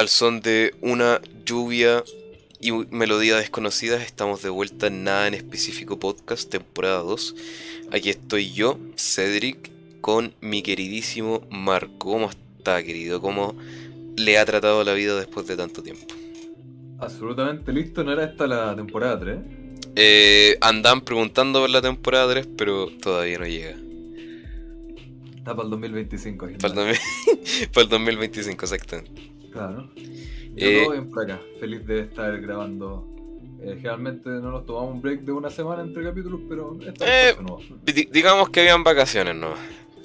al 0.00 0.08
son 0.08 0.40
de 0.40 0.74
una 0.80 1.20
lluvia 1.44 2.02
y 2.58 2.72
melodía 2.72 3.36
desconocidas, 3.36 4.02
estamos 4.02 4.42
de 4.42 4.48
vuelta 4.48 4.86
en 4.86 5.04
Nada 5.04 5.28
en 5.28 5.34
Específico 5.34 5.98
Podcast, 5.98 6.48
temporada 6.48 7.00
2. 7.00 7.36
Aquí 7.92 8.08
estoy 8.08 8.50
yo, 8.50 8.78
Cedric, 8.96 9.70
con 10.00 10.32
mi 10.40 10.62
queridísimo 10.62 11.46
Marco. 11.50 12.12
¿Cómo 12.12 12.30
está, 12.30 12.82
querido? 12.82 13.20
¿Cómo 13.20 13.54
le 14.16 14.38
ha 14.38 14.46
tratado 14.46 14.82
la 14.84 14.94
vida 14.94 15.18
después 15.18 15.46
de 15.46 15.58
tanto 15.58 15.82
tiempo? 15.82 16.06
Absolutamente 16.98 17.70
listo, 17.70 18.02
no 18.02 18.14
era 18.14 18.24
esta 18.24 18.46
la 18.46 18.74
temporada 18.74 19.20
3. 19.20 19.38
Eh, 19.96 20.56
andan 20.62 21.02
preguntando 21.02 21.60
por 21.60 21.68
la 21.68 21.82
temporada 21.82 22.32
3, 22.32 22.48
pero 22.56 22.88
todavía 23.02 23.38
no 23.38 23.46
llega. 23.46 23.76
Está 25.36 25.54
para 25.54 25.64
el 25.64 25.70
2025. 25.70 26.48
Para 26.58 26.90
el, 26.90 26.98
para 27.74 27.84
el 27.84 27.88
2025, 27.90 28.64
exactamente. 28.64 29.29
Claro. 29.50 29.90
Yo 29.96 30.66
eh, 30.66 30.82
todo 30.84 30.92
bien 30.92 31.10
por 31.10 31.24
acá, 31.24 31.40
feliz 31.58 31.86
de 31.86 32.00
estar 32.00 32.40
grabando. 32.40 33.06
Eh, 33.62 33.74
generalmente 33.76 34.30
no 34.30 34.52
nos 34.52 34.64
tomamos 34.64 34.94
un 34.94 35.02
break 35.02 35.20
de 35.20 35.32
una 35.32 35.50
semana 35.50 35.82
entre 35.82 36.02
capítulos, 36.02 36.40
pero 36.48 36.78
eh, 37.04 37.36
Digamos 38.10 38.48
que 38.48 38.60
habían 38.60 38.82
vacaciones, 38.82 39.34
¿no? 39.36 39.54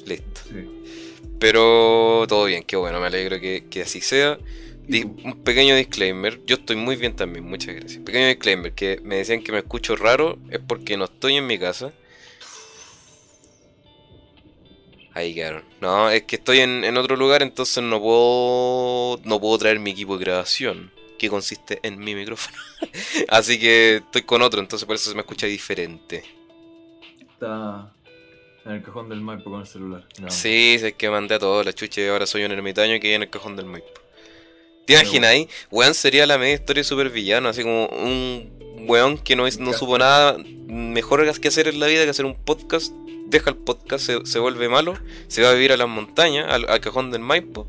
Listo. 0.05 0.41
Sí. 0.49 0.67
Pero 1.39 2.25
todo 2.27 2.45
bien, 2.45 2.63
qué 2.63 2.75
bueno, 2.75 2.99
me 2.99 3.07
alegro 3.07 3.39
que, 3.39 3.65
que 3.69 3.83
así 3.83 4.01
sea. 4.01 4.37
un 4.89 5.43
pequeño 5.43 5.75
disclaimer, 5.75 6.39
yo 6.45 6.55
estoy 6.55 6.75
muy 6.75 6.95
bien 6.95 7.15
también, 7.15 7.45
muchas 7.45 7.75
gracias. 7.75 8.03
Pequeño 8.03 8.27
disclaimer, 8.27 8.73
que 8.73 8.99
me 9.03 9.17
decían 9.17 9.41
que 9.41 9.51
me 9.51 9.59
escucho 9.59 9.95
raro, 9.95 10.37
es 10.49 10.59
porque 10.59 10.97
no 10.97 11.05
estoy 11.05 11.35
en 11.35 11.47
mi 11.47 11.57
casa. 11.57 11.93
Ahí 15.15 15.33
quedaron. 15.33 15.63
No, 15.79 16.09
es 16.09 16.23
que 16.23 16.35
estoy 16.35 16.59
en, 16.59 16.97
otro 16.97 17.15
lugar, 17.15 17.41
entonces 17.41 17.81
no 17.81 18.01
puedo, 18.01 19.21
no 19.23 19.39
puedo 19.39 19.57
traer 19.57 19.79
mi 19.79 19.91
equipo 19.91 20.17
de 20.17 20.25
grabación, 20.25 20.91
que 21.17 21.29
consiste 21.29 21.79
en 21.83 21.97
mi 21.97 22.13
micrófono. 22.13 22.57
Así 23.29 23.57
que 23.57 23.95
estoy 23.95 24.23
con 24.23 24.41
otro, 24.41 24.59
entonces 24.59 24.85
por 24.85 24.95
eso 24.97 25.09
se 25.09 25.15
me 25.15 25.21
escucha 25.21 25.47
diferente. 25.47 26.25
Está 27.31 27.93
en 28.65 28.73
el 28.73 28.83
cajón 28.83 29.07
del 29.07 29.21
Maipo 29.21 29.49
con 29.49 29.61
el 29.61 29.67
celular. 29.67 30.05
Sí, 30.27 30.77
es 30.81 30.93
que 30.95 31.09
mandé 31.09 31.35
a 31.35 31.39
todos 31.39 31.65
la 31.65 31.71
chucha 31.71 32.01
y 32.01 32.07
ahora 32.07 32.27
soy 32.27 32.43
un 32.43 32.51
ermitaño 32.51 32.99
que 32.99 33.15
en 33.15 33.23
el 33.23 33.29
cajón 33.29 33.55
del 33.55 33.67
Maipo. 33.67 33.87
¿Te 34.85 34.93
imaginas 34.93 35.29
ahí? 35.31 35.47
Weón 35.71 35.93
sería 35.93 36.25
la 36.25 36.37
media 36.37 36.55
historia 36.55 36.83
super 36.83 37.09
villano, 37.09 37.47
así 37.47 37.63
como 37.63 37.87
un 37.87 38.74
weón 38.87 39.17
que 39.17 39.35
no, 39.35 39.43
no 39.59 39.73
supo 39.73 39.97
nada 39.97 40.37
mejor 40.67 41.39
que 41.39 41.47
hacer 41.47 41.67
en 41.67 41.79
la 41.79 41.87
vida 41.87 42.03
que 42.03 42.09
hacer 42.09 42.25
un 42.25 42.35
podcast 42.35 42.93
deja 43.27 43.49
el 43.49 43.57
podcast, 43.57 44.09
se, 44.23 44.39
vuelve 44.39 44.69
malo, 44.69 44.93
se 45.27 45.41
va 45.41 45.49
a 45.49 45.53
vivir 45.53 45.71
a 45.71 45.77
las 45.77 45.89
montañas, 45.89 46.47
al, 46.49 46.79
cajón 46.79 47.11
del 47.11 47.21
Maipo, 47.21 47.67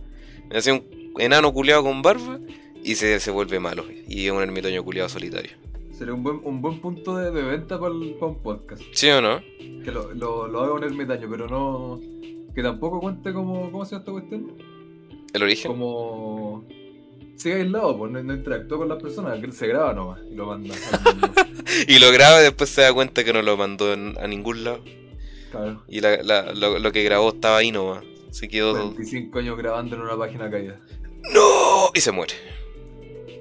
hace 0.55 0.73
un 0.73 0.85
enano 1.19 1.53
culeado 1.53 1.83
con 1.83 2.03
barba 2.03 2.39
y 2.83 2.95
se, 2.95 3.31
vuelve 3.31 3.59
malo. 3.59 3.85
Y 4.09 4.27
es 4.27 4.33
un 4.33 4.43
ermitaño 4.43 4.85
culeado 4.85 5.09
solitario. 5.09 5.53
Sería 5.97 6.15
un 6.15 6.23
buen, 6.23 6.41
un 6.45 6.61
buen 6.61 6.81
punto 6.81 7.17
de, 7.17 7.31
venta 7.31 7.81
para, 7.81 7.93
un 7.93 8.39
podcast. 8.43 8.83
¿Sí 8.93 9.09
o 9.09 9.21
no? 9.21 9.41
Que 9.83 9.91
lo, 9.91 10.13
lo, 10.15 10.61
haga 10.61 10.75
un 10.75 10.85
ermitaño, 10.85 11.27
pero 11.31 11.49
no. 11.49 12.01
Que 12.55 12.63
tampoco 12.63 13.01
cuente 13.01 13.33
como. 13.33 13.71
¿Cómo 13.71 13.85
se 13.85 13.93
llama 13.93 14.01
esta 14.01 14.13
cuestión? 14.13 14.53
¿El 15.33 15.43
origen? 15.43 15.73
Como. 15.73 16.65
Sigue 17.37 17.57
aislado, 17.57 17.99
pues 17.99 18.11
no, 18.13 18.23
no 18.23 18.35
interactúa 18.35 18.79
con 18.79 18.89
las 18.89 19.03
personas, 19.03 19.39
se 19.55 19.67
graba 19.67 19.93
nomás 19.93 20.21
y 20.31 20.35
lo 20.35 20.47
manda. 20.47 20.75
y 21.87 21.99
lo 21.99 22.11
graba 22.11 22.41
y 22.41 22.45
después 22.45 22.71
se 22.71 22.83
da 22.83 22.93
cuenta 22.93 23.25
que 23.25 23.33
no 23.33 23.43
lo 23.43 23.57
mandó 23.57 23.93
a 23.93 24.27
ningún 24.27 24.65
lado. 24.65 24.83
Y 25.89 26.01
lo, 26.01 26.93
que 26.93 27.03
grabó 27.03 27.31
estaba 27.31 27.59
ahí 27.59 27.73
nomás. 27.73 28.05
Se 28.31 28.49
quedó. 28.49 28.75
25 28.75 29.39
años 29.39 29.57
grabando 29.57 29.97
en 29.97 30.03
una 30.03 30.17
página 30.17 30.51
caída. 30.51 30.79
¡No! 31.33 31.91
Y 31.95 32.01
se 32.01 32.13
muere. 32.13 32.35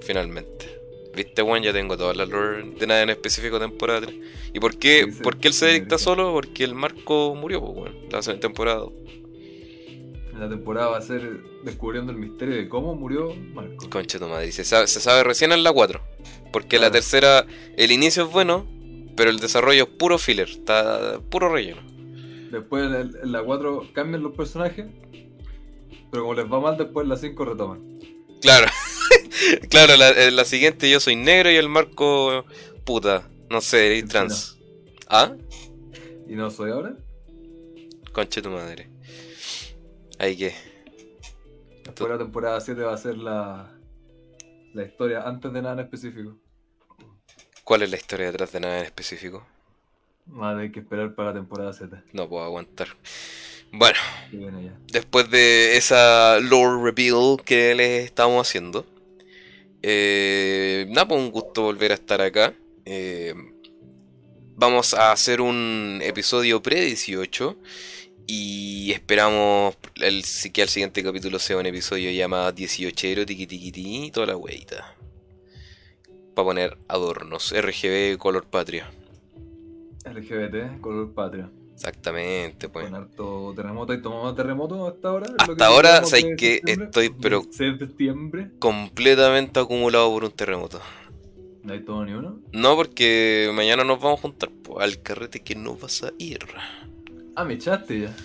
Finalmente. 0.01 0.79
¿Viste, 1.15 1.41
Juan? 1.41 1.63
Ya 1.63 1.73
tengo 1.73 1.97
todas 1.97 2.15
las 2.15 2.27
lore 2.27 2.63
de 2.77 2.87
nada 2.87 3.01
en 3.01 3.09
específico 3.09 3.59
temporada 3.59 4.01
3. 4.01 4.15
¿Y 4.53 4.59
por 4.59 4.77
qué, 4.77 5.07
¿por 5.23 5.37
qué 5.37 5.47
él 5.47 5.53
se 5.53 5.67
dicta 5.67 5.97
solo? 5.97 6.33
Porque 6.33 6.63
el 6.63 6.75
Marco 6.75 7.35
murió, 7.35 7.61
pues, 7.61 7.73
bueno, 7.73 7.95
la 8.11 8.39
temporada. 8.39 8.85
En 10.35 10.41
la 10.41 10.49
temporada 10.49 10.89
va 10.89 10.97
a 10.97 11.01
ser 11.01 11.43
descubriendo 11.63 12.11
el 12.11 12.17
misterio 12.17 12.55
de 12.55 12.67
cómo 12.67 12.93
murió 12.93 13.33
Marco. 13.53 13.89
Concha 13.89 14.19
tu 14.19 14.27
madre. 14.27 14.51
Se 14.51 14.65
sabe, 14.65 14.85
se 14.87 14.99
sabe 14.99 15.23
recién 15.23 15.53
en 15.53 15.63
la 15.63 15.71
4. 15.71 16.01
Porque 16.51 16.77
la 16.77 16.91
tercera, 16.91 17.45
el 17.77 17.91
inicio 17.93 18.25
es 18.25 18.31
bueno, 18.31 18.67
pero 19.15 19.29
el 19.29 19.39
desarrollo 19.39 19.83
es 19.83 19.89
puro 19.91 20.17
filler, 20.17 20.49
está 20.49 21.21
puro 21.29 21.47
relleno. 21.47 21.81
Después 22.51 22.83
en, 22.83 23.31
la 23.31 23.43
4 23.43 23.91
cambian 23.93 24.23
los 24.23 24.35
personajes. 24.35 24.87
Pero 26.11 26.23
como 26.23 26.33
les 26.33 26.51
va 26.51 26.59
mal, 26.59 26.77
después 26.77 27.05
en 27.05 27.09
la 27.09 27.17
5 27.17 27.45
retoman. 27.45 27.81
Claro. 28.41 28.67
claro, 29.69 29.95
la, 29.95 30.09
en 30.09 30.35
la 30.35 30.43
siguiente 30.43 30.89
yo 30.89 30.99
soy 30.99 31.15
negro 31.15 31.49
y 31.49 31.55
el 31.55 31.69
marco. 31.69 32.43
Puta. 32.83 33.29
No 33.49 33.61
sé, 33.61 33.95
y 33.95 34.03
trans. 34.03 34.57
¿Ah? 35.07 35.33
¿Y 36.27 36.35
no 36.35 36.51
soy 36.51 36.71
ahora? 36.71 36.97
Conche 38.11 38.41
tu 38.41 38.49
madre. 38.49 38.94
Ahí 40.19 40.37
que. 40.37 40.55
Después 41.83 42.09
la 42.09 42.17
temporada 42.17 42.59
7 42.59 42.81
va 42.81 42.93
a 42.93 42.97
ser 42.97 43.17
la. 43.17 43.71
La 44.73 44.83
historia 44.83 45.23
antes 45.23 45.53
de 45.53 45.61
nada 45.61 45.75
en 45.75 45.79
específico. 45.81 46.37
¿Cuál 47.63 47.83
es 47.83 47.89
la 47.89 47.97
historia 47.97 48.25
detrás 48.27 48.51
de 48.51 48.59
nada 48.59 48.79
en 48.79 48.85
específico? 48.85 49.45
Vale, 50.25 50.63
hay 50.63 50.71
que 50.71 50.81
esperar 50.81 51.15
para 51.15 51.29
la 51.29 51.35
temporada 51.35 51.71
Z. 51.71 52.03
No 52.13 52.27
puedo 52.27 52.43
aguantar. 52.43 52.89
Bueno, 53.71 53.97
después 54.91 55.29
de 55.29 55.77
esa 55.77 56.39
lore 56.39 56.83
reveal 56.83 57.37
que 57.43 57.75
les 57.75 58.05
estamos 58.05 58.47
haciendo, 58.47 58.85
eh, 59.81 60.85
nada, 60.89 61.07
pues 61.07 61.19
un 61.19 61.31
gusto 61.31 61.63
volver 61.63 61.91
a 61.91 61.95
estar 61.95 62.21
acá. 62.21 62.53
Eh, 62.85 63.33
vamos 64.55 64.93
a 64.93 65.11
hacer 65.11 65.41
un 65.41 65.99
episodio 66.03 66.61
pre-18 66.61 67.57
y 68.27 68.91
esperamos 68.91 69.75
el, 69.95 70.23
que 70.53 70.61
el 70.61 70.69
siguiente 70.69 71.03
capítulo 71.03 71.39
sea 71.39 71.57
un 71.57 71.65
episodio 71.65 72.11
llamado 72.11 72.51
18 72.51 73.25
tiki 73.25 73.47
tiki 73.47 73.71
tiki 73.71 74.11
toda 74.11 74.27
la 74.27 74.37
weita. 74.37 74.95
Para 76.33 76.45
poner 76.45 76.77
adornos, 76.87 77.53
RGB 77.55 78.17
color 78.17 78.45
patria. 78.45 78.91
LGBT, 80.05 80.79
color 80.81 81.13
patria. 81.13 81.49
Exactamente, 81.73 82.69
pues. 82.69 82.85
Con 82.85 82.95
harto 82.95 83.53
terremoto 83.55 83.93
y 83.93 84.01
tomamos 84.01 84.35
terremoto 84.35 84.87
hasta 84.87 85.09
ahora. 85.09 85.27
Hasta 85.37 85.65
ahora, 85.65 86.03
sé 86.05 86.35
que 86.35 86.61
estoy, 86.65 87.09
pero. 87.09 87.43
Septiembre. 87.51 88.51
Completamente 88.59 89.59
acumulado 89.59 90.09
por 90.11 90.23
un 90.23 90.31
terremoto. 90.31 90.79
¿No 91.63 91.73
hay 91.73 91.83
todo 91.83 92.05
ni 92.05 92.13
uno? 92.13 92.39
No, 92.53 92.75
porque 92.75 93.51
mañana 93.53 93.83
nos 93.83 93.99
vamos 93.99 94.19
a 94.19 94.21
juntar 94.21 94.51
al 94.79 95.01
carrete 95.01 95.41
que 95.41 95.55
no 95.55 95.75
vas 95.75 96.03
a 96.03 96.13
ir. 96.17 96.39
Ah, 97.35 97.43
me 97.43 97.55
echaste 97.55 98.01
ya. 98.01 98.15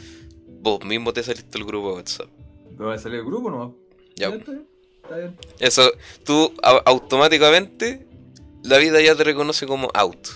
Vos 0.47 0.85
mismo 0.85 1.13
te 1.13 1.23
saliste 1.23 1.51
del 1.51 1.67
grupo 1.67 1.89
de 1.89 1.95
WhatsApp. 1.97 2.29
¿Te 2.77 2.83
vas 2.83 3.01
a 3.01 3.03
salir 3.03 3.19
del 3.19 3.27
grupo 3.27 3.51
no? 3.51 3.77
Ya. 4.17 4.29
está 4.29 4.53
bien. 4.53 4.67
Está 5.03 5.17
bien. 5.17 5.37
Eso, 5.59 5.91
tú 6.25 6.53
automáticamente, 6.85 8.07
la 8.63 8.79
vida 8.79 9.01
ya 9.01 9.17
te 9.17 9.25
reconoce 9.25 9.67
como 9.67 9.89
out. 9.95 10.29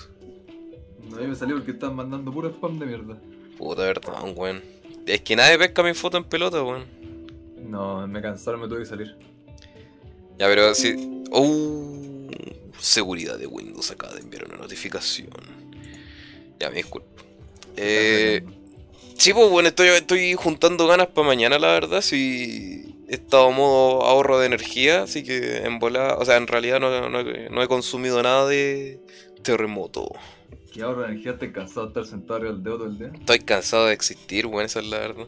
A 1.12 1.16
mí 1.20 1.26
me 1.28 1.36
salió 1.36 1.56
porque 1.56 1.70
están 1.70 1.94
mandando 1.94 2.32
puro 2.32 2.48
spam 2.50 2.78
de 2.78 2.86
mierda. 2.86 3.16
Puta 3.56 3.82
verdad, 3.82 4.24
weón. 4.34 4.62
Es 5.06 5.20
que 5.20 5.36
nadie 5.36 5.58
pesca 5.58 5.82
mi 5.82 5.94
foto 5.94 6.16
en 6.16 6.24
pelota, 6.24 6.62
weón. 6.62 6.84
No, 7.68 8.06
me 8.08 8.20
cansaron, 8.20 8.60
me 8.60 8.68
tuve 8.68 8.80
que 8.80 8.86
salir. 8.86 9.16
Ya, 10.38 10.48
pero 10.48 10.74
si. 10.74 11.22
Uh, 11.30 12.30
seguridad 12.80 13.38
de 13.38 13.46
Windows 13.46 13.90
acaba 13.90 14.14
de 14.14 14.20
enviar 14.20 14.46
una 14.46 14.56
notificación. 14.56 15.30
Ya, 16.58 16.70
me 16.70 16.76
disculpo. 16.76 17.22
Eh. 17.76 18.42
Sí, 19.16 19.32
pues 19.32 19.50
bueno, 19.50 19.68
estoy, 19.68 19.88
estoy 19.88 20.34
juntando 20.34 20.86
ganas 20.86 21.08
para 21.08 21.26
mañana, 21.26 21.58
la 21.58 21.68
verdad. 21.68 22.00
Si 22.00 22.96
he 23.08 23.14
estado 23.14 23.50
modo 23.50 24.02
ahorro 24.02 24.38
de 24.38 24.46
energía, 24.46 25.02
así 25.02 25.22
que 25.22 25.58
en 25.58 25.78
volada. 25.78 26.16
O 26.16 26.24
sea, 26.24 26.36
en 26.36 26.46
realidad 26.46 26.80
no, 26.80 27.10
no 27.10 27.62
he 27.62 27.68
consumido 27.68 28.22
nada 28.22 28.46
de 28.46 29.00
terremoto. 29.42 30.10
Y 30.74 30.80
ahora 30.80 31.08
energía 31.08 31.32
estoy 31.32 31.52
cansado 31.52 31.86
de 31.86 31.88
estar 31.90 32.06
sentado 32.06 32.48
al 32.48 32.62
dedo 32.62 32.78
todo 32.78 32.88
el 32.88 32.98
día. 32.98 33.12
Estoy 33.14 33.38
cansado 33.38 33.86
de 33.86 33.92
existir, 33.92 34.46
bueno, 34.46 34.66
esa 34.66 34.80
es 34.80 34.86
la 34.86 34.98
verdad. 34.98 35.26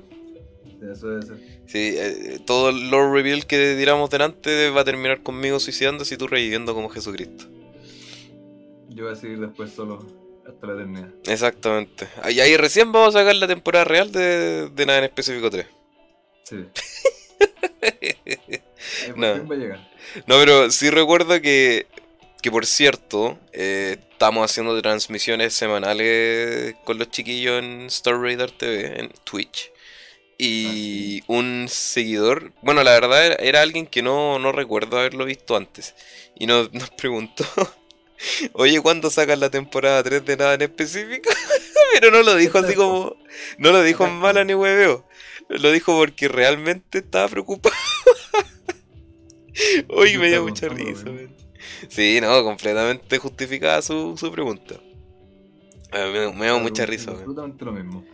Eso 0.93 1.09
debe 1.09 1.23
ser. 1.23 1.37
Sí, 1.67 1.95
eh, 1.97 2.41
todo 2.45 2.71
el 2.71 2.91
lore 2.91 3.13
reveal 3.13 3.47
que 3.47 3.77
tiramos 3.79 4.11
delante 4.11 4.71
va 4.71 4.81
a 4.81 4.85
terminar 4.85 5.23
conmigo 5.23 5.61
suicidándose 5.61 6.15
y 6.15 6.19
tú 6.19 6.27
reviviendo 6.27 6.75
como 6.75 6.89
Jesucristo. 6.89 7.45
Yo 8.89 9.05
voy 9.05 9.13
a 9.13 9.17
seguir 9.17 9.39
después 9.39 9.71
solo 9.71 10.26
hasta 10.49 10.67
la 10.67 10.73
eternidad. 10.75 11.09
Exactamente. 11.27 12.09
Y 12.31 12.41
ahí 12.41 12.57
recién 12.57 12.93
vamos 12.93 13.15
a 13.15 13.21
sacar 13.21 13.37
la 13.37 13.47
temporada 13.47 13.85
real 13.85 14.13
de, 14.13 14.69
de 14.69 14.87
nada 14.87 14.99
en 15.01 15.05
específico 15.05 15.51
3. 15.51 15.67
Sí. 16.45 16.57
no. 19.17 19.37
No, 19.37 20.39
pero 20.39 20.71
sí 20.71 20.91
recuerdo 20.91 21.41
que 21.41 21.87
que 22.47 22.53
por 22.53 22.65
cierto, 22.65 23.41
eh, 23.53 23.97
estamos 24.13 24.49
haciendo 24.49 24.81
transmisiones 24.81 25.53
semanales 25.53 26.77
con 26.85 26.97
los 26.97 27.11
chiquillos 27.11 27.61
en 27.61 27.87
Star 27.87 28.21
Raider 28.21 28.53
TV, 28.53 29.01
en 29.01 29.13
Twitch. 29.25 29.73
y 30.39 31.25
un 31.27 31.67
seguidor, 31.69 32.53
bueno, 32.63 32.85
la 32.85 32.93
verdad 32.93 33.43
era, 33.43 33.63
alguien 33.63 33.89
que 33.89 34.01
no, 34.01 34.39
no, 34.39 34.53
recuerdo 34.53 34.99
haberlo 34.99 35.25
visto 35.25 35.57
antes, 35.57 35.97
y 36.39 36.47
nos, 36.47 36.73
nos 36.73 36.91
preguntó, 36.91 37.45
oye, 38.53 38.81
¿cuándo 38.81 39.11
sacas 39.11 39.39
la 39.39 39.51
temporada 39.51 40.03
3 40.03 40.25
de 40.25 40.37
nada 40.37 40.55
en 40.55 40.63
específico? 40.63 41.29
Pero 41.93 42.11
no 42.11 42.23
lo 42.23 42.37
dijo 42.37 42.59
así 42.59 42.75
como, 42.75 43.17
no 43.59 43.73
lo 43.73 43.83
dijo 43.83 44.07
en 44.07 44.15
mala 44.15 44.45
ni 44.45 44.55
hueveo, 44.55 45.07
lo 45.49 45.73
dijo 45.73 45.97
porque 45.97 46.29
realmente 46.29 46.99
estaba 46.99 47.29
preocupado. 47.29 47.75
Oye, 49.89 50.19
me 50.19 50.29
dio 50.29 50.43
mucha 50.43 50.69
risa, 50.69 51.05
Sí, 51.89 52.21
no, 52.21 52.43
completamente 52.43 53.19
justificada 53.19 53.83
su, 53.83 54.17
su 54.17 54.31
pregunta. 54.31 54.77
Me, 55.93 56.33
me 56.33 56.47
dio 56.47 56.59
mucha 56.59 56.85
risa, 56.85 57.13
Absolutamente 57.13 57.65
lo 57.65 57.73
mismo. 57.73 58.05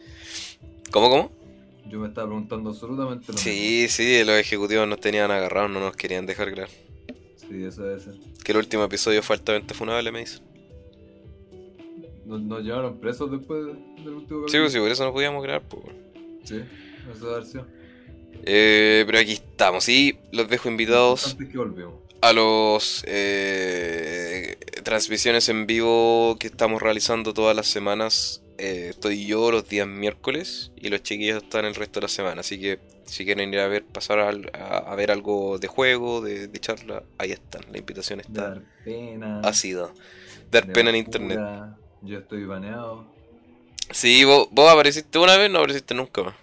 ¿Cómo, 0.90 1.10
cómo? 1.10 1.32
Yo 1.86 1.98
me 1.98 2.08
estaba 2.08 2.28
preguntando 2.28 2.70
absolutamente 2.70 3.26
lo 3.28 3.34
mismo. 3.34 3.42
Sí, 3.42 3.88
sí, 3.88 4.24
los 4.24 4.36
ejecutivos 4.36 4.86
nos 4.86 5.00
tenían 5.00 5.30
agarrados, 5.30 5.70
no 5.70 5.80
nos 5.80 5.96
querían 5.96 6.26
dejar 6.26 6.50
grabar. 6.50 6.70
Sí, 7.52 7.64
eso 7.64 7.82
debe 7.82 8.00
ser. 8.00 8.14
Que 8.42 8.52
el 8.52 8.58
último 8.58 8.84
episodio 8.84 9.22
fue 9.22 9.36
altamente 9.36 9.74
funable, 9.74 10.10
me 10.10 10.20
dicen. 10.20 10.42
¿Nos, 12.24 12.62
llevaron 12.62 12.98
presos 12.98 13.30
después 13.30 13.66
del 14.04 14.14
último 14.14 14.48
Sí, 14.48 14.56
pues 14.58 14.72
sí, 14.72 14.78
por 14.78 14.90
eso 14.90 15.04
no 15.04 15.12
podíamos 15.12 15.42
grabar, 15.42 15.62
pues. 15.68 15.84
Sí, 16.44 16.62
eso 17.14 17.30
debe 17.30 17.44
ser. 17.44 17.64
Eh, 18.44 19.04
pero 19.06 19.18
aquí 19.18 19.32
estamos 19.32 19.88
y 19.88 20.18
los 20.32 20.48
dejo 20.48 20.68
invitados 20.68 21.36
a 22.22 22.32
los 22.32 23.04
eh, 23.06 24.56
transmisiones 24.82 25.48
en 25.50 25.66
vivo 25.66 26.36
que 26.40 26.46
estamos 26.46 26.80
realizando 26.80 27.34
todas 27.34 27.54
las 27.54 27.66
semanas 27.66 28.42
eh, 28.58 28.88
estoy 28.90 29.26
yo 29.26 29.50
los 29.50 29.68
días 29.68 29.88
miércoles 29.88 30.70
y 30.76 30.88
los 30.88 31.02
chiquillos 31.02 31.42
están 31.42 31.64
el 31.64 31.74
resto 31.74 32.00
de 32.00 32.04
la 32.04 32.08
semana. 32.08 32.40
Así 32.40 32.60
que 32.60 32.78
si 33.04 33.24
quieren 33.24 33.52
ir 33.52 33.60
a 33.60 33.68
ver, 33.68 33.84
pasar 33.84 34.18
a, 34.20 34.94
ver 34.94 35.10
algo 35.10 35.58
de 35.58 35.68
juego, 35.68 36.20
de, 36.20 36.50
charla, 36.60 37.02
ahí 37.18 37.32
están. 37.32 37.62
La 37.70 37.78
invitación 37.78 38.20
está. 38.20 38.50
Dar 38.50 38.62
pena. 38.84 39.40
Ha 39.40 39.52
sido. 39.52 39.92
Dar 40.50 40.70
pena 40.72 40.90
en 40.90 40.96
internet. 40.96 41.38
Yo 42.02 42.18
estoy 42.18 42.44
baneado. 42.44 43.06
Sí, 43.90 44.24
vos, 44.24 44.48
apareciste 44.70 45.18
una 45.18 45.36
vez, 45.36 45.50
no 45.50 45.58
apareciste 45.58 45.94
nunca 45.94 46.22
más. 46.22 46.34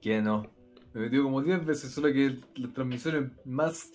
¿Qué 0.00 0.22
no? 0.22 0.46
Me 0.92 1.02
metió 1.02 1.22
como 1.22 1.42
10 1.42 1.64
veces, 1.64 1.92
solo 1.92 2.12
que 2.12 2.36
las 2.56 2.72
transmisiones 2.72 3.30
más 3.44 3.90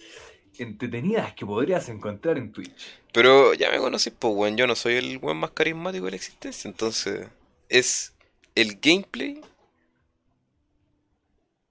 entretenidas 0.57 1.33
que 1.33 1.45
podrías 1.45 1.89
encontrar 1.89 2.37
en 2.37 2.51
Twitch. 2.51 2.99
Pero 3.11 3.53
ya 3.53 3.71
me 3.71 3.79
conoces, 3.79 4.13
pues, 4.17 4.33
weón. 4.33 4.57
Yo 4.57 4.67
no 4.67 4.75
soy 4.75 4.95
el 4.95 5.17
weón 5.17 5.37
más 5.37 5.51
carismático 5.51 6.05
de 6.05 6.11
la 6.11 6.17
existencia. 6.17 6.69
Entonces, 6.69 7.27
es 7.69 8.13
el 8.55 8.77
gameplay. 8.81 9.41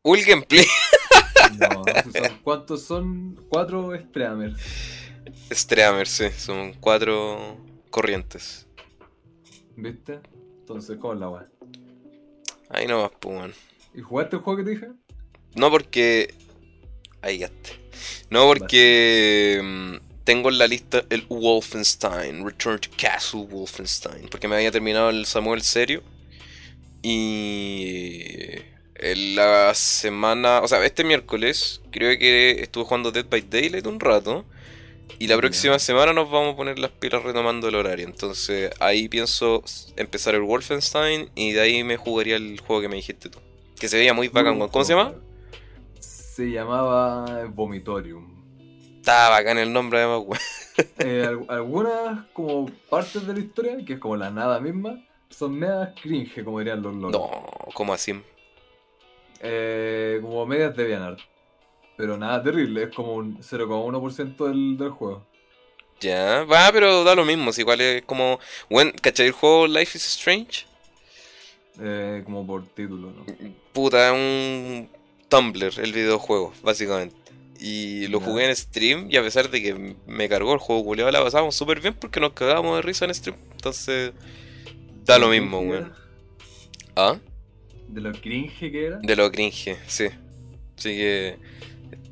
El 0.04 0.24
gameplay. 0.24 0.66
No, 1.58 1.82
¿cuántos 2.42 2.84
son? 2.84 3.40
Cuatro 3.48 3.98
streamers. 3.98 4.60
Streamers, 5.50 6.10
sí. 6.10 6.26
Son 6.36 6.74
cuatro 6.74 7.56
corrientes. 7.90 8.66
¿Viste? 9.76 10.20
Entonces, 10.60 10.98
¿cómo 11.00 11.14
la 11.14 11.28
weón? 11.30 11.48
Ahí 12.68 12.86
no 12.86 13.00
vas, 13.02 13.12
pues. 13.18 13.54
¿Y 13.94 14.00
jugaste 14.02 14.36
el 14.36 14.42
juego 14.42 14.58
que 14.58 14.64
te 14.64 14.70
dije? 14.70 14.88
No, 15.54 15.70
porque. 15.70 16.34
Ahí 17.22 17.38
ya 17.38 17.50
No, 18.28 18.46
porque. 18.46 19.60
Mm, 19.62 19.96
tengo 20.24 20.50
en 20.50 20.58
la 20.58 20.66
lista 20.66 21.04
el 21.08 21.22
Wolfenstein, 21.28 22.44
Return 22.44 22.78
to 22.78 22.90
Castle 22.96 23.46
Wolfenstein, 23.46 24.28
porque 24.30 24.48
me 24.48 24.56
había 24.56 24.70
terminado 24.70 25.10
el 25.10 25.24
Samuel 25.24 25.62
serio. 25.62 26.02
Y 27.02 28.53
la 29.14 29.74
semana, 29.74 30.60
o 30.60 30.68
sea, 30.68 30.84
este 30.84 31.04
miércoles 31.04 31.82
creo 31.90 32.18
que 32.18 32.62
estuve 32.62 32.84
jugando 32.84 33.12
Dead 33.12 33.26
by 33.28 33.42
Daylight 33.42 33.86
un 33.86 34.00
rato. 34.00 34.44
Y 35.18 35.28
la 35.28 35.36
próxima 35.36 35.78
semana 35.78 36.12
nos 36.12 36.30
vamos 36.30 36.54
a 36.54 36.56
poner 36.56 36.78
las 36.78 36.90
pilas 36.90 37.22
retomando 37.22 37.68
el 37.68 37.74
horario. 37.74 38.06
Entonces 38.06 38.70
ahí 38.80 39.08
pienso 39.08 39.62
empezar 39.96 40.34
el 40.34 40.40
Wolfenstein 40.40 41.30
y 41.34 41.52
de 41.52 41.60
ahí 41.60 41.84
me 41.84 41.96
jugaría 41.96 42.36
el 42.36 42.58
juego 42.60 42.82
que 42.82 42.88
me 42.88 42.96
dijiste 42.96 43.28
tú. 43.28 43.38
Que 43.78 43.88
se 43.88 43.98
veía 43.98 44.14
muy 44.14 44.28
bacán. 44.28 44.58
¿Cómo 44.58 44.84
se 44.84 44.94
llama? 44.94 45.14
Se 46.00 46.50
llamaba 46.50 47.44
Vomitorium. 47.46 48.34
Estaba 48.96 49.30
bacán 49.30 49.58
el 49.58 49.72
nombre 49.72 50.00
además, 50.00 50.40
eh, 50.98 51.28
algunas 51.48 52.24
como 52.32 52.70
partes 52.88 53.26
de 53.26 53.34
la 53.34 53.40
historia, 53.40 53.76
que 53.84 53.92
es 53.92 53.98
como 53.98 54.16
la 54.16 54.30
nada 54.30 54.58
misma, 54.60 54.98
son 55.28 55.58
medias 55.58 55.90
cringe, 56.00 56.42
como 56.42 56.58
dirían 56.58 56.82
los 56.82 56.94
locos. 56.94 57.12
No, 57.12 57.72
¿cómo 57.74 57.92
así? 57.92 58.14
Eh, 59.46 60.18
como 60.22 60.46
medias 60.46 60.74
de 60.74 60.84
Vianar. 60.84 61.16
Pero 61.96 62.16
nada 62.16 62.42
terrible, 62.42 62.84
es 62.84 62.88
como 62.94 63.14
un 63.14 63.38
0,1% 63.38 64.48
del, 64.48 64.78
del 64.78 64.90
juego. 64.90 65.24
Ya, 66.00 66.44
va, 66.44 66.70
pero 66.72 67.04
da 67.04 67.14
lo 67.14 67.24
mismo, 67.24 67.52
si 67.52 67.60
igual 67.60 67.80
es 67.80 68.02
como... 68.02 68.40
Bueno, 68.68 68.90
¿Cachai 69.00 69.26
el 69.26 69.32
juego 69.32 69.66
Life 69.66 69.96
is 69.96 70.06
Strange? 70.06 70.66
Eh, 71.78 72.22
como 72.24 72.46
por 72.46 72.66
título, 72.68 73.12
¿no? 73.12 73.24
Puta, 73.72 74.08
es 74.08 74.12
un 74.12 74.88
Tumblr 75.28 75.80
el 75.80 75.92
videojuego, 75.92 76.52
básicamente. 76.62 77.16
Y 77.60 78.08
lo 78.08 78.20
jugué 78.20 78.46
en 78.46 78.56
stream 78.56 79.08
y 79.10 79.16
a 79.16 79.22
pesar 79.22 79.50
de 79.50 79.62
que 79.62 79.96
me 80.06 80.28
cargó 80.28 80.52
el 80.52 80.58
juego 80.58 80.84
culiado, 80.84 81.10
la 81.10 81.22
pasábamos 81.22 81.54
súper 81.54 81.80
bien 81.80 81.94
porque 81.94 82.20
nos 82.20 82.32
cagábamos 82.32 82.76
de 82.76 82.82
risa 82.82 83.04
en 83.04 83.14
stream. 83.14 83.38
Entonces, 83.52 84.12
da 85.04 85.18
lo 85.18 85.28
mismo, 85.28 85.60
weón. 85.60 85.92
¿Ah? 86.96 87.18
¿De 87.88 88.00
lo 88.00 88.12
cringe 88.12 88.70
que 88.70 88.86
era? 88.86 88.98
De 88.98 89.16
lo 89.16 89.30
cringe, 89.30 89.76
sí. 89.86 90.06
Así 90.76 90.90
que, 90.96 91.36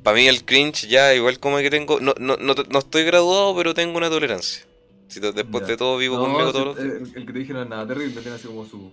para 0.02 0.16
mí 0.16 0.28
el 0.28 0.44
cringe 0.44 0.86
ya 0.88 1.14
igual 1.14 1.38
como 1.38 1.58
que 1.58 1.70
tengo... 1.70 2.00
No, 2.00 2.14
no, 2.18 2.36
no, 2.36 2.78
estoy 2.78 3.04
graduado, 3.04 3.56
pero 3.56 3.74
tengo 3.74 3.96
una 3.96 4.08
tolerancia. 4.08 4.64
Si 5.08 5.20
después 5.20 5.66
de 5.66 5.76
todo 5.76 5.98
vivo 5.98 6.18
conmigo 6.18 6.52
todos 6.52 6.78
el, 6.78 7.12
el, 7.14 7.26
que 7.26 7.32
te 7.32 7.38
dije 7.40 7.52
no 7.52 7.62
es 7.62 7.68
nada 7.68 7.86
terrible, 7.86 8.20
tiene 8.22 8.36
así 8.36 8.46
como 8.46 8.64
su... 8.64 8.92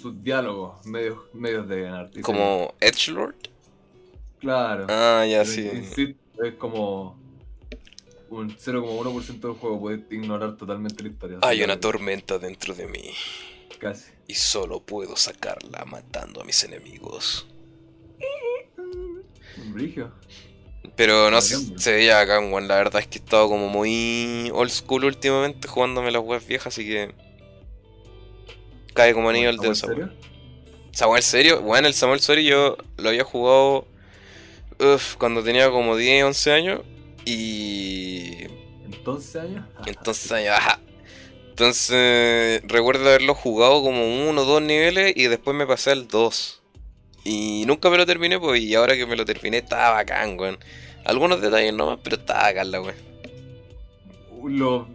Sus 0.00 0.22
diálogos 0.22 0.84
medios, 0.86 1.18
medios 1.32 1.68
de 1.68 1.82
ganar. 1.82 2.10
¿Como 2.22 2.74
Edgelord? 2.80 3.34
Claro. 4.38 4.86
Ah, 4.88 5.26
ya 5.28 5.44
sí. 5.44 5.68
es 5.68 6.54
como 6.54 7.18
un 8.30 8.50
0,1% 8.50 9.40
del 9.40 9.52
juego, 9.52 9.80
puedes 9.80 10.00
ignorar 10.10 10.56
totalmente 10.56 11.02
la 11.02 11.08
historia. 11.08 11.38
Hay 11.42 11.62
una 11.62 11.80
tormenta 11.80 12.38
dentro 12.38 12.74
de 12.74 12.86
mí. 12.86 13.10
Casi. 13.78 14.10
Y 14.26 14.34
solo 14.34 14.80
puedo 14.80 15.16
sacarla 15.16 15.84
matando 15.84 16.40
a 16.40 16.44
mis 16.44 16.62
enemigos. 16.64 17.46
Un 19.56 19.72
brigio. 19.72 20.12
Pero 20.96 21.30
no 21.30 21.40
sé, 21.40 21.56
se 21.78 21.92
veía 21.92 22.20
acá, 22.20 22.40
La 22.40 22.76
verdad 22.76 23.00
es 23.00 23.06
que 23.06 23.18
he 23.18 23.22
estado 23.22 23.48
como 23.48 23.68
muy 23.68 24.50
old 24.52 24.70
school 24.70 25.04
últimamente 25.04 25.68
jugándome 25.68 26.10
las 26.10 26.22
webs 26.22 26.46
viejas, 26.46 26.74
así 26.74 26.84
que. 26.86 27.14
Cae 28.94 29.14
como 29.14 29.30
anillo 29.30 29.50
el 29.50 29.58
dedo 29.58 29.74
Samuel. 29.74 30.12
Samuel 30.90 31.22
serio, 31.22 31.62
bueno, 31.62 31.86
el 31.86 31.94
Samuel 31.94 32.20
Sori 32.20 32.44
yo 32.44 32.76
lo 32.96 33.10
había 33.10 33.22
jugado 33.22 33.86
Uf, 34.80 35.16
cuando 35.16 35.42
tenía 35.42 35.70
como 35.70 35.96
10, 35.96 36.24
11 36.24 36.52
años. 36.52 36.80
Y. 37.24 38.44
¿Entonces 38.84 39.36
años? 39.36 39.64
Entonces 39.86 40.30
años, 40.32 40.54
ajá. 40.56 40.80
Entonces, 41.58 42.62
recuerdo 42.68 43.08
haberlo 43.08 43.34
jugado 43.34 43.82
como 43.82 44.28
uno 44.30 44.42
o 44.42 44.44
dos 44.44 44.62
niveles 44.62 45.12
y 45.16 45.26
después 45.26 45.56
me 45.56 45.66
pasé 45.66 45.90
al 45.90 46.06
2. 46.06 46.62
Y 47.24 47.64
nunca 47.66 47.90
me 47.90 47.96
lo 47.96 48.06
terminé, 48.06 48.38
pues, 48.38 48.60
y 48.60 48.76
ahora 48.76 48.94
que 48.94 49.06
me 49.06 49.16
lo 49.16 49.24
terminé 49.24 49.56
estaba 49.58 49.90
bacán, 49.90 50.38
weón. 50.38 50.56
Algunos 51.04 51.40
detalles 51.40 51.74
nomás, 51.74 51.98
pero 52.00 52.14
estaba 52.14 52.42
bacán 52.42 52.70
la 52.70 52.80
weón. 52.80 52.94
Lo, 54.44 54.86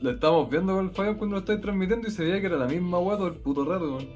lo 0.00 0.10
estábamos 0.12 0.48
viendo 0.48 0.76
con 0.76 0.84
el 0.84 0.90
Fire 0.92 1.16
cuando 1.16 1.34
lo 1.34 1.40
estáis 1.40 1.60
transmitiendo 1.60 2.06
y 2.06 2.12
se 2.12 2.22
veía 2.22 2.40
que 2.40 2.46
era 2.46 2.56
la 2.56 2.68
misma 2.68 3.00
weón 3.00 3.18
todo 3.18 3.26
el 3.26 3.34
puto 3.34 3.64
rato, 3.64 3.96
weón 3.96 4.08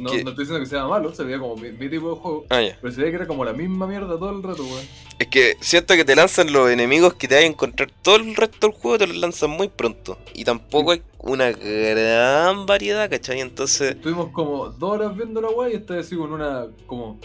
no, 0.00 0.10
no 0.10 0.14
estoy 0.14 0.34
diciendo 0.34 0.60
que 0.60 0.66
sea 0.66 0.86
malo, 0.86 1.14
se 1.14 1.24
veía 1.24 1.38
como 1.38 1.56
mi, 1.56 1.70
tipo 1.72 2.10
de 2.10 2.16
juego. 2.16 2.46
Ah, 2.50 2.60
pero 2.80 2.92
se 2.92 3.00
veía 3.00 3.10
que 3.10 3.16
era 3.16 3.26
como 3.26 3.44
la 3.44 3.52
misma 3.52 3.86
mierda 3.86 4.18
todo 4.18 4.30
el 4.30 4.42
rato, 4.42 4.62
weón. 4.64 4.86
Es 5.18 5.28
que 5.28 5.56
siento 5.60 5.94
que 5.94 6.04
te 6.04 6.16
lanzan 6.16 6.52
los 6.52 6.70
enemigos 6.70 7.14
que 7.14 7.28
te 7.28 7.36
hay 7.36 7.44
a 7.44 7.46
encontrar 7.46 7.90
todo 8.02 8.16
el 8.16 8.34
resto 8.34 8.68
del 8.68 8.76
juego, 8.76 8.98
te 8.98 9.06
los 9.06 9.16
lanzan 9.16 9.50
muy 9.50 9.68
pronto. 9.68 10.18
Y 10.34 10.44
tampoco 10.44 10.92
hay 10.92 11.02
una 11.18 11.52
gran 11.52 12.66
variedad, 12.66 13.08
¿cachai? 13.08 13.40
Entonces. 13.40 13.92
Estuvimos 13.92 14.30
como 14.30 14.68
dos 14.68 14.90
horas 14.90 15.16
viendo 15.16 15.40
la 15.40 15.50
weá 15.50 15.70
y 15.70 15.74
estaba 15.74 16.00
así 16.00 16.16
con 16.16 16.32
una 16.32 16.66
como 16.86 17.20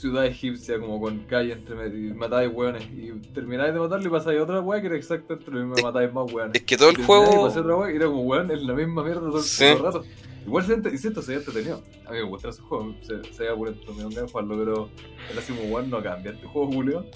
ciudad 0.00 0.26
egipcia, 0.26 0.78
como 0.78 1.00
con 1.00 1.20
calle 1.20 1.52
entre 1.52 1.74
medio, 1.74 2.08
y 2.08 2.12
matáis 2.14 2.50
weones. 2.52 2.84
Y 2.84 3.12
termináis 3.32 3.72
de 3.72 3.80
matarlo 3.80 4.06
y 4.06 4.10
pasáis 4.10 4.40
otra 4.40 4.60
weá 4.60 4.80
que 4.80 4.88
era 4.88 4.96
exactamente 4.96 5.50
lo 5.50 5.64
mismo, 5.64 5.82
matáis 5.82 6.12
más 6.12 6.32
weones. 6.32 6.54
Es 6.54 6.62
que 6.62 6.76
todo 6.76 6.90
el 6.90 7.04
juego. 7.04 7.46
Y 7.46 7.58
otra 7.58 7.92
y 7.92 7.96
era 7.96 8.06
como 8.06 8.22
weón, 8.22 8.50
es 8.50 8.62
la 8.62 8.74
misma 8.74 9.02
mierda 9.04 9.20
todo 9.20 9.42
el 9.60 9.78
rato. 9.78 10.04
Igual 10.44 10.66
se 10.66 10.98
siento, 10.98 11.22
se 11.22 11.32
había 11.32 11.44
entretenido. 11.44 11.82
A 12.04 12.10
mí 12.10 12.18
me 12.18 12.24
gusta 12.24 12.48
ese 12.48 12.62
juego, 12.62 12.94
se, 13.02 13.22
se 13.32 13.44
había 13.44 13.54
pulento, 13.54 13.94
me 13.94 14.02
a 14.02 14.26
jugarlo, 14.26 14.58
pero 14.58 14.88
el 15.30 15.38
Asimo 15.38 15.62
One 15.74 15.88
no 15.88 16.02
cambia. 16.02 16.32
¿Este 16.32 16.46
juego, 16.46 16.72
Julio? 16.72 17.06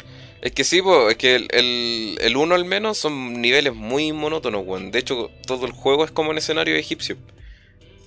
Es 0.40 0.52
que 0.52 0.62
sí, 0.62 0.80
pues, 0.80 1.11
es 1.11 1.16
que 1.16 1.35
el, 1.35 1.49
el, 1.50 2.18
el, 2.21 2.37
uno 2.37 2.54
al 2.54 2.64
menos 2.64 2.99
son 2.99 3.40
niveles 3.40 3.75
muy 3.75 4.12
monótonos, 4.12 4.64
weón. 4.64 4.92
De 4.92 5.00
hecho, 5.00 5.30
todo 5.45 5.66
el 5.66 5.73
juego 5.73 6.04
es 6.04 6.12
como 6.12 6.30
un 6.30 6.38
escenario 6.38 6.76
egipcio. 6.76 7.16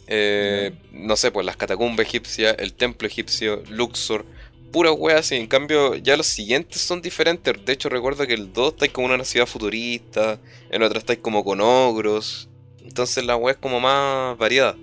Eh, 0.07 0.71
no 0.91 1.15
sé, 1.17 1.31
pues 1.31 1.45
las 1.45 1.57
catacumbas 1.57 2.07
egipcias, 2.07 2.55
el 2.57 2.73
templo 2.73 3.07
egipcio, 3.07 3.61
Luxor, 3.69 4.25
pura 4.71 4.91
weas. 4.91 5.31
Y 5.31 5.35
en 5.35 5.47
cambio, 5.47 5.95
ya 5.95 6.17
los 6.17 6.27
siguientes 6.27 6.81
son 6.81 7.01
diferentes. 7.01 7.53
De 7.65 7.73
hecho, 7.73 7.89
recuerdo 7.89 8.25
que 8.25 8.33
el 8.33 8.53
2 8.53 8.73
estáis 8.73 8.91
como 8.91 9.07
en 9.07 9.13
una 9.15 9.25
ciudad 9.25 9.45
futurista, 9.45 10.39
en 10.69 10.83
otra 10.83 10.99
estáis 10.99 11.19
como 11.19 11.43
con 11.43 11.61
ogros. 11.61 12.49
Entonces 12.83 13.23
la 13.23 13.35
wea 13.35 13.53
es 13.53 13.59
como 13.59 13.79
más 13.79 14.37
variada. 14.37 14.75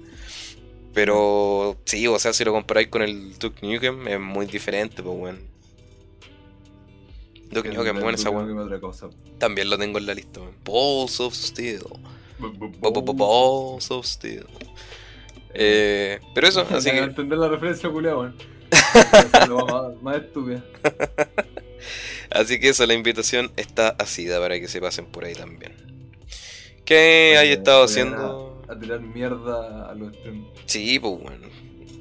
Pero 0.94 1.76
sí, 1.84 2.06
o 2.06 2.18
sea, 2.18 2.32
si 2.32 2.44
lo 2.44 2.52
comparáis 2.52 2.88
con 2.88 3.02
el 3.02 3.38
Duke 3.38 3.66
Nukem, 3.66 4.08
es 4.08 4.20
muy 4.20 4.46
diferente, 4.46 5.02
pues 5.02 5.18
weón. 5.18 5.40
Duke 7.50 7.68
Nukem, 7.70 8.00
bueno, 8.00 8.16
esa 8.16 8.30
weón. 8.30 8.80
También 9.38 9.68
lo 9.68 9.76
tengo 9.76 9.98
en 9.98 10.06
la 10.06 10.14
lista, 10.14 10.40
weón. 10.40 10.54
Balls 10.64 11.20
of 11.20 11.34
Steel. 11.34 11.84
Balls 12.80 13.90
of 13.90 14.06
Steel. 14.06 14.46
Eh, 15.52 16.20
pero 16.34 16.48
eso, 16.48 16.60
así 16.70 16.90
que. 16.90 16.98
entender 16.98 17.38
la 17.38 17.48
referencia, 17.48 17.88
weón. 17.88 18.34
Más, 18.70 20.02
más 20.02 20.16
estúpida. 20.16 20.64
Así 22.30 22.58
que 22.58 22.70
eso, 22.70 22.86
la 22.86 22.94
invitación 22.94 23.52
está 23.56 23.90
asida 23.90 24.40
para 24.40 24.58
que 24.60 24.68
se 24.68 24.80
pasen 24.80 25.06
por 25.06 25.24
ahí 25.24 25.34
también. 25.34 25.72
¿Qué 26.84 27.36
hay 27.38 27.50
estado 27.50 27.84
haciendo? 27.84 28.62
A, 28.68 28.78
tirar 28.78 29.00
mierda 29.00 29.90
a 29.90 29.94
los 29.94 30.14
streams. 30.14 30.46
Sí, 30.66 30.98
pues 30.98 31.20
bueno. 31.20 31.48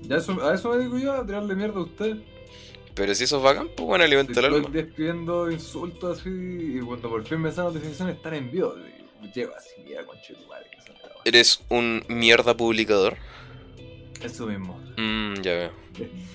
Ya 0.04 0.18
eso, 0.18 0.48
a 0.48 0.54
eso 0.54 0.70
me 0.70 0.84
digo 0.84 0.98
yo, 0.98 1.14
a 1.14 1.26
tirarle 1.26 1.56
mierda 1.56 1.80
a 1.80 1.84
usted. 1.84 2.18
Pero 2.94 3.14
si 3.14 3.26
eso 3.26 3.38
es 3.38 3.44
bacán, 3.44 3.70
pues 3.76 3.86
bueno, 3.88 4.04
alimenta 4.04 4.40
el 4.40 4.46
alma. 4.46 4.58
Estoy 4.60 4.74
despidiendo 4.74 5.52
insultos 5.52 6.20
así 6.20 6.30
y 6.30 6.80
cuando 6.80 7.10
por 7.10 7.24
fin 7.26 7.42
me 7.42 7.52
salen 7.52 7.74
notificaciones 7.74 8.16
están 8.16 8.36
en 8.36 8.52
vivo. 8.52 8.76
Llego 9.34 9.54
así, 9.56 9.72
mira, 9.84 10.04
madre. 10.04 10.66
¿Eres 11.26 11.62
un 11.70 12.06
mierda 12.08 12.56
publicador? 12.56 13.18
Eso 14.22 14.46
mismo. 14.46 14.80
Mmm, 14.98 15.34
ya 15.42 15.54
veo. 15.54 15.72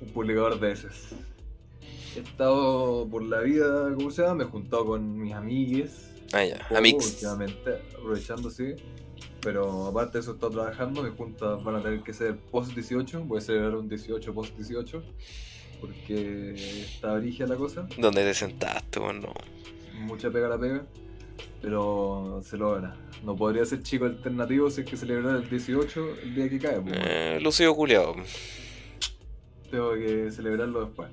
un 0.00 0.08
publicador 0.08 0.58
de 0.60 0.72
esos. 0.72 1.12
He 2.16 2.20
estado 2.20 3.06
por 3.08 3.22
la 3.22 3.40
vida, 3.40 3.92
¿cómo 3.94 4.10
se 4.10 4.22
llama? 4.22 4.36
Me 4.36 4.44
he 4.44 4.46
juntado 4.46 4.86
con 4.86 5.18
mis 5.18 5.32
amigues. 5.34 6.10
Ah, 6.32 6.44
ya, 6.44 6.66
amigos. 6.76 7.06
Últimamente, 7.06 7.78
aprovechando, 7.96 8.50
sí. 8.50 8.74
Pero 9.40 9.86
aparte 9.86 10.18
de 10.18 10.22
eso, 10.22 10.32
he 10.32 10.34
estado 10.34 10.52
trabajando. 10.52 11.02
Mis 11.02 11.14
juntas 11.14 11.62
van 11.62 11.76
a 11.76 11.82
tener 11.82 12.02
que 12.02 12.12
ser 12.12 12.36
post 12.36 12.72
18. 12.74 13.24
Voy 13.24 13.38
a 13.38 13.40
celebrar 13.40 13.76
un 13.76 13.88
18 13.88 14.34
post 14.34 14.56
18. 14.56 15.02
Porque 15.80 16.54
está 16.82 17.12
origia 17.12 17.46
la 17.46 17.56
cosa. 17.56 17.86
¿Dónde 17.96 18.24
te 18.24 18.34
sentaste, 18.34 18.98
bueno? 18.98 19.32
Mucha 19.94 20.30
pega 20.30 20.48
la 20.48 20.58
pega. 20.58 20.84
Pero 21.62 22.40
se 22.44 22.56
logra. 22.56 22.96
No 23.24 23.36
podría 23.36 23.64
ser 23.64 23.82
chico 23.82 24.04
alternativo 24.04 24.70
si 24.70 24.80
es 24.80 24.86
que 24.88 24.96
celebrar 24.96 25.36
el 25.36 25.48
18 25.48 26.16
el 26.22 26.34
día 26.34 26.48
que 26.48 26.58
cae. 26.58 26.80
Pues, 26.80 26.96
eh, 27.00 27.38
Lucio 27.40 27.74
culiado. 27.74 28.16
Tengo 29.70 29.94
que 29.94 30.30
celebrarlo 30.30 30.86
después. 30.86 31.08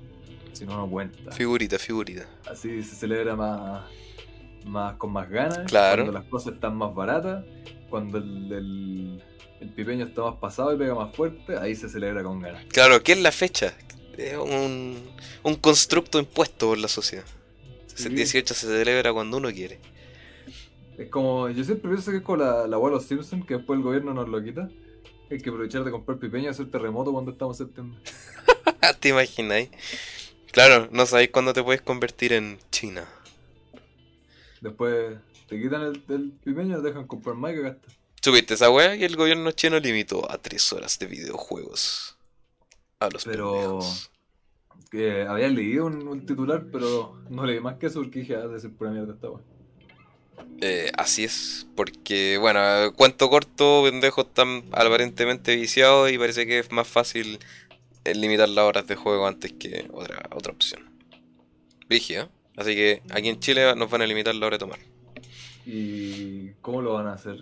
Si 0.52 0.64
no, 0.64 0.76
no 0.76 0.88
cuenta. 0.88 1.32
Figurita, 1.32 1.78
figurita. 1.78 2.26
Así 2.50 2.82
se 2.82 2.96
celebra 2.96 3.36
más, 3.36 3.84
más 4.64 4.96
con 4.96 5.12
más 5.12 5.28
ganas. 5.28 5.66
Claro. 5.66 6.04
Cuando 6.04 6.18
las 6.20 6.28
cosas 6.28 6.54
están 6.54 6.76
más 6.76 6.94
baratas. 6.94 7.44
Cuando 7.90 8.18
el, 8.18 9.22
el, 9.60 9.68
pipeño 9.70 10.06
está 10.06 10.22
más 10.22 10.36
pasado 10.36 10.74
y 10.74 10.78
pega 10.78 10.94
más 10.94 11.14
fuerte. 11.14 11.58
Ahí 11.58 11.74
se 11.74 11.88
celebra 11.88 12.22
con 12.22 12.40
ganas. 12.40 12.64
Claro, 12.66 13.02
¿qué 13.02 13.12
es 13.12 13.20
la 13.20 13.32
fecha? 13.32 13.74
Es 14.16 14.36
un, 14.38 14.96
un 15.42 15.54
constructo 15.56 16.18
impuesto 16.18 16.68
por 16.68 16.78
la 16.78 16.88
sociedad. 16.88 17.24
El 18.04 18.14
18 18.14 18.54
se 18.54 18.66
celebra 18.66 19.12
cuando 19.12 19.36
uno 19.36 19.50
quiere. 19.50 19.78
Es 20.98 21.08
como, 21.10 21.48
yo 21.50 21.64
siempre 21.64 21.90
pienso 21.90 22.10
que 22.10 22.18
es 22.18 22.22
como 22.22 22.38
la, 22.38 22.66
la 22.66 22.76
abuela 22.76 23.00
Simpson, 23.00 23.42
que 23.42 23.54
después 23.56 23.76
el 23.76 23.82
gobierno 23.82 24.14
nos 24.14 24.28
lo 24.28 24.42
quita. 24.42 24.70
Hay 25.30 25.38
que 25.38 25.50
aprovechar 25.50 25.84
de 25.84 25.90
comprar 25.90 26.18
pipeño 26.18 26.44
y 26.44 26.48
hacer 26.48 26.70
terremoto 26.70 27.12
cuando 27.12 27.32
estamos 27.32 27.60
en 27.60 27.66
septiembre. 27.66 28.00
¿Te 29.00 29.08
imagináis? 29.08 29.70
Claro, 30.52 30.88
no 30.92 31.04
sabéis 31.06 31.30
cuándo 31.30 31.52
te 31.52 31.62
puedes 31.62 31.82
convertir 31.82 32.32
en 32.32 32.58
China. 32.70 33.08
Después 34.60 35.18
te 35.48 35.60
quitan 35.60 35.82
el, 35.82 36.02
el 36.08 36.32
pipeño 36.44 36.78
y 36.78 36.82
te 36.82 36.88
dejan 36.88 37.06
comprar 37.06 37.36
más 37.36 37.52
que 37.52 37.60
gastas. 37.60 37.96
¿Subiste 38.22 38.54
esa 38.54 38.70
weá? 38.70 38.96
Y 38.96 39.04
el 39.04 39.14
gobierno 39.14 39.52
chino 39.52 39.78
limitó 39.78 40.28
a 40.30 40.38
3 40.38 40.72
horas 40.72 40.98
de 40.98 41.06
videojuegos. 41.06 42.16
A 42.98 43.08
los 43.08 43.24
Pero... 43.24 43.78
Que 44.90 45.22
había 45.22 45.48
leído 45.48 45.86
un, 45.86 46.26
titular, 46.26 46.66
pero 46.72 47.22
no 47.28 47.44
leí 47.44 47.60
más 47.60 47.76
que 47.76 47.86
eso 47.86 48.00
porque 48.00 48.20
dije, 48.20 48.36
ah, 48.36 48.46
de 48.46 48.58
ser 48.58 48.72
pura 48.72 48.90
mierda 48.90 49.14
esta 49.14 49.30
weá. 49.30 49.44
Eh, 50.60 50.90
así 50.96 51.24
es, 51.24 51.66
porque 51.76 52.38
bueno, 52.38 52.60
cuento 52.94 53.28
corto, 53.28 53.82
pendejos 53.84 54.26
están 54.26 54.64
aparentemente 54.72 55.54
viciados 55.54 56.10
y 56.10 56.16
parece 56.16 56.46
que 56.46 56.60
es 56.60 56.72
más 56.72 56.88
fácil 56.88 57.38
eh, 58.04 58.14
limitar 58.14 58.48
las 58.48 58.64
horas 58.64 58.86
de 58.86 58.96
juego 58.96 59.26
antes 59.26 59.52
que 59.52 59.86
otra, 59.92 60.28
otra 60.34 60.52
opción. 60.52 60.82
Vigia, 61.88 62.30
así 62.56 62.74
que 62.74 63.02
aquí 63.10 63.28
en 63.28 63.38
Chile 63.38 63.74
nos 63.76 63.90
van 63.90 64.02
a 64.02 64.06
limitar 64.06 64.34
la 64.34 64.46
hora 64.46 64.56
de 64.56 64.60
tomar. 64.60 64.78
¿Y 65.66 66.52
cómo 66.62 66.80
lo 66.80 66.94
van 66.94 67.08
a 67.08 67.12
hacer? 67.12 67.38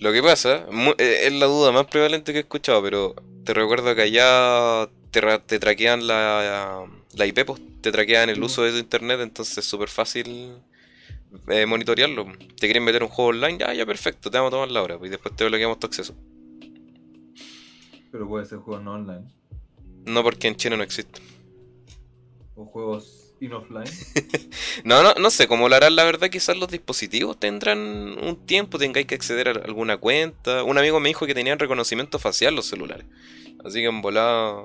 Lo 0.00 0.12
que 0.12 0.22
pasa, 0.22 0.66
eh, 0.98 1.20
es 1.26 1.32
la 1.32 1.46
duda 1.46 1.70
más 1.70 1.86
prevalente 1.86 2.32
que 2.32 2.38
he 2.38 2.42
escuchado, 2.42 2.82
pero 2.82 3.14
te 3.44 3.54
recuerdo 3.54 3.94
que 3.94 4.02
allá 4.02 4.88
te, 5.10 5.20
te 5.46 5.58
traquean 5.58 6.06
la, 6.06 6.86
la 7.14 7.26
IP, 7.26 7.44
pues, 7.44 7.60
te 7.82 7.92
traquean 7.92 8.30
el 8.30 8.42
uso 8.42 8.62
de 8.62 8.72
tu 8.72 8.78
internet, 8.78 9.20
entonces 9.20 9.58
es 9.58 9.64
súper 9.64 9.88
fácil 9.88 10.54
eh, 11.48 11.66
monitorearlo. 11.66 12.26
Te 12.58 12.66
quieren 12.66 12.84
meter 12.84 13.02
un 13.02 13.08
juego 13.08 13.30
online, 13.30 13.58
ya, 13.58 13.74
ya 13.74 13.86
perfecto, 13.86 14.30
te 14.30 14.38
vamos 14.38 14.48
a 14.48 14.56
tomar 14.56 14.70
la 14.70 14.82
hora, 14.82 14.98
pues, 14.98 15.08
y 15.08 15.12
después 15.12 15.34
te 15.36 15.44
bloqueamos 15.44 15.78
tu 15.78 15.86
acceso. 15.86 16.14
Pero 18.10 18.28
puede 18.28 18.46
ser 18.46 18.58
juego 18.58 18.82
no 18.82 18.94
online. 18.94 19.24
No, 20.06 20.22
porque 20.22 20.48
en 20.48 20.56
China 20.56 20.76
no 20.76 20.82
existe. 20.82 21.20
¿O 22.56 22.64
juegos 22.64 23.34
in 23.40 23.52
offline? 23.52 23.90
no, 24.84 25.02
no, 25.02 25.14
no 25.14 25.30
sé 25.30 25.46
cómo 25.46 25.68
lo 25.68 25.76
harán, 25.76 25.94
la 25.96 26.04
verdad, 26.04 26.28
quizás 26.28 26.56
los 26.56 26.68
dispositivos 26.68 27.38
tendrán 27.38 27.78
un 27.78 28.46
tiempo, 28.46 28.78
tengáis 28.78 29.06
que 29.06 29.14
acceder 29.14 29.48
a 29.48 29.52
alguna 29.52 29.98
cuenta. 29.98 30.64
Un 30.64 30.78
amigo 30.78 30.98
me 31.00 31.08
dijo 31.08 31.26
que 31.26 31.34
tenían 31.34 31.58
reconocimiento 31.58 32.18
facial 32.18 32.54
los 32.54 32.66
celulares. 32.66 33.06
Así 33.64 33.80
que 33.80 33.86
en 33.86 34.02
volada 34.02 34.64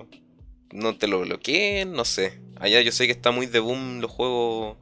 no 0.72 0.98
te 0.98 1.08
lo 1.08 1.22
bloqueen, 1.22 1.94
no 1.94 2.06
sé. 2.06 2.42
Allá 2.60 2.82
yo 2.82 2.92
sé 2.92 3.06
que 3.06 3.12
está 3.12 3.32
muy 3.32 3.46
de 3.46 3.60
boom 3.60 4.00
los 4.02 4.12
juegos 4.12 4.78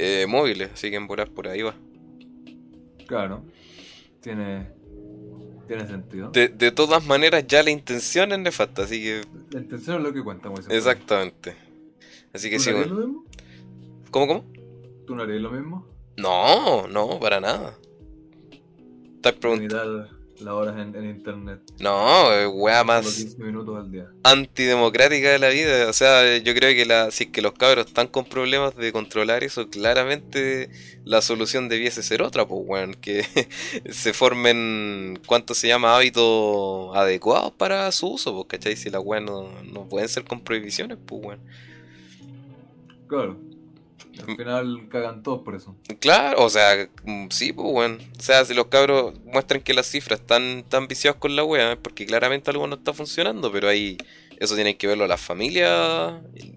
eh, 0.00 0.26
móviles, 0.26 0.70
así 0.72 0.90
que 0.90 0.96
en 0.96 1.06
volar 1.06 1.30
por 1.30 1.48
ahí 1.48 1.62
va. 1.62 1.74
Claro, 3.06 3.44
tiene, 4.20 4.70
tiene 5.66 5.86
sentido. 5.86 6.30
De, 6.30 6.48
de, 6.48 6.72
todas 6.72 7.04
maneras, 7.06 7.46
ya 7.46 7.62
la 7.62 7.70
intención 7.70 8.32
es 8.32 8.38
nefasta, 8.38 8.82
así 8.82 9.02
que. 9.02 9.22
La 9.50 9.60
intención 9.60 9.98
es 9.98 10.02
lo 10.02 10.12
que 10.12 10.22
cuenta, 10.22 10.48
muy 10.48 10.60
Exactamente. 10.68 11.54
Así 12.32 12.48
que 12.48 12.56
¿Tú 12.56 12.62
sí, 12.62 12.70
lo 12.70 12.78
mismo? 12.78 13.24
¿Cómo, 14.10 14.26
cómo? 14.26 14.44
¿Tú 15.06 15.14
no 15.14 15.24
harías 15.24 15.40
lo 15.40 15.50
mismo? 15.50 15.86
No, 16.16 16.86
no, 16.88 17.18
para 17.18 17.40
nada. 17.40 17.76
Estás 19.16 19.34
preguntando 19.34 20.19
las 20.40 20.54
horas 20.54 20.76
en, 20.78 21.04
internet. 21.04 21.60
No, 21.78 22.32
eh, 22.32 22.46
weá 22.46 22.84
más 22.84 23.06
15 23.06 23.42
minutos 23.42 23.76
al 23.76 23.90
día. 23.90 24.06
antidemocrática 24.22 25.30
de 25.30 25.38
la 25.38 25.48
vida. 25.48 25.88
O 25.88 25.92
sea, 25.92 26.38
yo 26.38 26.54
creo 26.54 26.74
que 26.74 26.86
la, 26.86 27.10
si 27.10 27.24
es 27.24 27.30
que 27.30 27.42
los 27.42 27.52
cabros 27.52 27.86
están 27.86 28.06
con 28.06 28.24
problemas 28.24 28.76
de 28.76 28.92
controlar 28.92 29.44
eso, 29.44 29.68
claramente 29.68 30.70
la 31.04 31.22
solución 31.22 31.68
debiese 31.68 32.02
ser 32.02 32.22
otra, 32.22 32.46
pues 32.46 32.62
weón, 32.64 32.94
que 32.94 33.24
se 33.90 34.12
formen, 34.12 35.20
¿cuánto 35.26 35.54
se 35.54 35.68
llama? 35.68 35.96
Hábitos 35.96 36.96
adecuados 36.96 37.52
para 37.52 37.90
su 37.92 38.08
uso, 38.08 38.34
pues, 38.34 38.46
¿cachai? 38.48 38.76
Si 38.76 38.90
la 38.90 39.00
weá 39.00 39.20
no, 39.20 39.50
no 39.64 39.88
pueden 39.88 40.08
ser 40.08 40.24
con 40.24 40.40
prohibiciones, 40.40 40.98
pues 41.06 41.24
weón. 41.24 41.40
Claro. 43.08 43.49
Al 44.18 44.36
final 44.36 44.88
cagan 44.88 45.22
todos 45.22 45.42
por 45.42 45.54
eso. 45.54 45.76
Claro, 46.00 46.44
o 46.44 46.50
sea, 46.50 46.88
mm, 47.04 47.28
sí, 47.30 47.52
pues, 47.52 47.68
bueno. 47.70 47.98
O 48.18 48.22
sea, 48.22 48.44
si 48.44 48.54
los 48.54 48.66
cabros 48.66 49.18
muestran 49.24 49.62
que 49.62 49.74
las 49.74 49.86
cifras 49.86 50.20
están 50.20 50.64
tan 50.68 50.88
viciados 50.88 51.18
con 51.18 51.36
la 51.36 51.44
wea, 51.44 51.72
es 51.72 51.78
porque 51.78 52.06
claramente 52.06 52.50
algo 52.50 52.66
no 52.66 52.76
está 52.76 52.92
funcionando, 52.92 53.50
pero 53.52 53.68
ahí 53.68 53.96
eso 54.38 54.54
tiene 54.54 54.76
que 54.76 54.86
verlo 54.86 55.06
las 55.06 55.20
familias 55.20 56.14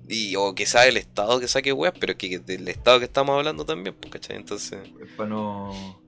y, 0.08 0.36
o 0.38 0.56
quizás 0.56 0.88
el 0.88 0.98
Estado 0.98 1.40
que 1.40 1.48
saque 1.48 1.74
weas, 1.74 1.94
pero 2.00 2.18
que 2.18 2.40
del 2.40 2.68
Estado 2.70 3.00
que 3.00 3.06
estamos 3.06 3.38
hablando 3.38 3.66
también, 3.66 3.96
pues, 4.00 4.12
¿cachai? 4.12 4.38
Entonces... 4.38 4.80
Para 5.18 5.30
no... 5.30 6.02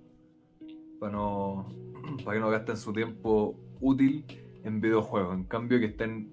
Para 1.00 1.12
no... 1.12 1.68
Para 2.24 2.38
que 2.38 2.40
no 2.40 2.50
gasten 2.50 2.78
su 2.78 2.94
tiempo 2.94 3.60
útil 3.82 4.26
en 4.64 4.80
videojuegos, 4.80 5.36
en 5.36 5.44
cambio 5.44 5.80
que 5.80 5.88
estén 5.88 6.32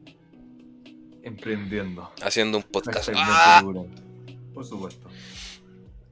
emprendiendo. 1.23 2.11
Haciendo 2.23 2.59
un 2.59 2.65
podcast. 2.65 3.11
Por 4.55 4.65
supuesto. 4.65 5.09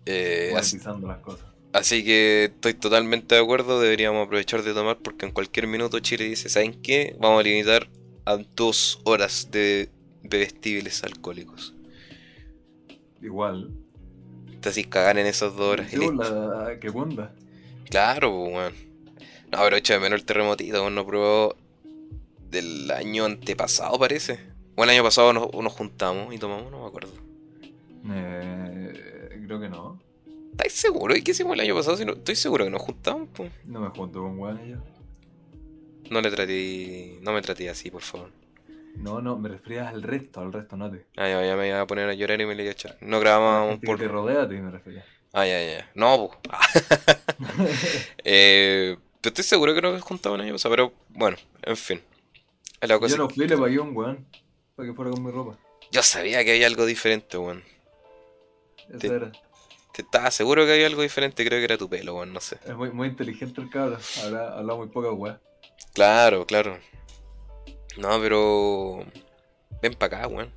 Eh, 0.07 0.53
así, 0.57 0.79
las 0.79 1.19
cosas. 1.19 1.47
Así 1.73 2.05
que 2.05 2.45
estoy 2.45 2.75
totalmente 2.75 3.37
de 3.37 3.41
acuerdo, 3.41 3.81
deberíamos 3.81 4.27
aprovechar 4.27 4.63
de 4.63 4.75
tomar 4.75 4.99
porque 4.99 5.27
en 5.27 5.33
cualquier 5.33 5.69
minuto 5.69 6.01
Chile 6.01 6.25
dice, 6.25 6.49
¿saben 6.49 6.81
qué? 6.83 7.17
Vamos 7.21 7.41
a 7.41 7.43
limitar 7.45 7.89
a 8.25 8.39
dos 8.57 9.01
horas 9.05 9.49
de 9.53 9.89
bebestibles 10.23 11.05
alcohólicos. 11.05 11.75
Igual. 13.23 13.71
Te 14.61 14.71
así 14.71 14.85
cagan 14.85 15.19
en 15.19 15.27
esas 15.27 15.55
dos 15.55 15.73
horas. 15.73 15.89
¿Qué, 15.91 15.99
onda? 15.99 16.79
¿Qué 16.81 16.89
onda? 16.89 17.33
Claro, 17.89 18.49
pues, 18.53 18.75
No, 19.53 19.59
pero 19.63 19.77
echa 19.77 19.95
de 19.95 20.01
menos 20.01 20.21
el 20.21 20.27
terremotito, 20.27 20.91
no 20.91 21.07
probó 21.07 21.55
del 22.51 22.91
año 22.91 23.27
antepasado, 23.27 23.97
parece. 23.97 24.41
O 24.75 24.83
el 24.83 24.91
año 24.91 25.05
pasado 25.05 25.33
nos, 25.33 25.53
nos 25.53 25.73
juntamos 25.73 26.35
y 26.35 26.39
tomamos, 26.39 26.71
no 26.73 26.83
me 26.83 26.89
acuerdo. 26.89 27.30
Eh, 28.09 29.43
creo 29.47 29.61
que 29.61 29.69
no. 29.69 30.01
¿Estás 30.53 30.73
seguro? 30.73 31.17
¿Y 31.17 31.23
qué 31.23 31.33
hicimos 31.33 31.55
el 31.55 31.61
año 31.61 31.75
pasado? 31.75 31.97
Si 31.97 32.05
no, 32.05 32.13
estoy 32.13 32.37
seguro 32.37 32.65
que 32.65 32.71
nos 32.71 32.83
juntamos, 32.83 33.29
pues. 33.35 33.51
No 33.65 33.81
me 33.81 33.89
junto 33.89 34.21
con 34.21 34.39
weón 34.39 34.65
yo. 34.67 34.77
No 36.11 36.21
le 36.21 36.31
traté. 36.31 37.19
No 37.23 37.33
me 37.33 37.43
traté 37.43 37.71
así, 37.71 37.91
por 37.91 38.03
favor. 38.03 38.31
No, 38.97 39.21
no, 39.21 39.39
me 39.39 39.49
referías 39.49 39.89
al 39.89 40.03
resto, 40.03 40.41
al 40.41 40.53
resto 40.53 40.77
no 40.77 40.91
te. 40.91 41.07
Ah, 41.17 41.29
ya, 41.29 41.45
ya 41.45 41.57
me 41.57 41.69
iba 41.69 41.81
a 41.81 41.87
poner 41.87 42.09
a 42.09 42.15
llorar 42.15 42.41
y 42.41 42.47
me 42.47 42.55
le 42.55 42.65
iba 42.65 42.71
a 42.71 42.73
echar. 42.73 42.99
No 43.01 43.21
grabábamos 43.21 43.79
por. 43.79 43.99
te 43.99 44.09
rodea 44.09 44.43
a 44.43 44.49
ti 44.49 44.57
me 44.57 44.71
refería. 44.71 45.05
Ah, 45.33 45.47
ya, 45.47 45.63
ya. 45.63 45.91
No, 45.95 46.31
pues. 46.43 46.51
eh, 48.25 48.97
estoy 49.23 49.45
seguro 49.45 49.75
que 49.75 49.81
nos 49.81 50.03
juntamos 50.03 50.39
el 50.39 50.47
año 50.47 50.55
pasado, 50.55 50.73
pero 50.73 50.93
bueno, 51.11 51.37
en 51.63 51.77
fin. 51.77 52.01
La 52.81 52.99
cosa 52.99 53.17
Yo 53.17 53.23
no 53.23 53.31
fui, 53.31 53.47
le 53.47 53.57
pagué 53.57 53.79
un 53.79 53.97
weón 53.97 54.27
para 54.75 54.89
que 54.89 54.95
fuera 54.95 55.11
con 55.11 55.25
mi 55.25 55.31
ropa. 55.31 55.57
Yo 55.93 56.03
sabía 56.03 56.45
que 56.45 56.53
había 56.53 56.67
algo 56.67 56.85
diferente, 56.87 57.39
weón. 57.39 57.63
Eso 58.93 59.15
era. 59.15 59.33
Te 59.93 60.03
estaba 60.03 60.31
seguro 60.31 60.65
que 60.65 60.73
había 60.73 60.87
algo 60.87 61.03
diferente, 61.03 61.45
creo 61.45 61.59
que 61.59 61.65
era 61.65 61.77
tu 61.77 61.89
pelo, 61.89 62.15
weón, 62.15 62.33
no 62.33 62.41
sé. 62.41 62.59
Es 62.65 62.77
muy, 62.77 62.91
muy 62.91 63.09
inteligente 63.09 63.61
el 63.61 63.69
cabrón, 63.71 63.99
habrá 64.23 64.57
hablado 64.57 64.79
muy 64.79 64.89
poca 64.89 65.11
weón. 65.13 65.41
Claro, 65.95 66.47
claro. 66.47 66.79
No, 67.97 68.21
pero. 68.21 69.05
Ven 69.83 69.95
para 69.95 70.19
acá, 70.19 70.29
weón. 70.29 70.53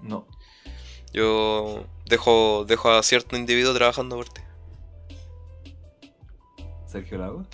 No. 0.00 0.26
Yo 1.12 1.86
dejo, 2.06 2.64
dejo 2.66 2.90
a 2.90 3.02
cierto 3.02 3.36
individuo 3.36 3.72
trabajando 3.72 4.16
por 4.16 4.28
ti. 4.28 4.42
¿Sergio 6.86 7.18
Lago? 7.18 7.46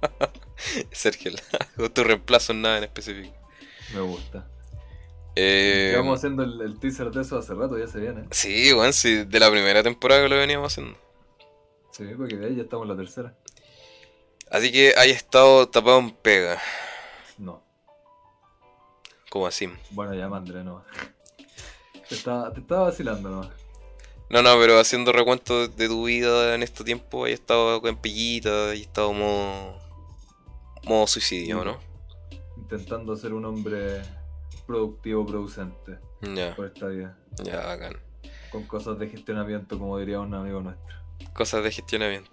Sergio 0.92 1.32
Lago, 1.32 1.90
tu 1.92 2.04
reemplazo 2.04 2.52
en 2.52 2.62
nada 2.62 2.78
en 2.78 2.84
específico. 2.84 3.34
Me 3.94 4.00
gusta. 4.00 4.49
Eh, 5.36 5.90
Llevamos 5.92 6.18
haciendo 6.18 6.42
el, 6.42 6.78
teaser 6.78 7.10
de 7.10 7.22
eso 7.22 7.38
hace 7.38 7.54
rato, 7.54 7.78
ya 7.78 7.86
se 7.86 8.00
viene. 8.00 8.24
Sí, 8.30 8.72
weón, 8.72 8.92
sí, 8.92 9.24
de 9.24 9.40
la 9.40 9.50
primera 9.50 9.82
temporada 9.82 10.22
que 10.22 10.28
lo 10.28 10.36
veníamos 10.36 10.72
haciendo. 10.72 10.98
Sí, 11.92 12.04
porque 12.16 12.36
de 12.36 12.46
ahí 12.46 12.56
ya 12.56 12.62
estamos 12.62 12.84
en 12.84 12.90
la 12.90 12.96
tercera. 12.96 13.34
Así 14.50 14.72
que 14.72 14.94
hay 14.96 15.10
estado 15.10 15.68
tapado 15.68 15.98
en 16.00 16.10
pega. 16.10 16.60
No. 17.38 17.62
¿Cómo 19.28 19.46
así? 19.46 19.68
Bueno, 19.90 20.14
ya 20.14 20.28
mandré, 20.28 20.64
no. 20.64 20.84
Te 22.08 22.16
estaba, 22.16 22.52
te 22.52 22.58
estaba 22.58 22.86
vacilando 22.86 23.30
no 23.30 23.50
No, 24.30 24.42
no, 24.42 24.58
pero 24.58 24.80
haciendo 24.80 25.12
recuento 25.12 25.68
de 25.68 25.86
tu 25.86 26.06
vida 26.06 26.56
en 26.56 26.64
este 26.64 26.82
tiempo, 26.82 27.24
hay 27.24 27.34
estado 27.34 27.80
con 27.80 27.96
pillita, 27.96 28.70
hay 28.70 28.80
estado 28.80 29.12
modo, 29.12 29.78
modo 30.82 31.06
suicidio, 31.06 31.64
¿no? 31.64 31.78
Intentando 32.56 33.14
ser 33.14 33.32
un 33.32 33.44
hombre 33.44 34.02
productivo, 34.70 35.26
producente. 35.26 35.98
Por 36.54 36.66
esta 36.66 36.86
vida. 36.86 37.18
Ya, 37.42 37.66
bacán. 37.66 37.96
Con 38.52 38.64
cosas 38.64 38.98
de 39.00 39.08
gestionamiento, 39.08 39.78
como 39.78 39.98
diría 39.98 40.20
un 40.20 40.32
amigo 40.32 40.60
nuestro. 40.60 40.96
Cosas 41.32 41.64
de 41.64 41.72
gestionamiento. 41.72 42.30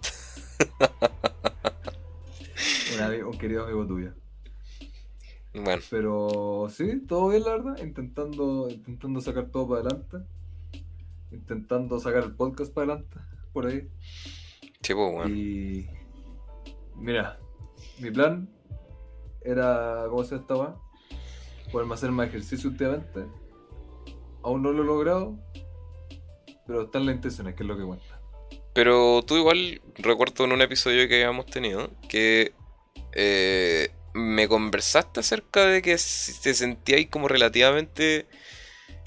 un 3.26 3.38
querido 3.38 3.64
amigo 3.64 3.86
tuyo. 3.86 4.12
Bueno. 5.52 5.82
Pero 5.90 6.68
sí, 6.70 7.00
todo 7.08 7.28
bien, 7.28 7.42
la 7.42 7.50
verdad. 7.50 7.78
Intentando, 7.82 8.68
intentando 8.70 9.20
sacar 9.20 9.46
todo 9.46 9.68
para 9.68 9.80
adelante. 9.80 10.18
Intentando 11.32 11.98
sacar 11.98 12.22
el 12.22 12.36
podcast 12.36 12.72
para 12.72 12.92
adelante. 12.92 13.18
Por 13.52 13.66
ahí. 13.66 13.88
Sí, 14.82 14.94
pues, 14.94 15.12
bueno. 15.12 15.28
Y. 15.28 15.90
Mira, 16.94 17.40
mi 17.98 18.12
plan 18.12 18.48
era. 19.40 20.04
¿Cómo 20.08 20.22
se 20.22 20.36
estaba? 20.36 20.80
Poderme 21.70 21.94
hacer 21.94 22.10
más 22.10 22.28
ejercicio 22.28 22.70
últimamente. 22.70 23.26
Aún 24.42 24.62
no 24.62 24.72
lo 24.72 24.82
he 24.82 24.86
logrado. 24.86 25.38
Pero 26.66 26.82
están 26.82 27.06
las 27.06 27.14
intenciones, 27.14 27.54
que 27.54 27.62
es 27.62 27.66
lo 27.66 27.76
que 27.76 27.84
cuenta. 27.84 28.20
Pero 28.74 29.22
tú 29.26 29.36
igual 29.36 29.80
recuerdo 29.96 30.44
en 30.44 30.52
un 30.52 30.62
episodio 30.62 31.08
que 31.08 31.16
habíamos 31.16 31.46
tenido 31.46 31.90
que 32.08 32.52
eh, 33.12 33.90
me 34.14 34.48
conversaste 34.48 35.20
acerca 35.20 35.64
de 35.64 35.82
que 35.82 35.96
te 35.96 36.54
sentías 36.54 37.06
como 37.10 37.28
relativamente 37.28 38.26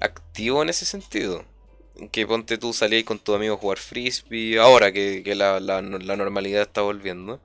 activo 0.02 0.62
en 0.62 0.70
ese 0.70 0.86
sentido. 0.86 1.46
Que 2.12 2.26
ponte 2.26 2.58
tú 2.58 2.74
salías 2.74 3.04
con 3.04 3.20
tu 3.20 3.34
amigo 3.34 3.56
a 3.56 3.58
jugar 3.58 3.78
frisbee, 3.78 4.60
ahora 4.60 4.92
que, 4.92 5.24
la, 5.36 5.82
normalidad 5.82 6.64
está 6.64 6.82
volviendo. 6.82 7.40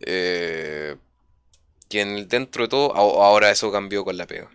Eh, 0.00 0.96
que 1.88 2.00
en 2.00 2.28
dentro 2.28 2.64
de 2.64 2.68
todo, 2.68 2.94
ahora 2.94 3.50
eso 3.50 3.72
cambió 3.72 4.04
con 4.04 4.16
la 4.16 4.26
pega. 4.26 4.50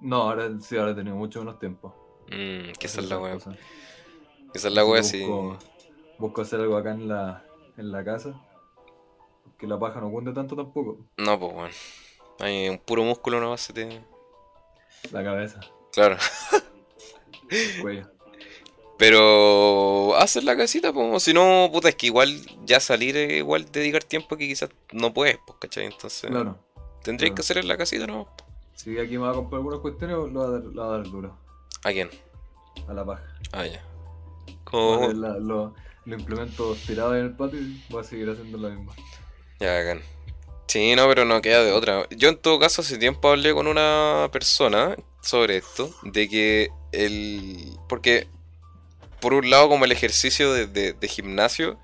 No, 0.00 0.22
ahora 0.22 0.48
sí, 0.60 0.76
ahora 0.76 0.92
he 0.92 0.94
tenido 0.94 1.16
mucho 1.16 1.40
menos 1.40 1.58
tiempo. 1.58 1.94
Mm, 2.26 2.72
que 2.78 2.86
esa 2.86 3.00
es 3.00 3.08
la 3.08 3.18
wea. 3.18 3.36
Esa 4.54 4.68
es 4.68 4.74
la 4.74 4.84
wea, 4.84 5.02
sí. 5.02 5.26
Busco 6.18 6.42
hacer 6.42 6.60
algo 6.60 6.76
acá 6.76 6.92
en 6.92 7.08
la, 7.08 7.44
en 7.76 7.92
la 7.92 8.04
casa 8.04 8.40
que 9.58 9.66
la 9.66 9.78
paja 9.78 10.00
no 10.00 10.10
cunde 10.10 10.32
tanto 10.32 10.56
tampoco. 10.56 10.98
No, 11.16 11.38
pues 11.38 11.52
bueno. 11.52 11.74
Hay 12.38 12.68
un 12.68 12.78
puro 12.78 13.02
músculo 13.02 13.40
nomás 13.40 13.60
se 13.60 13.72
te. 13.72 14.00
La 15.10 15.24
cabeza. 15.24 15.60
Claro. 15.92 16.16
cuello. 17.82 18.08
Pero 18.96 20.16
hacer 20.16 20.44
la 20.44 20.56
casita, 20.56 20.92
pues, 20.92 21.22
si 21.22 21.32
no, 21.32 21.68
puta, 21.72 21.88
es 21.88 21.94
que 21.94 22.06
igual 22.06 22.40
ya 22.64 22.80
salir, 22.80 23.16
igual 23.16 23.70
dedicar 23.70 24.02
tiempo 24.02 24.36
que 24.36 24.48
quizás 24.48 24.70
no 24.92 25.14
puedes, 25.14 25.38
pues, 25.46 25.58
¿cachai? 25.60 25.86
Entonces, 25.86 26.28
claro. 26.30 26.58
tendrías 27.02 27.32
que 27.34 27.40
hacer 27.42 27.58
en 27.58 27.68
la 27.68 27.76
casita, 27.76 28.08
¿no? 28.08 28.28
Si 28.78 28.96
aquí 28.96 29.18
me 29.18 29.24
va 29.24 29.30
a 29.30 29.34
comprar 29.34 29.58
algunas 29.58 29.80
cuestiones, 29.80 30.16
lo 30.16 30.40
va 30.40 30.46
a 30.46 30.50
dar, 30.50 30.62
lo 30.62 30.82
va 30.82 30.94
a 30.94 30.98
dar 30.98 31.10
duro. 31.10 31.36
¿A 31.82 31.92
quién? 31.92 32.08
A 32.86 32.94
la 32.94 33.04
paja. 33.04 33.24
Ah, 33.50 33.66
ya. 33.66 33.84
¿Cómo? 34.62 35.08
Lo, 35.08 35.40
lo, 35.40 35.74
implemento 36.06 36.76
tirado 36.86 37.16
en 37.16 37.24
el 37.24 37.36
patio 37.36 37.60
y 37.60 37.84
voy 37.90 38.00
a 38.00 38.04
seguir 38.04 38.30
haciendo 38.30 38.56
lo 38.56 38.70
mismo. 38.70 38.94
Ya, 39.58 39.78
hagan. 39.78 40.00
Sí, 40.68 40.94
no, 40.94 41.08
pero 41.08 41.24
no 41.24 41.42
queda 41.42 41.64
de 41.64 41.72
otra. 41.72 42.06
Yo 42.10 42.28
en 42.28 42.36
todo 42.36 42.60
caso 42.60 42.82
hace 42.82 42.98
tiempo 42.98 43.28
hablé 43.30 43.52
con 43.52 43.66
una 43.66 44.28
persona 44.30 44.94
sobre 45.22 45.56
esto, 45.56 45.92
de 46.02 46.28
que 46.28 46.70
el... 46.92 47.76
Porque, 47.88 48.28
por 49.20 49.34
un 49.34 49.50
lado, 49.50 49.68
como 49.68 49.86
el 49.86 49.92
ejercicio 49.92 50.52
de, 50.52 51.08
gimnasio, 51.08 51.80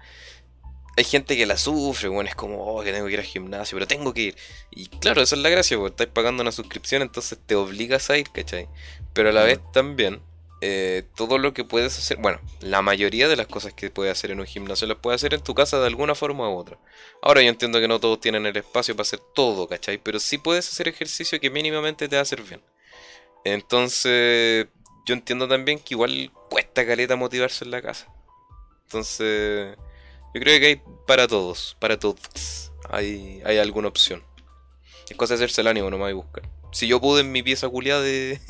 hay 0.97 1.05
gente 1.05 1.37
que 1.37 1.47
la 1.47 1.57
sufre, 1.57 2.09
bueno, 2.09 2.29
es 2.29 2.37
como, 2.37 2.65
oh, 2.65 2.83
que 2.83 2.93
tengo 2.93 3.07
que 3.07 3.15
ir 3.15 3.19
al 3.19 3.25
gimnasio, 3.25 3.77
pero 3.77 3.87
tengo 3.87 4.15
que 4.15 4.21
ir. 4.21 4.37
Y 4.71 4.87
claro, 4.87 5.23
esa 5.23 5.35
es 5.35 5.43
la 5.43 5.51
gracia, 5.51 5.77
porque 5.77 5.93
estás 5.93 6.15
pagando 6.15 6.43
una 6.43 6.53
suscripción, 6.53 7.03
entonces 7.03 7.39
te 7.45 7.55
obligas 7.55 8.11
a 8.11 8.19
ir, 8.19 8.31
¿cachai? 8.31 8.69
Pero 9.13 9.31
a 9.31 9.33
la 9.33 9.43
vez 9.43 9.61
también 9.73 10.21
eh, 10.61 11.03
todo 11.17 11.39
lo 11.39 11.53
que 11.53 11.65
puedes 11.65 11.99
hacer, 11.99 12.17
bueno, 12.19 12.41
la 12.61 12.81
mayoría 12.81 13.29
de 13.29 13.37
las 13.37 13.47
cosas 13.47 13.75
que 13.75 13.91
puedes 13.91 14.13
hacer 14.13 14.31
en 14.31 14.41
un 14.41 14.47
gimnasio 14.47 14.87
las 14.87 14.99
puedes 14.99 15.21
hacer 15.21 15.35
en 15.35 15.43
tu 15.43 15.55
casa 15.55 15.79
de 15.79 15.87
alguna 15.87 16.15
forma 16.15 16.49
u 16.49 16.57
otra. 16.57 16.79
Ahora 17.23 17.43
yo 17.43 17.49
entiendo 17.49 17.81
que 17.81 17.89
no 17.89 18.01
todos 18.01 18.21
tienen 18.21 18.47
el 18.47 18.57
espacio 18.57 18.95
para 18.95 19.03
hacer 19.03 19.21
todo, 19.35 19.69
¿cachai? 19.69 19.99
Pero 19.99 20.21
sí 20.21 20.39
puedes 20.39 20.69
hacer 20.69 20.89
ejercicio 20.89 21.41
que 21.41 21.51
mínimamente 21.51 22.09
te 22.09 22.17
va 22.17 22.21
a 22.21 22.23
hacer 22.23 22.43
bien. 22.43 22.63
Entonces, 23.45 24.69
yo 25.05 25.15
entiendo 25.15 25.49
también 25.49 25.79
que 25.79 25.95
igual 25.95 26.33
cuesta 26.49 26.87
caleta 26.87 27.17
motivarse 27.17 27.65
en 27.65 27.71
la 27.71 27.83
casa. 27.83 28.09
Entonces, 28.85 29.77
yo 30.35 30.41
creo 30.41 30.61
que 30.61 30.67
hay 30.67 30.83
para 31.07 31.29
todos, 31.29 31.77
para 31.81 31.99
todos, 31.99 32.73
hay, 32.91 33.41
hay 33.45 33.59
alguna 33.59 33.89
opción. 33.89 34.23
Es 35.09 35.17
cosa 35.17 35.35
de 35.35 35.37
hacerse 35.37 35.61
el 35.61 35.69
ánimo 35.69 35.91
nomás 35.91 36.11
y 36.11 36.15
buscar 36.15 36.43
si 36.75 36.89
yo 36.89 37.01
pude 37.01 37.21
en 37.21 37.31
mi 37.31 37.43
pieza 37.43 37.69
culiada 37.69 38.03
de, 38.03 38.41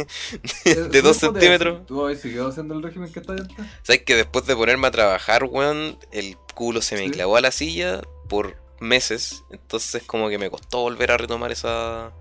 de, 0.64 1.02
2 1.02 1.16
centímetros. 1.16 1.86
¿Tú 1.86 2.02
habéis 2.02 2.20
seguido 2.20 2.48
haciendo 2.48 2.74
el 2.74 2.82
régimen 2.82 3.12
que 3.12 3.20
está 3.20 3.34
está? 3.34 3.70
¿Sabes 3.82 4.02
que 4.02 4.16
después 4.16 4.46
de 4.46 4.56
ponerme 4.56 4.86
a 4.86 4.90
trabajar, 4.90 5.44
weón, 5.44 5.98
el 6.10 6.36
culo 6.54 6.80
se 6.80 6.96
me 6.96 7.10
clavó 7.10 7.36
a 7.36 7.42
la 7.42 7.50
silla 7.50 8.00
por 8.28 8.56
meses? 8.80 9.44
Entonces, 9.50 10.02
como 10.04 10.30
que 10.30 10.38
me 10.38 10.48
costó 10.48 10.80
volver 10.80 11.10
a 11.10 11.18
retomar 11.18 11.52
esa, 11.52 12.12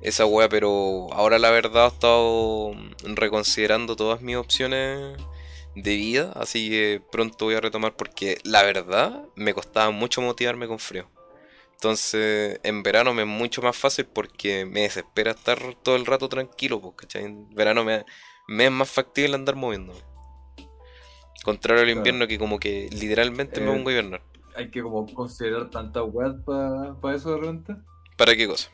esa 0.00 0.26
weá, 0.26 0.48
pero 0.48 1.06
ahora 1.12 1.38
la 1.38 1.50
verdad 1.50 1.84
he 1.84 1.94
estado 1.94 2.72
reconsiderando 3.04 3.94
todas 3.94 4.20
mis 4.22 4.36
opciones 4.36 5.16
de 5.74 5.96
vida, 5.96 6.32
así 6.36 6.70
que 6.70 7.02
pronto 7.10 7.46
voy 7.46 7.54
a 7.54 7.60
retomar 7.60 7.96
porque 7.96 8.38
la 8.44 8.62
verdad 8.62 9.24
me 9.34 9.54
costaba 9.54 9.90
mucho 9.90 10.20
motivarme 10.20 10.66
con 10.66 10.78
frío. 10.78 11.08
Entonces, 11.74 12.60
en 12.62 12.82
verano 12.82 13.12
me 13.12 13.22
es 13.22 13.28
mucho 13.28 13.60
más 13.60 13.76
fácil 13.76 14.06
porque 14.06 14.64
me 14.64 14.82
desespera 14.82 15.32
estar 15.32 15.58
todo 15.82 15.96
el 15.96 16.06
rato 16.06 16.28
tranquilo, 16.28 16.80
pues, 16.80 17.14
En 17.16 17.50
verano 17.50 17.84
me, 17.84 18.04
es 18.48 18.70
más 18.70 18.90
factible 18.90 19.34
andar 19.34 19.56
moviéndome. 19.56 20.00
Contrario 21.42 21.82
al 21.82 21.90
invierno 21.90 22.26
que 22.26 22.38
como 22.38 22.58
que 22.58 22.88
literalmente 22.90 23.60
me 23.60 23.70
pongo 23.70 23.90
a 23.90 23.92
hibernar. 23.92 24.22
Hay 24.56 24.70
que 24.70 24.80
como 24.80 25.04
considerar 25.12 25.68
tanta 25.68 26.02
web 26.02 26.42
para 26.44 27.14
eso 27.14 27.32
de 27.34 27.40
repente. 27.40 27.76
¿Para 28.16 28.34
qué 28.34 28.46
cosa? 28.46 28.70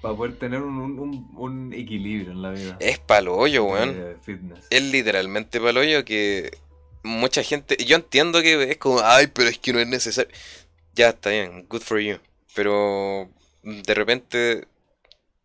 Para 0.00 0.16
poder 0.16 0.38
tener 0.38 0.62
un, 0.62 1.72
equilibrio 1.74 2.32
en 2.32 2.42
la 2.42 2.50
vida. 2.50 2.76
Es 2.80 2.98
palo 2.98 3.36
hoyo, 3.36 3.64
weón. 3.64 4.16
Es 4.70 4.82
literalmente 4.82 5.60
palo 5.60 5.80
hoyo 5.80 6.04
que 6.04 6.50
mucha 7.02 7.42
gente... 7.42 7.76
Yo 7.84 7.96
entiendo 7.96 8.40
que 8.40 8.70
es 8.70 8.76
como, 8.78 9.00
ay, 9.00 9.26
pero 9.26 9.48
es 9.48 9.58
que 9.58 9.72
no 9.72 9.78
es 9.78 9.86
necesario 9.86 10.28
ya 10.94 11.10
está 11.10 11.30
bien, 11.30 11.66
good 11.68 11.80
for 11.80 11.98
you. 12.00 12.18
Pero 12.54 13.28
de 13.62 13.94
repente, 13.94 14.66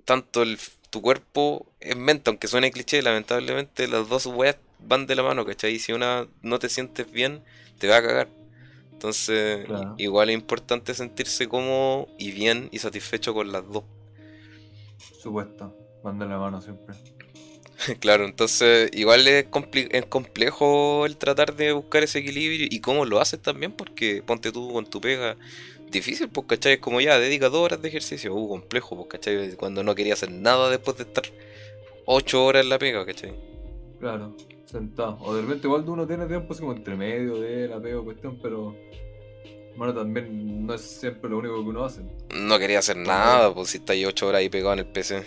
tanto 0.03 0.41
el, 0.43 0.57
tu 0.89 1.01
cuerpo 1.01 1.65
es 1.79 1.95
mente, 1.95 2.29
aunque 2.29 2.47
suene 2.47 2.71
cliché, 2.71 3.01
lamentablemente 3.01 3.87
las 3.87 4.09
dos 4.09 4.25
weas 4.25 4.57
van 4.79 5.07
de 5.07 5.15
la 5.15 5.23
mano, 5.23 5.45
¿cachai? 5.45 5.73
Y 5.73 5.79
si 5.79 5.93
una 5.93 6.27
no 6.41 6.59
te 6.59 6.69
sientes 6.69 7.11
bien, 7.11 7.41
te 7.79 7.87
va 7.87 7.97
a 7.97 8.01
cagar. 8.01 8.27
Entonces, 8.91 9.67
igual 9.97 10.29
es 10.29 10.35
importante 10.35 10.93
sentirse 10.93 11.47
cómodo 11.47 12.07
y 12.17 12.31
bien 12.31 12.69
y 12.71 12.79
satisfecho 12.79 13.33
con 13.33 13.51
las 13.51 13.67
dos. 13.67 13.83
Supuesto, 14.97 15.75
van 16.03 16.19
de 16.19 16.25
la 16.25 16.37
mano 16.37 16.61
siempre. 16.61 16.95
claro, 17.99 18.25
entonces 18.25 18.89
igual 18.93 19.27
es, 19.27 19.45
es, 19.91 20.05
complejo 20.05 21.05
el 21.05 21.17
tratar 21.17 21.55
de 21.55 21.73
buscar 21.73 22.03
ese 22.03 22.19
equilibrio 22.19 22.67
y 22.69 22.79
cómo 22.79 23.05
lo 23.05 23.19
haces 23.19 23.41
también, 23.41 23.71
porque 23.71 24.23
ponte 24.25 24.51
tú 24.51 24.71
con 24.73 24.85
tu 24.85 25.01
pega 25.01 25.35
difícil, 25.91 26.29
pues, 26.29 26.47
¿cachai? 26.47 26.73
Es 26.73 26.79
como 26.79 27.01
ya, 27.01 27.19
dedica 27.19 27.49
dos 27.49 27.61
horas 27.61 27.81
de 27.81 27.89
ejercicio, 27.89 28.33
uh, 28.33 28.49
complejo, 28.49 28.95
pues, 28.95 29.07
¿cachai? 29.09 29.55
Cuando 29.55 29.83
no 29.83 29.95
quería 29.95 30.13
hacer 30.13 30.31
nada 30.31 30.69
después 30.69 30.97
de 30.97 31.03
estar 31.03 31.23
ocho 32.05 32.45
horas 32.45 32.63
en 32.63 32.69
la 32.69 32.79
pega, 32.79 33.05
¿cachai? 33.05 33.35
Claro, 33.99 34.35
sentado. 34.65 35.17
O 35.21 35.35
de 35.35 35.41
repente 35.41 35.67
igual 35.67 35.87
uno 35.87 36.05
tiene 36.07 36.27
tiempo 36.27 36.53
así 36.53 36.61
como 36.61 36.73
entre 36.73 36.95
medio 36.95 37.39
de 37.39 37.67
la 37.67 37.81
pega 37.81 37.99
o 37.99 38.03
cuestión, 38.03 38.39
pero... 38.41 38.75
Bueno, 39.75 39.93
también 39.93 40.65
no 40.65 40.73
es 40.73 40.81
siempre 40.81 41.29
lo 41.29 41.37
único 41.37 41.55
que 41.55 41.69
uno 41.69 41.85
hace. 41.85 42.01
No 42.33 42.57
quería 42.57 42.79
hacer 42.79 42.97
nada, 42.97 43.53
pues 43.53 43.69
si 43.69 43.77
está 43.77 43.93
ahí 43.93 44.05
ocho 44.05 44.27
horas 44.27 44.39
ahí 44.39 44.49
pegado 44.49 44.73
en 44.73 44.79
el 44.79 44.87
PC. 44.87 45.23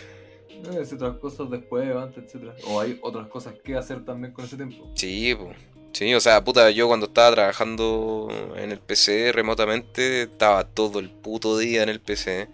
Hacer 0.80 0.94
otras 0.94 1.18
cosas 1.18 1.50
después, 1.50 1.94
antes, 1.94 2.24
etcétera. 2.24 2.54
O 2.66 2.80
hay 2.80 2.98
otras 3.02 3.28
cosas 3.28 3.54
que 3.62 3.76
hacer 3.76 4.04
también 4.04 4.32
con 4.32 4.44
ese 4.44 4.56
tiempo. 4.56 4.90
Sí, 4.94 5.34
pues. 5.34 5.56
Sí, 5.92 6.14
o 6.14 6.20
sea, 6.20 6.44
puta, 6.44 6.70
yo 6.70 6.86
cuando 6.86 7.06
estaba 7.06 7.34
trabajando 7.34 8.28
en 8.56 8.72
el 8.72 8.78
PC 8.78 9.32
remotamente, 9.32 10.22
estaba 10.22 10.64
todo 10.64 10.98
el 10.98 11.10
puto 11.10 11.58
día 11.58 11.82
en 11.82 11.88
el 11.88 12.00
PC. 12.00 12.48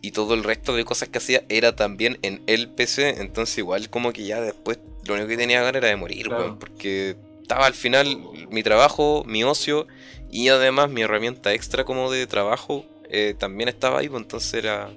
Y 0.00 0.12
todo 0.12 0.34
el 0.34 0.44
resto 0.44 0.76
de 0.76 0.84
cosas 0.84 1.08
que 1.08 1.18
hacía 1.18 1.44
era 1.48 1.74
también 1.74 2.18
en 2.22 2.42
el 2.46 2.68
PC. 2.70 3.20
Entonces 3.20 3.58
igual 3.58 3.90
como 3.90 4.12
que 4.12 4.24
ya 4.24 4.40
después 4.40 4.78
lo 5.04 5.14
único 5.14 5.28
que 5.28 5.36
tenía 5.36 5.62
ganas 5.62 5.80
era 5.80 5.88
de 5.88 5.96
morir, 5.96 6.28
weón. 6.28 6.58
Porque 6.58 7.16
estaba 7.48 7.64
al 7.64 7.72
final 7.72 8.20
mi 8.50 8.62
trabajo, 8.62 9.24
mi 9.26 9.42
ocio 9.42 9.86
y 10.30 10.48
además 10.48 10.90
mi 10.90 11.00
herramienta 11.00 11.54
extra 11.54 11.82
como 11.84 12.10
de 12.10 12.26
trabajo 12.26 12.84
eh, 13.08 13.34
también 13.38 13.70
estaba 13.70 14.00
ahí, 14.00 14.08
pues 14.10 14.20
entonces 14.20 14.52
era 14.52 14.90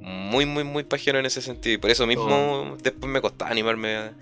muy, 0.00 0.46
muy, 0.46 0.62
muy 0.62 0.84
pajero 0.84 1.18
en 1.18 1.26
ese 1.26 1.42
sentido. 1.42 1.74
Y 1.74 1.78
por 1.78 1.90
eso 1.90 2.06
mismo 2.06 2.28
oh. 2.28 2.76
después 2.80 3.10
me 3.10 3.20
costaba 3.20 3.50
animarme 3.50 4.12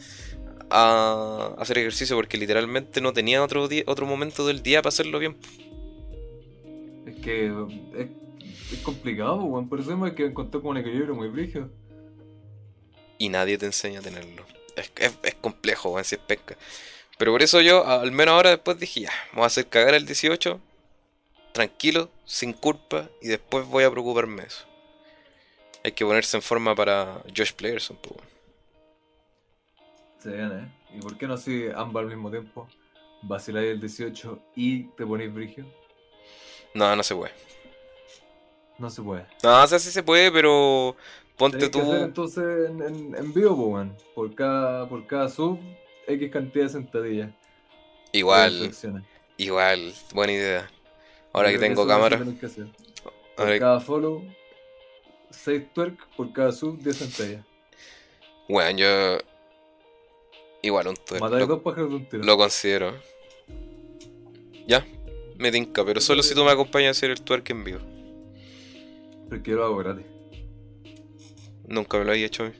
a, 0.70 1.54
hacer 1.58 1.76
ejercicio 1.76 2.16
porque 2.16 2.38
literalmente 2.38 3.02
no 3.02 3.12
tenía 3.12 3.44
otro, 3.44 3.68
día, 3.68 3.82
otro 3.86 4.06
momento 4.06 4.46
del 4.46 4.62
día 4.62 4.80
para 4.80 4.88
hacerlo 4.88 5.18
bien. 5.18 5.36
Es 7.04 7.16
que 7.16 7.52
es, 7.98 8.78
complicado, 8.82 9.66
por 9.68 9.78
eso 9.78 10.02
hay 10.02 10.12
que 10.12 10.24
encontrar 10.24 10.62
con 10.62 10.70
un 10.70 10.78
equilibrio 10.78 11.14
muy 11.14 11.28
brígido. 11.28 11.68
Y 13.18 13.28
nadie 13.28 13.58
te 13.58 13.66
enseña 13.66 14.00
a 14.00 14.02
tenerlo. 14.02 14.42
Es, 14.74 14.90
es, 15.22 15.34
complejo, 15.34 15.90
weón, 15.90 16.04
si 16.06 16.14
es 16.14 16.20
pesca. 16.22 16.56
Pero 17.18 17.32
por 17.32 17.42
eso 17.42 17.60
yo, 17.60 17.84
al 17.86 18.12
menos 18.12 18.34
ahora 18.34 18.50
después 18.50 18.78
dije, 18.78 19.02
ya, 19.02 19.12
vamos 19.32 19.44
a 19.44 19.46
hacer 19.46 19.66
cagar 19.66 19.94
el 19.94 20.06
18, 20.06 20.60
tranquilo, 21.52 22.10
sin 22.24 22.52
culpa, 22.52 23.08
y 23.20 23.28
después 23.28 23.66
voy 23.66 23.84
a 23.84 23.90
preocuparme 23.90 24.42
de 24.42 24.48
eso. 24.48 24.64
Hay 25.84 25.92
que 25.92 26.04
ponerse 26.04 26.36
en 26.36 26.42
forma 26.42 26.74
para 26.74 27.20
Josh 27.36 27.52
Players 27.52 27.90
un 27.90 27.96
poco. 27.96 28.20
Se 30.18 30.30
viene, 30.30 30.62
¿eh? 30.62 30.68
¿Y 30.94 31.00
por 31.00 31.18
qué 31.18 31.26
no 31.26 31.34
así 31.34 31.66
ambas 31.74 32.02
al 32.02 32.08
mismo 32.08 32.30
tiempo? 32.30 32.68
Vaciláis 33.22 33.72
el 33.72 33.80
18 33.80 34.38
y 34.54 34.84
te 34.84 35.04
ponéis 35.04 35.34
brigio. 35.34 35.66
No, 36.74 36.94
no 36.94 37.02
se 37.02 37.14
puede. 37.14 37.32
No 38.78 38.90
se 38.90 39.02
puede. 39.02 39.26
No, 39.42 39.62
o 39.62 39.66
sea, 39.66 39.78
sí 39.78 39.90
se 39.90 40.02
puede, 40.02 40.30
pero 40.30 40.96
ponte 41.36 41.68
tú. 41.68 41.80
entonces 41.94 42.70
en, 42.70 43.14
en, 43.14 43.32
vivo, 43.32 43.72
pues, 43.72 43.88
Por 44.14 44.34
cada, 44.34 44.88
por 44.88 45.06
cada 45.06 45.28
sub, 45.28 45.58
X 46.08 46.30
cantidad 46.30 46.64
de 46.64 46.70
sentadillas. 46.70 47.30
Igual. 48.12 48.72
Igual, 49.36 49.94
buena 50.14 50.32
idea. 50.32 50.70
Ahora 51.32 51.50
que 51.52 51.58
tengo 51.58 51.86
cámara. 51.86 52.18
Por 53.36 53.58
cada 53.58 53.78
follow, 53.78 54.24
6 55.30 55.72
twerk 55.72 56.08
por 56.16 56.32
cada 56.32 56.50
sub, 56.50 56.78
10 56.78 56.96
sentadillas. 56.96 57.44
Bueno, 58.48 58.78
yo. 58.78 59.18
Igual 60.62 60.88
un 60.88 60.96
twerk. 60.96 61.22
lo, 61.22 61.46
dos 61.46 61.62
pájaros 61.62 61.90
de 61.90 61.96
un 61.96 62.08
tiro. 62.08 62.24
Lo 62.24 62.36
considero. 62.36 62.94
Ya, 64.66 64.84
me 65.36 65.52
tinca, 65.52 65.84
pero 65.84 66.00
solo 66.00 66.22
si 66.22 66.34
tú 66.34 66.42
me 66.44 66.50
acompañas 66.50 66.88
a 66.88 66.90
hacer 66.98 67.10
el 67.10 67.20
twerk 67.20 67.48
en 67.50 67.64
vivo. 67.64 67.80
Pero 69.28 69.42
que 69.42 69.52
lo 69.52 69.64
hago 69.64 69.76
gratis. 69.76 70.06
Nunca 71.66 71.98
me 71.98 72.04
lo 72.06 72.12
había 72.12 72.26
hecho 72.26 72.44
a 72.44 72.46
mí. 72.48 72.52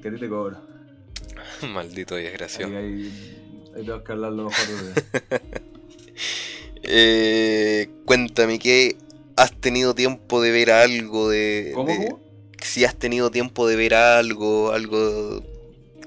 Que 0.00 0.08
a 0.08 0.12
ti 0.12 0.18
te 0.18 0.28
cobro. 0.28 0.77
Maldito 1.72 2.14
desgraciado. 2.14 2.76
Ahí, 2.76 3.12
ahí, 3.76 3.84
tengo 3.84 4.04
que 4.04 4.12
hablar 4.12 4.32
lo 4.32 4.44
mejor 4.44 4.66
de... 4.66 5.40
eh, 6.82 7.88
Cuéntame 8.04 8.58
que 8.58 8.96
has 9.36 9.52
tenido 9.52 9.94
tiempo 9.94 10.40
de 10.40 10.50
ver 10.50 10.70
algo 10.70 11.28
de. 11.28 11.72
¿Cómo? 11.74 12.20
Si 12.60 12.84
has 12.84 12.96
tenido 12.96 13.30
tiempo 13.30 13.68
de 13.68 13.76
ver 13.76 13.94
algo, 13.94 14.72
algo 14.72 15.42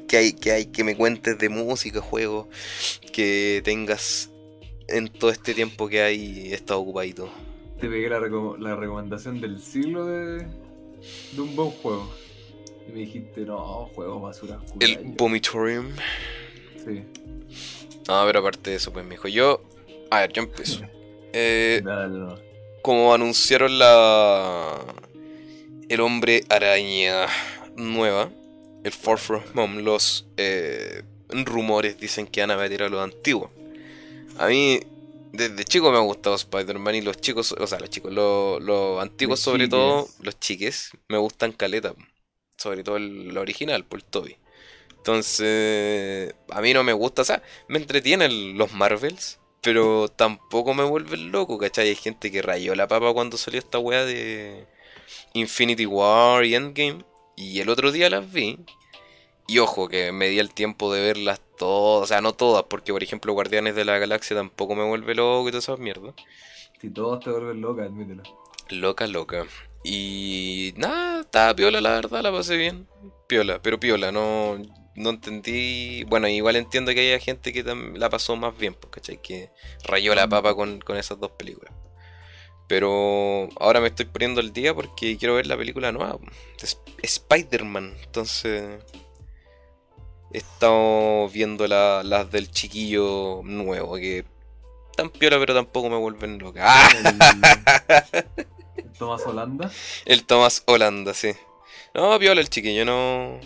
que 0.08 0.18
hay, 0.18 0.34
que 0.34 0.52
hay, 0.52 0.66
que 0.66 0.84
me 0.84 0.98
cuentes 0.98 1.38
de 1.38 1.48
música, 1.48 2.02
juego, 2.02 2.50
que 3.14 3.62
tengas 3.64 4.30
en 4.90 5.08
todo 5.08 5.32
este 5.32 5.54
tiempo 5.54 5.88
que 5.88 6.02
hay 6.02 6.52
estado 6.52 6.82
ocupadito. 6.82 7.30
Te 7.80 7.88
pegué 7.88 8.10
la, 8.10 8.20
recomendación 8.20 9.40
del 9.40 9.62
siglo 9.62 10.06
de, 10.06 10.46
de 11.32 11.42
un 11.42 11.56
buen 11.56 11.72
juego. 11.72 12.12
Y 12.88 12.92
me 12.92 13.00
dijiste, 13.02 13.42
no, 13.42 13.86
juego 13.94 14.20
basura. 14.20 14.60
El 14.80 14.98
Vomitorium. 15.18 15.96
Sí. 16.84 17.04
No, 18.08 18.26
pero 18.26 18.40
aparte 18.40 18.72
de 18.72 18.76
eso, 18.78 18.92
pues, 18.92 19.06
me 19.06 19.12
dijo, 19.12 19.28
yo. 19.28 19.64
A 20.10 20.22
ver, 20.22 20.34
yo 20.34 20.44
empiezo. 20.44 20.82
eh, 21.34 21.82
como 22.82 23.14
anunciaron 23.14 23.78
la 23.78 24.80
el 25.92 26.00
hombre 26.00 26.46
araña 26.48 27.28
nueva, 27.76 28.32
el 28.84 28.92
Far 28.94 29.18
From 29.18 29.44
Home, 29.56 29.82
los 29.82 30.26
eh, 30.38 31.04
rumores 31.30 32.00
dicen 32.00 32.28
que 32.28 32.40
van 32.40 32.52
a 32.52 32.56
meter 32.56 32.84
a 32.84 32.90
los 32.90 33.04
antiguos. 33.04 33.52
A 34.38 34.48
mí, 34.48 34.80
desde 35.34 35.66
chico 35.66 35.92
me 35.92 35.98
ha 35.98 36.02
gustado 36.02 36.36
Spider-Man 36.36 36.96
y 36.96 37.02
los 37.02 37.18
chicos, 37.18 37.52
o 37.52 37.68
sea, 37.68 37.80
los 37.80 37.90
chicos, 37.90 38.14
los, 38.14 39.02
antiguos 39.02 39.42
sobre 39.42 39.68
todo, 39.68 40.08
los 40.22 40.40
chiques, 40.40 40.92
me 41.10 41.18
gustan 41.18 41.52
caleta. 41.52 41.94
Sobre 42.62 42.84
todo 42.84 42.98
el, 42.98 43.36
original, 43.38 43.86
por 43.86 44.00
el 44.00 44.06
Toby. 44.06 44.38
Entonces, 44.98 46.36
a 46.52 46.62
mí 46.62 46.74
no 46.74 46.84
me 46.84 46.94
gusta, 46.94 47.24
o 47.24 47.26
sea, 47.26 47.42
me 47.68 47.80
entretienen 47.80 48.56
los 48.56 48.72
Marvels, 48.74 49.40
pero 49.62 50.10
tampoco 50.10 50.76
me 50.76 50.84
vuelve 50.84 51.18
loco, 51.18 51.58
¿cachai? 51.58 51.90
Hay 51.90 51.96
gente 51.96 52.32
que 52.32 52.44
rayó 52.44 52.76
la 52.76 52.88
papa 52.88 53.12
cuando 53.14 53.38
salió 53.38 53.60
esta 53.60 53.80
weá 53.80 54.06
de 54.06 54.68
Infinity 55.34 55.88
War 55.88 56.46
y 56.46 56.54
Endgame. 56.54 57.04
Y 57.36 57.60
el 57.62 57.70
otro 57.70 57.92
día 57.92 58.12
las 58.12 58.32
vi. 58.32 58.60
Y 59.48 59.58
ojo, 59.58 59.88
que 59.88 60.12
me 60.12 60.30
di 60.30 60.38
el 60.38 60.54
tiempo 60.54 60.94
de 60.94 61.02
verlas 61.02 61.42
todas. 61.58 62.04
O 62.04 62.08
sea, 62.08 62.22
no 62.22 62.34
todas, 62.34 62.66
porque 62.70 62.92
por 62.94 63.02
ejemplo 63.02 63.34
Guardianes 63.34 63.74
de 63.74 63.86
la 63.86 63.98
Galaxia 63.98 64.38
tampoco 64.38 64.76
me 64.76 64.84
vuelve 64.84 65.16
loco 65.16 65.48
y 65.50 65.52
todas 65.52 65.66
esas 65.66 65.80
mierdas. 65.80 66.14
Si 66.80 66.92
todos 66.92 67.24
te 67.24 67.32
vuelven 67.32 67.60
loca, 67.60 67.84
admítelo. 67.86 68.22
Loca, 68.70 69.08
loca. 69.08 69.48
Y 69.84 70.74
nada, 70.78 71.22
estaba 71.22 71.56
piola, 71.56 71.82
la 71.82 71.92
verdad, 71.92 72.22
la 72.22 72.32
pasé 72.32 72.58
bien. 72.58 72.88
Piola, 73.28 73.62
pero 73.62 73.80
piola, 73.80 74.12
no 74.12 74.58
no 74.96 75.10
entendí. 75.10 76.04
Bueno, 76.06 76.28
igual 76.28 76.56
entiendo 76.56 76.94
que 76.94 77.00
haya 77.02 77.20
gente 77.24 77.54
que 77.54 77.64
la 77.64 78.10
pasó 78.10 78.36
más 78.36 78.58
bien, 78.58 78.74
pues, 78.74 78.92
¿cachai? 78.92 79.22
Que 79.22 79.52
rayó 79.84 80.16
la 80.16 80.28
papa 80.28 80.56
con, 80.56 80.82
esas 80.98 81.20
dos 81.20 81.32
películas. 81.32 81.74
Pero 82.68 83.50
ahora 83.60 83.82
me 83.82 83.88
estoy 83.88 84.06
poniendo 84.06 84.40
el 84.40 84.54
día 84.54 84.74
porque 84.74 85.18
quiero 85.18 85.36
ver 85.36 85.48
la 85.48 85.58
película 85.58 85.92
nueva, 85.92 86.18
Spider-Man. 87.02 87.96
Entonces, 88.04 88.82
he 90.32 90.38
estado 90.38 91.28
viendo 91.30 91.68
las 91.68 92.32
del 92.32 92.50
chiquillo 92.50 93.42
nuevo, 93.44 93.96
que 93.96 94.26
tan 94.96 95.10
piola, 95.10 95.38
pero 95.40 95.54
tampoco 95.54 95.90
me 95.90 95.98
vuelven 95.98 96.38
loca. 96.38 96.74
¿El 98.76 98.92
Tomás 98.92 99.26
Holanda? 99.26 99.72
El 100.06 100.26
Tomás 100.26 100.64
Holanda, 100.66 101.14
sí. 101.14 101.32
No, 101.94 102.18
piola 102.20 102.42
el 102.42 102.50
chiquillo, 102.50 102.86
no. 102.86 103.40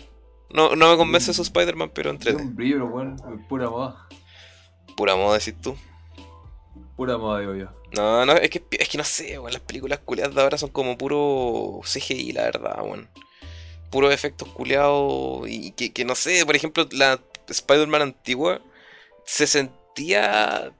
No, 0.50 0.76
no 0.76 0.90
me 0.90 0.96
convence 0.96 1.34
su 1.34 1.42
Spider-Man, 1.42 1.90
pero 1.92 2.10
entre. 2.10 2.30
Es 2.30 2.36
un 2.36 2.54
brillo, 2.54 2.86
weón. 2.86 3.16
Pura 3.48 3.68
moda. 3.68 4.08
Pura 4.96 5.16
moda, 5.16 5.38
decís 5.38 5.60
tú. 5.60 5.76
Pura 6.96 7.18
moda, 7.18 7.40
digo 7.40 7.54
yo. 7.54 7.66
No, 7.92 8.24
no, 8.24 8.32
es 8.34 8.50
que, 8.50 8.64
es 8.70 8.88
que 8.88 8.98
no 8.98 9.04
sé, 9.04 9.38
weón. 9.38 9.52
Las 9.52 9.62
películas 9.62 9.98
culiadas 10.04 10.34
de 10.34 10.42
ahora 10.42 10.58
son 10.58 10.70
como 10.70 10.96
puro 10.96 11.80
CGI, 11.82 12.32
la 12.32 12.42
verdad, 12.42 12.82
weón. 12.82 13.08
Puros 13.90 14.12
efectos 14.12 14.48
culeados. 14.48 15.48
Y 15.48 15.72
que, 15.72 15.92
que 15.92 16.04
no 16.04 16.14
sé, 16.14 16.46
por 16.46 16.54
ejemplo, 16.54 16.86
la 16.92 17.20
Spider-Man 17.48 18.02
antigua 18.02 18.60
se 19.24 19.46
sentía 19.46 20.72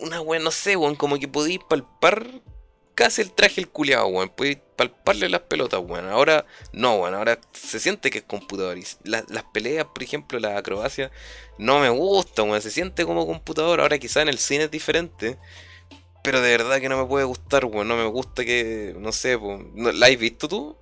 una 0.00 0.20
weón, 0.20 0.44
no 0.44 0.50
sé, 0.50 0.76
weón, 0.76 0.96
como 0.96 1.18
que 1.18 1.28
podéis 1.28 1.60
palpar 1.68 2.26
casi 2.96 3.22
el 3.22 3.30
traje 3.30 3.60
el 3.60 3.68
culiado, 3.68 4.08
weón. 4.08 4.30
Podéis 4.30 4.58
palparle 4.74 5.28
las 5.28 5.42
pelotas, 5.42 5.80
weón. 5.80 6.08
Ahora 6.08 6.44
no, 6.72 6.96
weón. 6.96 7.14
Ahora 7.14 7.38
se 7.52 7.78
siente 7.78 8.10
que 8.10 8.18
es 8.18 8.24
computador. 8.24 8.76
Y 8.76 8.84
las 9.04 9.44
peleas, 9.52 9.86
por 9.86 10.02
ejemplo, 10.02 10.40
la 10.40 10.58
acrobacia, 10.58 11.12
no 11.58 11.78
me 11.78 11.90
gusta, 11.90 12.42
weón. 12.42 12.60
Se 12.60 12.72
siente 12.72 13.04
como 13.04 13.26
computador. 13.26 13.80
Ahora 13.80 13.98
quizá 13.98 14.22
en 14.22 14.28
el 14.28 14.38
cine 14.38 14.64
es 14.64 14.70
diferente. 14.72 15.38
Pero 16.24 16.40
de 16.40 16.50
verdad 16.50 16.80
que 16.80 16.88
no 16.88 16.98
me 16.98 17.06
puede 17.06 17.24
gustar, 17.24 17.66
weón. 17.66 17.86
No 17.86 17.96
me 17.96 18.06
gusta 18.06 18.44
que, 18.44 18.96
no 18.98 19.12
sé, 19.12 19.38
¿la 19.76 20.06
has 20.06 20.18
visto 20.18 20.48
tú? 20.48 20.76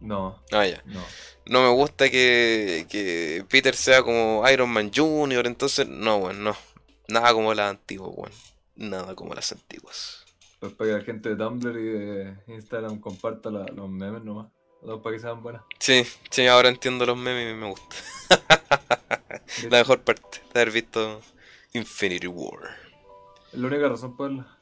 No. 0.00 0.42
Ah, 0.50 0.66
ya. 0.66 0.82
No. 0.86 1.00
No 1.44 1.62
me 1.62 1.68
gusta 1.68 2.08
que, 2.08 2.86
que 2.88 3.44
Peter 3.48 3.76
sea 3.76 4.02
como 4.02 4.42
Iron 4.50 4.70
Man 4.70 4.90
Jr., 4.94 5.46
entonces, 5.46 5.86
no, 5.86 6.16
weón, 6.16 6.42
no. 6.42 6.56
Nada 7.08 7.32
como 7.32 7.52
las 7.52 7.70
antiguas, 7.70 8.10
weón. 8.16 8.32
Nada 8.74 9.14
como 9.14 9.34
las 9.34 9.52
antiguas. 9.52 10.24
Pues 10.62 10.74
para 10.74 10.90
que 10.90 10.96
la 10.98 11.04
gente 11.04 11.28
de 11.30 11.34
Tumblr 11.34 11.76
y 11.76 11.82
de 11.82 12.36
Instagram 12.46 13.00
comparta 13.00 13.50
los 13.50 13.90
memes 13.90 14.22
nomás. 14.22 14.46
para 15.02 15.16
que 15.16 15.20
sean 15.20 15.42
buenas. 15.42 15.62
Sí, 15.80 16.04
sí, 16.30 16.46
ahora 16.46 16.68
entiendo 16.68 17.04
los 17.04 17.16
memes 17.16 17.52
y 17.52 17.56
me 17.56 17.66
gusta. 17.66 17.96
la 19.68 19.78
mejor 19.78 20.02
parte 20.02 20.40
de 20.54 20.60
haber 20.60 20.72
visto 20.72 21.20
Infinity 21.72 22.28
War. 22.28 22.76
Es 23.52 23.58
la 23.58 23.66
única 23.66 23.88
razón 23.88 24.16
por 24.16 24.28
verla. 24.28 24.56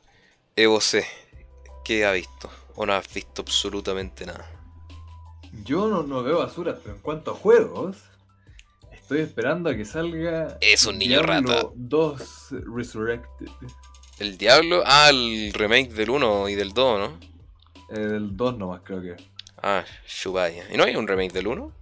Evo 0.56 0.80
C. 0.80 1.04
¿Qué 1.84 2.06
ha 2.06 2.12
visto? 2.12 2.48
¿O 2.76 2.86
no 2.86 2.94
has 2.94 3.12
visto 3.12 3.42
absolutamente 3.42 4.24
nada? 4.24 4.50
Yo 5.66 5.86
no, 5.86 6.02
no 6.02 6.22
veo 6.22 6.38
basuras, 6.38 6.78
pero 6.82 6.94
en 6.94 7.02
cuanto 7.02 7.32
a 7.32 7.34
juegos, 7.34 7.98
estoy 8.90 9.20
esperando 9.20 9.68
a 9.68 9.76
que 9.76 9.84
salga. 9.84 10.56
Es 10.62 10.86
un 10.86 10.96
niño 10.96 11.20
Diablo 11.22 11.52
rata. 11.52 11.68
2 11.74 12.54
Resurrected. 12.74 13.48
¿El 14.20 14.36
Diablo? 14.36 14.82
Ah, 14.84 15.08
el 15.08 15.50
remake 15.54 15.92
del 15.94 16.10
1 16.10 16.50
y 16.50 16.54
del 16.54 16.74
2, 16.74 16.98
¿no? 16.98 17.18
Eh, 17.88 18.00
del 18.00 18.36
2 18.36 18.58
nomás, 18.58 18.82
creo 18.84 19.00
que. 19.00 19.16
Ah, 19.62 19.82
Shubaya. 20.06 20.66
¿Y 20.70 20.76
no 20.76 20.84
hay 20.84 20.94
un 20.94 21.08
remake 21.08 21.32
del 21.32 21.46
1? 21.46 21.72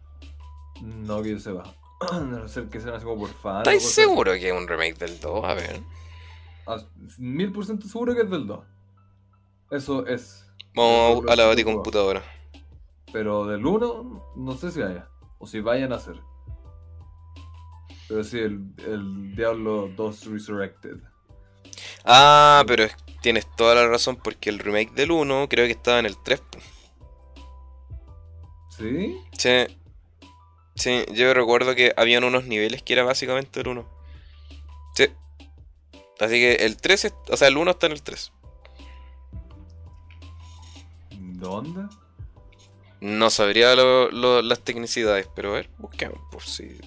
No, 0.82 1.22
que 1.22 1.30
yo 1.30 1.40
sepa. 1.40 1.64
no 2.12 2.46
sé 2.46 2.68
que 2.68 2.80
sea 2.80 2.94
así 2.94 3.04
como 3.04 3.22
por 3.22 3.30
fan. 3.30 3.58
¿Estás 3.58 3.82
seguro 3.82 4.32
que 4.34 4.50
es 4.50 4.54
un 4.54 4.68
remake 4.68 4.96
del 4.98 5.18
2? 5.18 5.44
A 5.44 5.54
ver. 5.54 5.80
Ah, 6.68 6.78
mil 7.18 7.50
por 7.50 7.66
ciento 7.66 7.88
seguro 7.88 8.14
que 8.14 8.22
es 8.22 8.30
del 8.30 8.46
2. 8.46 8.64
Eso 9.72 10.06
es. 10.06 10.46
Vamos 10.76 11.24
a 11.28 11.34
la 11.34 11.64
computadora. 11.64 12.22
Pero 13.12 13.46
del 13.46 13.66
1, 13.66 14.34
no 14.36 14.52
sé 14.56 14.70
si 14.70 14.80
haya. 14.80 15.08
O 15.40 15.46
si 15.48 15.58
vayan 15.58 15.92
a 15.92 15.96
hacer. 15.96 16.20
Pero 18.06 18.22
sí, 18.22 18.38
el, 18.38 18.60
el 18.86 19.34
Diablo 19.34 19.90
2 19.96 20.26
Resurrected. 20.26 21.00
Ah, 22.04 22.64
pero 22.66 22.86
tienes 23.20 23.46
toda 23.56 23.74
la 23.74 23.86
razón 23.88 24.16
porque 24.16 24.50
el 24.50 24.58
remake 24.58 24.92
del 24.92 25.10
1 25.10 25.48
creo 25.48 25.66
que 25.66 25.72
estaba 25.72 25.98
en 25.98 26.06
el 26.06 26.16
3. 26.16 26.40
¿Sí? 28.76 29.20
Sí. 29.36 29.66
Sí, 30.76 31.04
yo 31.12 31.34
recuerdo 31.34 31.74
que 31.74 31.92
habían 31.96 32.22
unos 32.22 32.44
niveles 32.44 32.82
que 32.82 32.92
era 32.92 33.02
básicamente 33.02 33.60
el 33.60 33.68
1. 33.68 33.88
Sí. 34.94 35.08
Así 36.20 36.34
que 36.34 36.54
el 36.54 36.76
3, 36.76 37.14
o 37.30 37.36
sea, 37.36 37.48
el 37.48 37.56
1 37.56 37.70
está 37.72 37.86
en 37.86 37.92
el 37.92 38.02
3. 38.02 38.32
¿Dónde? 41.10 41.82
No 43.00 43.30
sabría 43.30 43.74
las 43.76 44.60
tecnicidades, 44.60 45.28
pero 45.34 45.50
a 45.50 45.54
ver, 45.54 45.70
busquemos 45.78 46.20
por 46.32 46.42
si. 46.42 46.80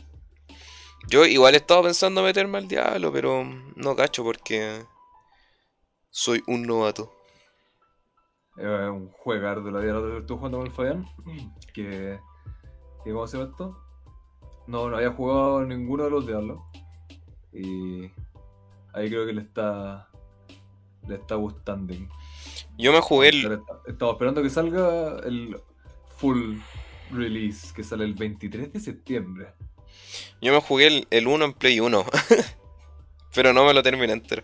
Yo 1.08 1.26
igual 1.26 1.54
he 1.54 1.58
estado 1.58 1.84
pensando 1.84 2.22
meterme 2.22 2.58
al 2.58 2.68
diablo, 2.68 3.12
pero 3.12 3.46
no 3.76 3.96
cacho 3.96 4.24
porque 4.24 4.86
soy 6.12 6.44
un 6.48 6.64
novato. 6.64 7.12
Es 8.58 8.66
un 8.66 9.10
juegar 9.10 9.64
de 9.64 9.72
la 9.72 9.80
vida 9.80 9.94
que 9.94 10.18
estuve 10.20 10.38
jugando 10.38 10.58
con 10.60 10.68
el 10.68 10.74
Fabián. 10.74 11.06
Que, 11.74 12.20
que. 13.04 13.12
¿Cómo 13.12 13.26
se 13.26 13.38
llama 13.38 13.50
esto? 13.50 13.82
No, 14.68 14.90
no 14.90 14.98
había 14.98 15.12
jugado 15.12 15.66
ninguno 15.66 16.04
de 16.04 16.12
los 16.12 16.28
diablos. 16.28 16.60
Y. 17.54 18.12
Ahí 18.94 19.10
creo 19.10 19.26
que 19.26 19.34
le 19.34 19.42
está. 19.42 20.10
Le 21.08 21.16
está 21.16 21.36
gustando. 21.36 21.96
Yo 22.78 22.92
me 22.92 23.00
jugué 23.00 23.30
el. 23.30 23.62
Estamos 23.88 24.16
esperando 24.16 24.44
que 24.44 24.50
salga 24.50 25.20
el 25.20 25.58
full 26.18 26.58
release, 27.12 27.74
que 27.74 27.84
sale 27.84 28.04
el 28.04 28.14
23 28.14 28.74
de 28.74 28.80
septiembre. 28.80 29.54
Yo 30.42 30.52
me 30.52 30.62
jugué 30.62 31.06
el, 31.10 31.28
1 31.28 31.46
en 31.46 31.54
Play 31.54 31.80
1. 31.80 32.06
pero 33.34 33.54
no 33.54 33.66
me 33.66 33.74
lo 33.74 33.82
terminé 33.82 34.14
entero. 34.14 34.44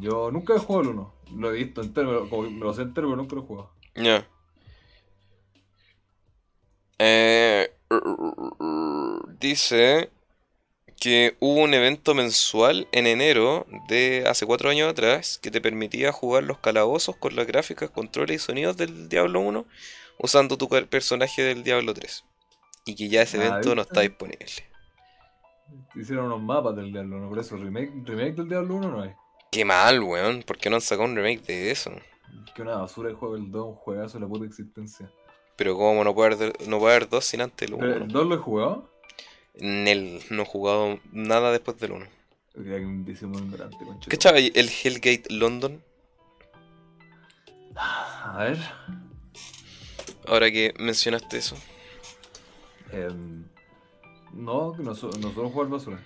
Yo 0.00 0.30
nunca 0.30 0.54
he 0.54 0.58
jugado 0.58 0.82
el 0.82 0.88
1. 0.96 1.14
Lo 1.36 1.50
he 1.50 1.54
visto 1.54 1.82
entero, 1.82 2.26
me 2.26 2.58
lo, 2.58 2.74
sé 2.74 2.82
entero, 2.82 3.08
pero 3.08 3.16
nunca 3.16 3.34
lo 3.36 3.42
he 3.42 3.46
jugado. 3.46 3.70
Ya. 3.96 4.26
Eh, 6.98 7.72
dice 9.40 10.10
que 11.00 11.36
hubo 11.40 11.62
un 11.62 11.74
evento 11.74 12.14
mensual 12.14 12.88
en 12.92 13.06
enero 13.06 13.66
de 13.88 14.24
hace 14.26 14.46
cuatro 14.46 14.70
años 14.70 14.90
atrás 14.90 15.38
que 15.38 15.50
te 15.50 15.60
permitía 15.60 16.12
jugar 16.12 16.44
los 16.44 16.58
calabozos 16.58 17.16
con 17.16 17.36
las 17.36 17.46
gráficas, 17.46 17.90
controles 17.90 18.36
y 18.36 18.44
sonidos 18.44 18.76
del 18.76 19.08
Diablo 19.08 19.40
1 19.40 19.66
usando 20.18 20.56
tu 20.56 20.68
personaje 20.68 21.42
del 21.42 21.62
Diablo 21.62 21.92
3. 21.92 22.24
Y 22.86 22.94
que 22.94 23.08
ya 23.08 23.22
ese 23.22 23.40
ah, 23.40 23.46
evento 23.46 23.74
no 23.74 23.82
está 23.82 24.00
disponible. 24.00 24.46
Hicieron 25.94 26.26
unos 26.26 26.42
mapas 26.42 26.76
del 26.76 26.92
Diablo 26.92 27.16
1, 27.16 27.28
por 27.28 27.38
eso 27.38 27.56
remake, 27.56 27.92
remake 28.04 28.34
del 28.34 28.48
Diablo 28.48 28.74
1 28.76 28.90
no 28.90 29.02
hay. 29.02 29.14
Qué 29.54 29.64
mal, 29.64 30.02
weón. 30.02 30.42
¿Por 30.42 30.58
qué 30.58 30.68
no 30.68 30.74
han 30.74 30.82
sacado 30.82 31.08
un 31.08 31.14
remake 31.14 31.46
de 31.46 31.70
eso? 31.70 31.92
Que 32.56 32.62
una 32.62 32.74
basura 32.74 33.10
de 33.10 33.14
juego 33.14 33.36
el 33.36 33.52
2, 33.52 33.66
un 33.66 33.74
juegazo 33.76 34.18
de 34.18 34.24
la 34.24 34.28
puta 34.28 34.44
existencia. 34.44 35.08
Pero 35.54 35.76
¿cómo 35.76 36.02
no 36.02 36.12
puede 36.12 36.34
haber, 36.34 36.68
no 36.68 36.80
puede 36.80 36.96
haber 36.96 37.08
dos 37.08 37.24
sin 37.24 37.40
antes 37.40 37.68
el 37.68 37.74
1? 37.74 37.86
¿El 37.86 38.08
2 38.08 38.26
lo 38.26 38.34
he 38.34 38.38
jugado? 38.38 38.90
Nel, 39.54 40.20
no 40.30 40.42
he 40.42 40.44
jugado 40.44 40.98
nada 41.12 41.52
después 41.52 41.78
del 41.78 41.92
1. 41.92 42.06
¿Qué 44.08 44.18
chaval 44.18 44.50
el 44.56 44.68
Hellgate 44.68 45.22
London? 45.30 45.84
A 47.76 48.36
ver. 48.40 48.58
Ahora 50.26 50.50
que 50.50 50.74
mencionaste 50.80 51.36
eso. 51.36 51.56
Em, 52.90 53.44
no, 54.34 54.74
no, 54.76 54.84
no 54.84 54.94
solo 54.94 55.50
jugar 55.50 55.68
basura. 55.68 56.00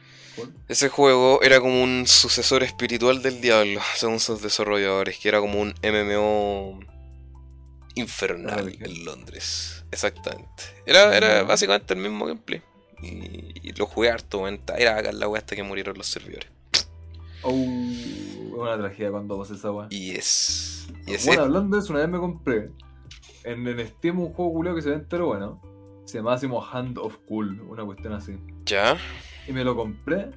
Ese 0.68 0.88
juego 0.88 1.42
era 1.42 1.60
como 1.60 1.82
un 1.82 2.06
sucesor 2.06 2.62
espiritual 2.62 3.22
del 3.22 3.40
diablo, 3.40 3.80
según 3.96 4.20
sus 4.20 4.42
desarrolladores, 4.42 5.18
que 5.18 5.28
era 5.28 5.40
como 5.40 5.60
un 5.60 5.74
MMO 5.82 6.80
infernal 7.94 8.76
en 8.80 9.04
Londres. 9.04 9.84
Exactamente. 9.90 10.64
Era, 10.86 11.16
era 11.16 11.42
básicamente 11.42 11.94
el 11.94 12.00
mismo 12.00 12.26
gameplay. 12.26 12.62
Y, 13.02 13.72
lo 13.72 13.86
jugué 13.86 14.10
harto, 14.10 14.46
Era 14.76 14.98
acá 14.98 15.12
la 15.12 15.28
wea 15.28 15.40
hasta 15.40 15.54
que 15.54 15.62
murieron 15.62 15.96
los 15.96 16.06
servidores. 16.06 16.48
Oh, 17.42 17.52
una 17.52 18.76
tragedia 18.76 19.10
cuando 19.10 19.36
vos 19.36 19.50
esa 19.50 19.70
wea. 19.70 19.86
Y 19.90 20.10
es. 20.10 20.88
bueno, 21.24 21.42
hablando 21.42 21.76
de 21.76 21.82
eso, 21.82 21.92
una 21.92 22.00
vez 22.00 22.08
me 22.08 22.18
compré 22.18 22.70
en, 23.44 23.66
en 23.66 23.86
Steam 23.86 24.18
un 24.18 24.32
juego 24.32 24.52
culeo 24.52 24.74
que 24.74 24.82
se 24.82 24.90
ve 24.90 24.96
entero 24.96 25.26
bueno. 25.26 25.60
Se 26.08 26.16
llama 26.16 26.32
así 26.32 26.46
Hand 26.72 26.96
of 26.96 27.18
Cool, 27.26 27.60
una 27.68 27.84
cuestión 27.84 28.14
así. 28.14 28.38
¿Ya? 28.64 28.96
Y 29.46 29.52
me 29.52 29.62
lo 29.62 29.76
compré 29.76 30.30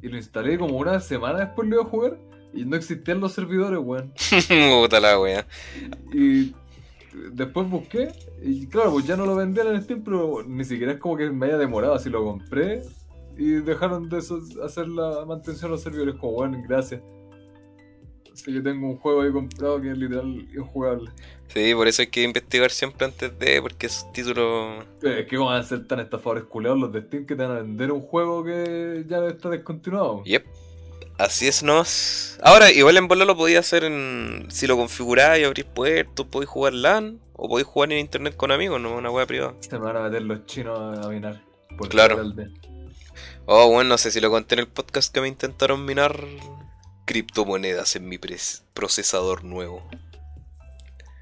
y 0.00 0.08
lo 0.08 0.16
instalé 0.16 0.58
como 0.58 0.78
una 0.78 1.00
semana 1.00 1.40
después 1.40 1.68
lo 1.68 1.74
iba 1.74 1.84
a 1.84 1.86
jugar 1.86 2.18
y 2.54 2.64
no 2.64 2.76
existían 2.76 3.20
los 3.20 3.34
servidores, 3.34 3.78
weón. 3.78 4.14
Puta 4.80 4.98
la 4.98 5.20
wea. 5.20 5.46
Y 6.14 6.54
después 7.34 7.68
busqué 7.68 8.10
y 8.42 8.68
claro, 8.68 8.92
pues 8.92 9.04
ya 9.04 9.18
no 9.18 9.26
lo 9.26 9.36
vendían 9.36 9.66
en 9.66 9.82
Steam, 9.82 10.02
pero 10.02 10.42
ni 10.46 10.64
siquiera 10.64 10.92
es 10.92 10.98
como 10.98 11.18
que 11.18 11.28
me 11.28 11.48
haya 11.48 11.58
demorado, 11.58 11.92
así 11.92 12.08
lo 12.08 12.24
compré 12.24 12.82
y 13.36 13.50
dejaron 13.60 14.08
de 14.08 14.16
hacer 14.64 14.88
la 14.88 15.26
mantención 15.26 15.72
a 15.72 15.72
los 15.72 15.82
servidores 15.82 16.14
como 16.14 16.32
bueno, 16.32 16.58
gracias. 16.66 17.02
Que 18.44 18.60
tengo 18.60 18.88
un 18.88 18.96
juego 18.96 19.22
ahí 19.22 19.32
comprado 19.32 19.80
que 19.80 19.90
es 19.90 19.98
literal 19.98 20.26
injugable. 20.54 21.10
Sí, 21.48 21.74
por 21.74 21.88
eso 21.88 22.02
hay 22.02 22.08
que 22.08 22.22
investigar 22.22 22.70
siempre 22.70 23.06
antes 23.06 23.36
de, 23.38 23.60
porque 23.60 23.86
esos 23.86 24.12
títulos... 24.12 24.84
Es 25.02 25.26
que 25.26 25.36
van 25.36 25.60
a 25.60 25.62
ser 25.64 25.86
tan 25.86 25.98
estafadores 25.98 26.44
culeados 26.44 26.78
los 26.78 26.92
de 26.92 27.00
Steam 27.00 27.26
que 27.26 27.34
te 27.34 27.42
van 27.42 27.56
a 27.56 27.60
vender 27.60 27.90
un 27.90 28.00
juego 28.00 28.44
que 28.44 29.04
ya 29.08 29.26
está 29.26 29.50
descontinuado. 29.50 30.22
Yep. 30.24 30.46
Así 31.18 31.48
es, 31.48 31.62
nos. 31.62 32.38
Ahora, 32.42 32.70
igual 32.70 32.96
en 32.96 33.06
bola 33.06 33.26
lo 33.26 33.36
podía 33.36 33.58
hacer 33.58 33.84
en. 33.84 34.46
Si 34.48 34.66
lo 34.66 34.78
configuráis 34.78 35.42
y 35.42 35.44
abrís 35.44 35.66
puertos, 35.66 36.24
podéis 36.26 36.48
jugar 36.48 36.72
LAN 36.72 37.20
o 37.34 37.46
podéis 37.46 37.66
jugar 37.66 37.92
en 37.92 37.98
internet 37.98 38.36
con 38.36 38.50
amigos, 38.50 38.80
no 38.80 38.96
una 38.96 39.10
web 39.10 39.26
privada. 39.26 39.54
Se 39.60 39.78
me 39.78 39.84
van 39.84 39.98
a 39.98 40.00
meter 40.04 40.22
los 40.22 40.46
chinos 40.46 40.98
a 40.98 41.10
minar. 41.10 41.42
Por 41.76 41.90
claro. 41.90 42.22
Oh, 43.44 43.68
bueno, 43.68 43.90
no 43.90 43.98
sé 43.98 44.10
si 44.10 44.18
lo 44.20 44.30
conté 44.30 44.54
en 44.54 44.60
el 44.60 44.68
podcast 44.68 45.12
que 45.12 45.20
me 45.20 45.28
intentaron 45.28 45.84
minar 45.84 46.18
criptomonedas 47.10 47.96
en 47.96 48.08
mi 48.08 48.20
procesador 48.72 49.42
nuevo. 49.42 49.82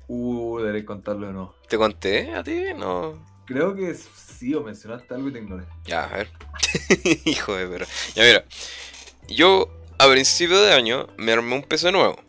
Uh, 0.06 0.58
debería 0.58 0.84
contarlo 0.84 1.30
o 1.30 1.32
no. 1.32 1.54
¿Te 1.66 1.78
conté 1.78 2.34
a 2.34 2.44
ti? 2.44 2.74
No. 2.76 3.26
Creo 3.46 3.74
que 3.74 3.94
sí, 3.94 4.54
o 4.54 4.62
mencionaste 4.62 5.14
algo 5.14 5.30
y 5.30 5.32
te 5.32 5.38
ignoré. 5.38 5.64
Ya, 5.86 6.04
a 6.04 6.18
ver. 6.18 6.28
Hijo 7.24 7.54
de 7.54 7.66
perro. 7.66 7.86
Ya, 8.14 8.22
mira. 8.22 8.44
Yo 9.28 9.70
a 9.98 10.06
principio 10.10 10.60
de 10.60 10.74
año 10.74 11.06
me 11.16 11.32
armé 11.32 11.54
un 11.54 11.62
PC 11.62 11.90
nuevo. 11.90 12.20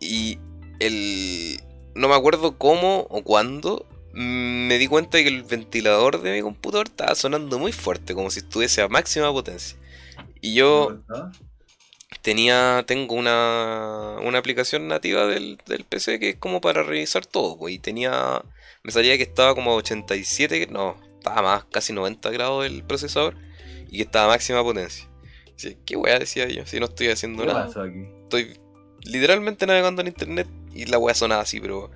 Y 0.00 0.40
el. 0.80 1.60
No 1.94 2.08
me 2.08 2.16
acuerdo 2.16 2.58
cómo 2.58 3.06
o 3.08 3.22
cuándo. 3.22 3.86
Me 4.14 4.78
di 4.78 4.88
cuenta 4.88 5.18
de 5.18 5.24
que 5.24 5.30
el 5.30 5.44
ventilador 5.44 6.22
de 6.22 6.32
mi 6.32 6.42
computador 6.42 6.88
estaba 6.88 7.14
sonando 7.14 7.60
muy 7.60 7.70
fuerte, 7.70 8.14
como 8.14 8.30
si 8.30 8.40
estuviese 8.40 8.82
a 8.82 8.88
máxima 8.88 9.30
potencia. 9.30 9.78
Y 10.40 10.54
yo 10.54 11.02
tenía, 12.26 12.82
tengo 12.88 13.14
una, 13.14 14.16
una 14.20 14.38
aplicación 14.38 14.88
nativa 14.88 15.28
del, 15.28 15.58
PC 15.88 16.18
que 16.18 16.30
es 16.30 16.36
como 16.36 16.60
para 16.60 16.82
revisar 16.82 17.24
todo, 17.24 17.56
pues, 17.56 17.74
y 17.74 17.78
tenía, 17.78 18.42
me 18.82 18.90
salía 18.90 19.16
que 19.16 19.22
estaba 19.22 19.54
como 19.54 19.70
a 19.70 19.74
87, 19.76 20.66
no, 20.72 20.96
estaba 21.18 21.42
más, 21.42 21.64
casi 21.66 21.92
90 21.92 22.28
grados 22.32 22.66
el 22.66 22.82
procesador, 22.82 23.36
y 23.88 23.98
que 23.98 24.02
estaba 24.02 24.24
a 24.24 24.28
máxima 24.34 24.60
potencia. 24.64 25.08
¿Qué 25.84 25.96
weá 25.96 26.18
decía 26.18 26.48
yo? 26.48 26.66
Si 26.66 26.80
no 26.80 26.86
estoy 26.86 27.10
haciendo 27.10 27.46
nada. 27.46 27.68
Estoy 28.24 28.58
literalmente 29.04 29.64
navegando 29.64 30.02
en 30.02 30.08
internet 30.08 30.48
y 30.74 30.86
la 30.86 30.98
weá 30.98 31.14
sonaba 31.14 31.42
así, 31.42 31.60
pero. 31.60 31.92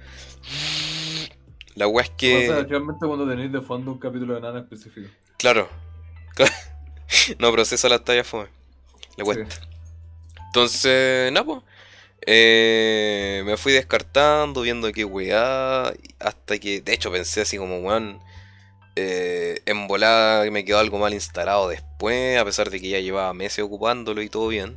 La 1.74 1.88
weá 1.88 2.04
es 2.04 2.10
que. 2.10 2.64
Realmente 2.68 3.04
cuando 3.04 3.28
tenéis 3.28 3.50
de 3.50 3.60
fondo 3.60 3.90
un 3.90 3.98
capítulo 3.98 4.36
de 4.36 4.40
nada 4.40 4.60
específico. 4.60 5.08
Claro. 5.36 5.68
no 7.40 7.52
procesa 7.52 7.88
la 7.88 7.98
talla 7.98 8.22
fue. 8.22 8.46
Le 9.18 9.24
cuesta. 9.24 9.69
Entonces, 10.50 11.30
nada, 11.32 11.46
pues. 11.46 11.62
Eh, 12.26 13.42
me 13.46 13.56
fui 13.56 13.72
descartando, 13.72 14.62
viendo 14.62 14.90
qué 14.92 15.04
weá. 15.04 15.92
Hasta 16.18 16.58
que, 16.58 16.80
de 16.80 16.92
hecho, 16.92 17.12
pensé 17.12 17.42
así 17.42 17.56
como, 17.56 17.78
weón. 17.78 18.20
Eh, 18.96 19.62
en 19.66 19.86
volada 19.86 20.50
me 20.50 20.64
quedó 20.64 20.80
algo 20.80 20.98
mal 20.98 21.14
instalado 21.14 21.68
después, 21.68 22.36
a 22.38 22.44
pesar 22.44 22.70
de 22.70 22.80
que 22.80 22.88
ya 22.88 22.98
llevaba 22.98 23.32
meses 23.32 23.64
ocupándolo 23.64 24.22
y 24.22 24.28
todo 24.28 24.48
bien. 24.48 24.76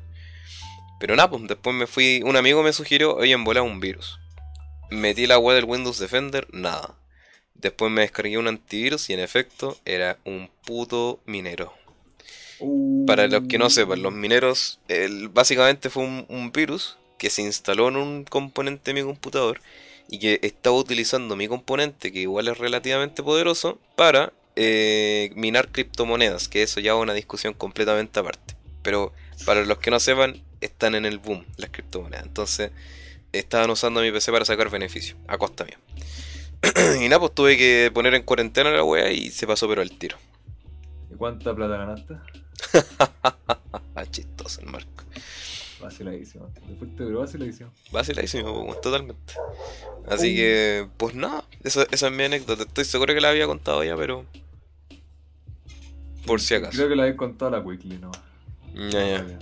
Pero 1.00 1.16
nada, 1.16 1.30
pues 1.32 1.48
después 1.48 1.76
me 1.76 1.88
fui. 1.88 2.22
Un 2.24 2.38
amigo 2.38 2.62
me 2.64 2.72
sugirió, 2.72 3.16
oye, 3.16 3.34
en 3.34 3.44
volada 3.44 3.66
un 3.66 3.80
virus. 3.80 4.20
Metí 4.92 5.26
la 5.26 5.40
web 5.40 5.56
del 5.56 5.66
Windows 5.66 5.98
Defender, 5.98 6.48
nada. 6.54 6.98
Después 7.56 7.92
me 7.92 8.02
descargué 8.02 8.38
un 8.38 8.48
antivirus 8.48 9.10
y 9.10 9.14
en 9.14 9.20
efecto 9.22 9.78
era 9.86 10.20
un 10.26 10.52
puto 10.66 11.22
minero. 11.26 11.74
Para 13.06 13.28
los 13.28 13.44
que 13.48 13.58
no 13.58 13.70
sepan, 13.70 14.02
los 14.02 14.14
mineros, 14.14 14.80
básicamente 15.32 15.90
fue 15.90 16.04
un, 16.04 16.52
virus 16.54 16.98
que 17.18 17.30
se 17.30 17.42
instaló 17.42 17.90
en 17.90 17.98
un 17.98 18.24
componente 18.24 18.92
de 18.92 19.02
mi 19.02 19.06
computador 19.06 19.62
y 20.10 20.20
que 20.20 20.40
estaba 20.42 20.78
utilizando 20.78 21.36
mi 21.36 21.48
componente, 21.48 22.12
que 22.12 22.20
igual 22.20 22.48
es 22.48 22.58
relativamente 22.58 23.24
poderoso, 23.24 23.80
para 23.96 24.32
eh, 24.56 25.32
minar 25.36 25.70
criptomonedas, 25.70 26.48
que 26.48 26.64
eso 26.64 26.80
ya 26.80 26.94
es 26.94 26.98
una 26.98 27.14
discusión 27.14 27.54
completamente 27.54 28.20
aparte. 28.20 28.56
Pero 28.82 29.14
para 29.46 29.66
los 29.66 29.80
que 29.80 29.92
no 29.92 30.00
sepan, 30.00 30.42
están 30.62 30.96
en 30.96 31.06
el 31.06 31.20
boom 31.20 31.46
las 31.58 31.70
criptomonedas. 31.70 32.26
Entonces, 32.26 32.72
estaban 33.34 33.70
usando 33.70 34.02
mi 34.02 34.12
PC 34.12 34.32
para 34.32 34.46
sacar 34.46 34.70
beneficio, 34.70 35.16
a 35.28 35.38
costa 35.38 35.66
mía. 35.66 35.80
y 37.02 37.10
nada, 37.10 37.20
pues 37.20 37.34
tuve 37.34 37.58
que 37.58 37.92
poner 37.94 38.14
en 38.14 38.24
cuarentena 38.24 38.72
la 38.72 38.84
wea 38.84 39.12
y 39.12 39.32
se 39.32 39.48
pasó 39.48 39.68
pero 39.68 39.82
al 39.82 39.92
tiro. 39.92 40.18
¿Y 41.14 41.16
cuánta 41.16 41.54
plata 41.54 41.78
ganaste? 41.78 42.16
ah, 43.96 44.06
chistoso 44.10 44.62
el 44.62 44.68
marco. 44.68 45.04
Vaciladísimo. 45.80 46.50
Después 46.68 46.96
te 46.96 47.04
pero 47.04 47.20
vaciladísimo. 47.20 47.72
Vaciladísimo, 47.92 48.76
totalmente. 48.82 49.34
Así 50.08 50.36
que, 50.36 50.88
pues 50.98 51.14
nada, 51.14 51.44
esa, 51.64 51.86
esa 51.92 52.08
es 52.08 52.14
mi 52.14 52.24
anécdota. 52.24 52.64
Estoy 52.64 52.86
seguro 52.86 53.14
que 53.14 53.22
la 53.22 53.30
había 53.30 53.46
contado 53.46 53.84
ya, 53.84 53.96
pero. 53.96 54.26
Por 56.26 56.40
si 56.40 56.56
acaso. 56.56 56.78
Creo 56.78 56.90
que 56.90 56.96
la 56.96 57.04
había 57.04 57.18
contado 57.18 57.52
la 57.52 57.64
Quickly, 57.64 57.98
¿no? 57.98 58.12
Ya, 58.90 59.06
ya. 59.06 59.40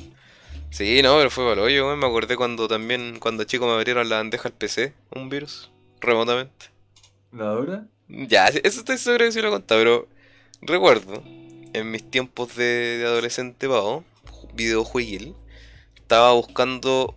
Sí, 0.71 1.01
no, 1.03 1.15
pero 1.17 1.29
fue 1.29 1.47
para 1.47 1.61
hoyo, 1.61 1.95
me 1.95 2.05
acordé 2.05 2.35
cuando 2.35 2.67
también, 2.67 3.19
cuando 3.19 3.43
chico 3.43 3.67
me 3.67 3.73
abrieron 3.73 4.09
la 4.09 4.17
bandeja 4.17 4.49
al 4.49 4.53
PC, 4.55 4.93
un 5.13 5.29
virus, 5.29 5.69
remotamente. 5.99 6.67
¿La 7.33 7.51
dura? 7.51 7.87
Ya, 8.07 8.47
eso 8.47 8.79
estoy 8.79 8.97
seguro 8.97 9.25
que 9.25 9.31
sí 9.31 9.41
lo 9.41 9.49
he 9.49 9.51
contado, 9.51 9.81
pero 9.81 10.07
recuerdo, 10.61 11.23
en 11.73 11.91
mis 11.91 12.09
tiempos 12.09 12.55
de, 12.55 13.03
adolescente 13.05 13.67
vago, 13.67 14.03
videojueguil, 14.53 15.35
estaba 15.95 16.33
buscando... 16.33 17.15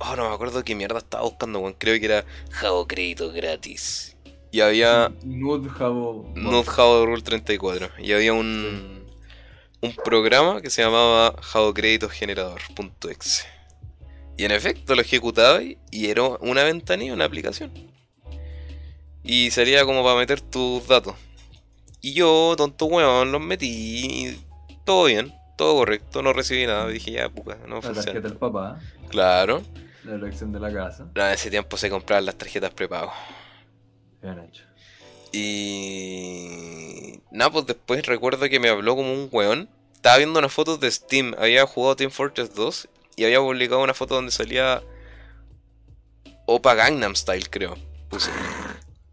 Oh, 0.00 0.14
no 0.14 0.28
me 0.28 0.34
acuerdo 0.34 0.62
qué 0.62 0.74
mierda 0.74 0.98
estaba 0.98 1.24
buscando, 1.24 1.74
creo 1.78 1.98
que 1.98 2.06
era 2.06 2.24
Javo 2.50 2.86
Crédito 2.86 3.32
gratis. 3.32 4.16
Y 4.52 4.60
había... 4.60 5.12
Nude 5.24 5.68
Javo... 5.68 6.30
Nude 6.34 6.64
Javo 6.64 7.06
Rule 7.06 7.22
34. 7.22 7.90
Y 7.98 8.12
había 8.12 8.32
un 8.32 8.98
un 9.80 9.94
programa 9.94 10.60
que 10.60 10.70
se 10.70 10.82
llamaba 10.82 11.36
JavaCreditosGenerador.exe. 11.40 13.44
Y 14.36 14.44
en 14.44 14.50
efecto 14.50 14.94
lo 14.94 15.00
ejecutaba 15.02 15.60
y 15.62 16.06
era 16.06 16.22
una 16.22 16.64
ventanilla, 16.64 17.14
una 17.14 17.24
aplicación. 17.24 17.72
Y 19.22 19.50
salía 19.50 19.84
como 19.84 20.04
para 20.04 20.16
meter 20.16 20.40
tus 20.40 20.86
datos. 20.86 21.14
Y 22.00 22.14
yo, 22.14 22.54
tonto 22.56 22.86
weón, 22.86 23.32
los 23.32 23.40
metí. 23.40 24.38
Todo 24.84 25.04
bien, 25.04 25.34
todo 25.56 25.74
correcto, 25.74 26.22
no 26.22 26.32
recibí 26.32 26.66
nada. 26.66 26.88
Dije, 26.88 27.12
ya, 27.12 27.28
puca, 27.28 27.58
no 27.66 27.76
La 27.76 27.92
tarjeta 27.92 28.20
del 28.20 28.36
papá. 28.36 28.78
Claro. 29.08 29.62
La 30.04 30.14
elección 30.14 30.52
de 30.52 30.60
la 30.60 30.72
casa. 30.72 31.08
En 31.14 31.22
ese 31.26 31.50
tiempo 31.50 31.76
se 31.76 31.90
compraban 31.90 32.24
las 32.24 32.36
tarjetas 32.36 32.72
prepago. 32.72 33.12
Bien 34.22 34.38
hecho. 34.38 34.64
Y. 35.32 37.20
Nada, 37.30 37.50
pues 37.50 37.66
después 37.66 38.06
recuerdo 38.06 38.48
que 38.48 38.60
me 38.60 38.68
habló 38.68 38.96
como 38.96 39.12
un 39.12 39.28
weón. 39.30 39.68
Estaba 39.92 40.16
viendo 40.18 40.38
unas 40.38 40.52
fotos 40.52 40.80
de 40.80 40.90
Steam. 40.90 41.34
Había 41.38 41.66
jugado 41.66 41.96
Team 41.96 42.10
Fortress 42.10 42.54
2 42.54 42.88
y 43.16 43.24
había 43.24 43.40
publicado 43.40 43.82
una 43.82 43.94
foto 43.94 44.14
donde 44.14 44.30
salía. 44.30 44.82
Opa 46.46 46.74
Gangnam 46.74 47.14
Style, 47.14 47.50
creo. 47.50 47.76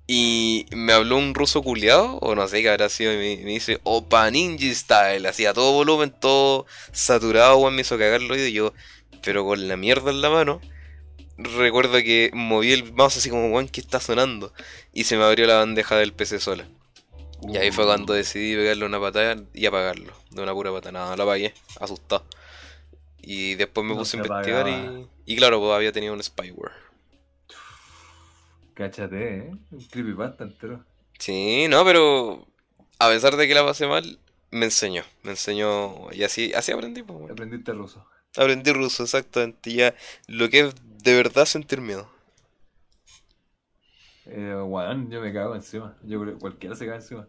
Y 0.07 0.67
me 0.71 0.93
habló 0.93 1.17
un 1.17 1.33
ruso 1.33 1.63
culiado, 1.63 2.17
o 2.19 2.35
no 2.35 2.47
sé 2.47 2.61
qué 2.61 2.69
habrá 2.69 2.89
sido, 2.89 3.13
y 3.13 3.17
me, 3.17 3.37
dice 3.37 3.79
Opa 3.83 4.29
Ninja 4.29 4.73
Style, 4.73 5.27
así 5.27 5.45
a 5.45 5.53
todo 5.53 5.71
volumen, 5.71 6.11
todo 6.11 6.67
saturado, 6.91 7.57
weón, 7.57 7.75
me 7.75 7.81
hizo 7.81 7.97
cagar 7.97 8.21
el 8.21 8.31
oído. 8.31 8.47
Y 8.47 8.53
yo, 8.53 8.73
pero 9.23 9.45
con 9.45 9.67
la 9.67 9.77
mierda 9.77 10.11
en 10.11 10.21
la 10.21 10.29
mano 10.29 10.61
recuerdo 11.37 11.97
que 11.97 12.31
moví 12.33 12.71
el 12.71 12.93
mouse 12.93 13.17
así 13.17 13.29
como, 13.29 13.49
weón, 13.49 13.67
que 13.67 13.81
está 13.81 13.99
sonando? 13.99 14.53
Y 14.93 15.03
se 15.05 15.17
me 15.17 15.23
abrió 15.23 15.45
la 15.47 15.57
bandeja 15.57 15.97
del 15.97 16.13
PC 16.13 16.39
sola. 16.39 16.67
Y 17.47 17.57
ahí 17.57 17.71
fue 17.71 17.85
cuando 17.85 18.13
decidí 18.13 18.55
pegarle 18.55 18.85
una 18.85 18.99
patada 18.99 19.41
y 19.53 19.65
apagarlo. 19.65 20.13
De 20.31 20.41
una 20.41 20.53
pura 20.53 20.71
patada. 20.71 20.91
Nada, 20.91 21.15
lo 21.15 21.23
apagué, 21.23 21.53
asustado. 21.79 22.25
Y 23.21 23.55
después 23.55 23.85
me 23.85 23.95
puse 23.95 24.17
a 24.17 24.21
investigar 24.21 24.67
y, 24.67 25.07
y 25.25 25.35
claro, 25.35 25.59
pues 25.59 25.73
había 25.73 25.91
tenido 25.91 26.13
un 26.13 26.23
spyware. 26.23 26.84
Cáchate, 28.75 29.37
¿eh? 29.37 29.51
Un 29.71 29.87
creepypasta 29.89 30.43
entero. 30.43 30.85
Sí, 31.19 31.67
no, 31.69 31.83
pero 31.85 32.47
a 32.99 33.09
pesar 33.09 33.35
de 33.35 33.47
que 33.47 33.53
la 33.55 33.65
pasé 33.65 33.87
mal, 33.87 34.19
me 34.51 34.65
enseñó. 34.65 35.03
Me 35.23 35.31
enseñó 35.31 36.11
y 36.11 36.23
así, 36.23 36.53
así 36.53 36.71
aprendí. 36.71 37.03
Pues, 37.03 37.31
Aprendiste 37.31 37.71
ruso. 37.73 38.03
Aprendí 38.37 38.71
ruso, 38.71 39.03
exactamente. 39.03 39.73
Ya 39.73 39.95
lo 40.27 40.49
que 40.49 40.59
es 40.61 40.75
de 41.03 41.15
verdad 41.15 41.45
sentir 41.45 41.81
miedo. 41.81 42.07
Eh, 44.25 44.55
bueno, 44.65 45.07
yo 45.09 45.21
me 45.21 45.33
cago 45.33 45.55
encima. 45.55 45.97
Yo 46.03 46.19
creo 46.21 46.33
que 46.33 46.39
cualquiera 46.39 46.75
se 46.75 46.85
cae 46.85 46.95
encima. 46.95 47.27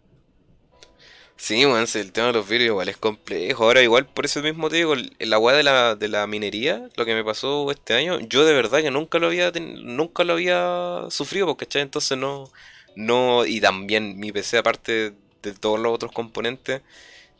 Sí, 1.38 1.64
bueno, 1.66 1.86
el 1.94 2.12
tema 2.12 2.28
de 2.28 2.32
los 2.32 2.48
virus 2.48 2.66
igual 2.66 2.88
es 2.88 2.96
complejo. 2.96 3.64
Ahora, 3.64 3.82
igual 3.82 4.06
por 4.06 4.24
eso 4.24 4.40
mismo 4.42 4.68
te 4.70 4.76
digo, 4.76 4.94
el 4.94 5.32
agua 5.32 5.52
de 5.52 5.62
la, 5.62 5.94
de 5.94 6.08
la 6.08 6.26
minería, 6.26 6.88
lo 6.96 7.04
que 7.04 7.14
me 7.14 7.24
pasó 7.24 7.70
este 7.70 7.94
año, 7.94 8.18
yo 8.20 8.44
de 8.46 8.54
verdad 8.54 8.80
que 8.80 8.90
nunca 8.90 9.18
lo 9.18 9.26
había 9.26 9.52
nunca 9.52 10.24
lo 10.24 10.32
había 10.32 11.04
sufrido, 11.10 11.46
porque 11.46 11.66
entonces 11.78 12.16
no, 12.16 12.50
no, 12.96 13.44
y 13.44 13.60
también 13.60 14.18
mi 14.18 14.32
PC, 14.32 14.58
aparte 14.58 15.12
de 15.42 15.52
todos 15.54 15.78
los 15.78 15.92
otros 15.94 16.12
componentes, 16.12 16.80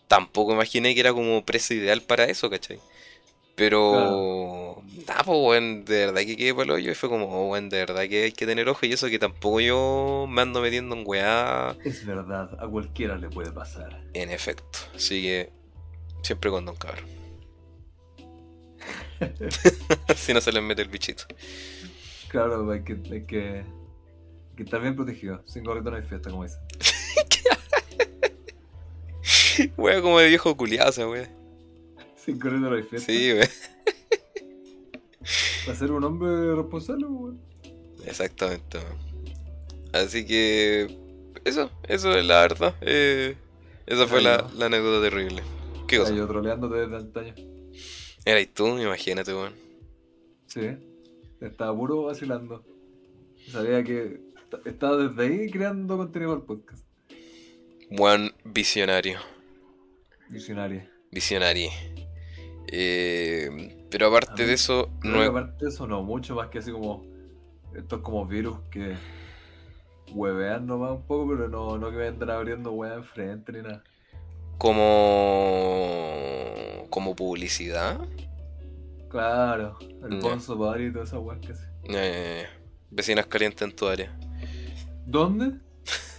tampoco 0.09 0.53
imaginé 0.55 0.95
que 0.95 1.01
era 1.01 1.13
como 1.15 1.45
precio 1.45 1.77
ideal 1.77 2.03
para 2.03 2.27
eso, 2.27 2.51
¿cachai? 2.51 2.81
Pero, 3.57 4.83
nada, 5.09 5.25
pues, 5.25 5.39
bueno, 5.39 5.83
de 5.83 6.07
verdad 6.07 6.21
que 6.21 6.37
quedé 6.37 6.55
por 6.55 6.65
el 6.65 6.71
hoyo 6.73 6.93
y 6.93 6.95
fue 6.95 7.09
como, 7.09 7.49
bueno, 7.49 7.71
de 7.71 7.79
verdad 7.79 8.07
que 8.07 8.25
hay 8.25 8.33
que 8.33 8.45
tener 8.45 8.69
ojo 8.69 8.85
y 8.85 8.93
eso 8.93 9.09
que 9.09 9.19
tampoco 9.19 9.61
yo 9.61 10.27
me 10.29 10.43
ando 10.43 10.61
metiendo 10.61 10.95
en 10.95 11.05
weá. 11.07 11.75
Es 11.83 12.05
verdad, 12.05 12.51
a 12.63 12.69
cualquiera 12.69 13.17
le 13.17 13.31
puede 13.31 13.51
pasar. 13.51 14.03
En 14.13 14.31
efecto, 14.31 14.79
así 14.95 15.23
que 15.23 15.51
siempre 16.23 16.51
con 16.51 16.67
Don 16.67 16.77
Cabrón. 16.77 17.07
si 20.17 20.35
no 20.35 20.43
se 20.43 20.53
les 20.53 20.63
mete 20.63 20.83
el 20.83 20.89
bichito. 20.89 21.25
Claro, 22.29 22.71
hay 22.71 22.85
que, 22.85 22.93
hay 23.11 23.25
que, 23.25 23.65
que 24.55 24.63
estar 24.63 24.83
bien 24.83 24.95
protegido. 24.95 25.43
Sin 25.47 25.65
gorrito 25.65 25.91
no 25.91 25.97
hay 25.97 26.03
fiesta, 26.03 26.29
como 26.29 26.43
dicen. 26.43 26.61
wea, 29.79 30.03
como 30.03 30.19
de 30.19 30.29
viejo 30.29 30.55
culiado, 30.55 31.11
wea. 31.11 31.46
Sin 32.27 32.41
corriendo 32.41 32.69
la 32.69 32.83
fiesta. 32.83 33.13
Sí, 33.13 33.33
güey. 33.33 33.47
Para 35.65 35.79
ser 35.79 35.93
un 35.93 36.03
hombre 36.03 36.57
responsable, 36.57 37.07
güey. 37.07 37.37
Exactamente, 38.05 38.81
Así 39.93 40.27
que. 40.27 40.99
Eso, 41.45 41.71
eso 41.85 42.19
es 42.19 42.27
la 42.27 42.41
verdad. 42.41 42.75
Eh, 42.81 43.37
esa 43.87 44.09
fue 44.09 44.21
la, 44.21 44.51
la, 44.57 44.67
anécdota 44.67 45.09
terrible. 45.09 45.45
¿Qué 45.87 45.99
cosa? 45.99 46.13
Yo 46.13 46.27
troleándote 46.27 46.79
desde 46.79 46.97
antaño. 46.97 47.35
Eras 48.25 48.49
tú, 48.53 48.77
imagínate, 48.81 49.33
weón. 49.33 49.55
Sí, 50.47 50.63
estaba 51.41 51.77
puro 51.77 52.03
vacilando. 52.03 52.65
Sabía 53.53 53.85
que 53.85 54.21
estaba 54.65 54.97
desde 54.97 55.23
ahí 55.23 55.49
creando 55.49 55.97
contenido 55.97 56.33
para 56.33 56.41
el 56.41 56.47
podcast. 56.47 56.85
Buen 57.89 58.33
visionario. 58.45 59.21
Visionario. 60.29 60.83
Visionario. 61.13 61.71
Eh, 62.69 63.87
pero 63.91 64.09
aparte 64.09 64.45
de 64.47 64.55
eso, 64.55 64.91
no. 65.03 65.23
Aparte 65.23 65.65
de 65.65 65.71
eso, 65.71 65.87
no, 65.87 66.03
mucho 66.03 66.35
más 66.35 66.49
que 66.49 66.59
así 66.59 66.73
como. 66.73 67.05
Estos 67.75 68.01
como 68.01 68.27
virus 68.27 68.59
que. 68.71 68.97
Huevean 70.13 70.67
nomás 70.67 70.93
un 70.93 71.03
poco, 71.03 71.29
pero 71.29 71.49
no, 71.49 71.79
no 71.79 71.91
que 71.91 71.97
vendrán 71.97 72.37
abriendo 72.37 72.71
hueá 72.73 72.95
enfrente 72.95 73.53
ni 73.53 73.63
nada. 73.63 73.83
Como. 74.59 74.87
como 76.91 77.15
publicidad. 77.17 77.99
Claro, 79.09 79.79
el 79.81 80.21
Bonzo 80.21 80.59
Party 80.59 80.85
y 80.85 80.93
todas 80.93 81.09
esas 81.09 81.21
weas 81.21 81.41
que 81.41 81.55
sí. 81.55 81.63
Eh, 81.89 82.47
vecinas 82.91 83.27
calientes 83.27 83.63
en 83.63 83.75
tu 83.75 83.87
área. 83.87 84.15
¿Dónde? 85.07 85.53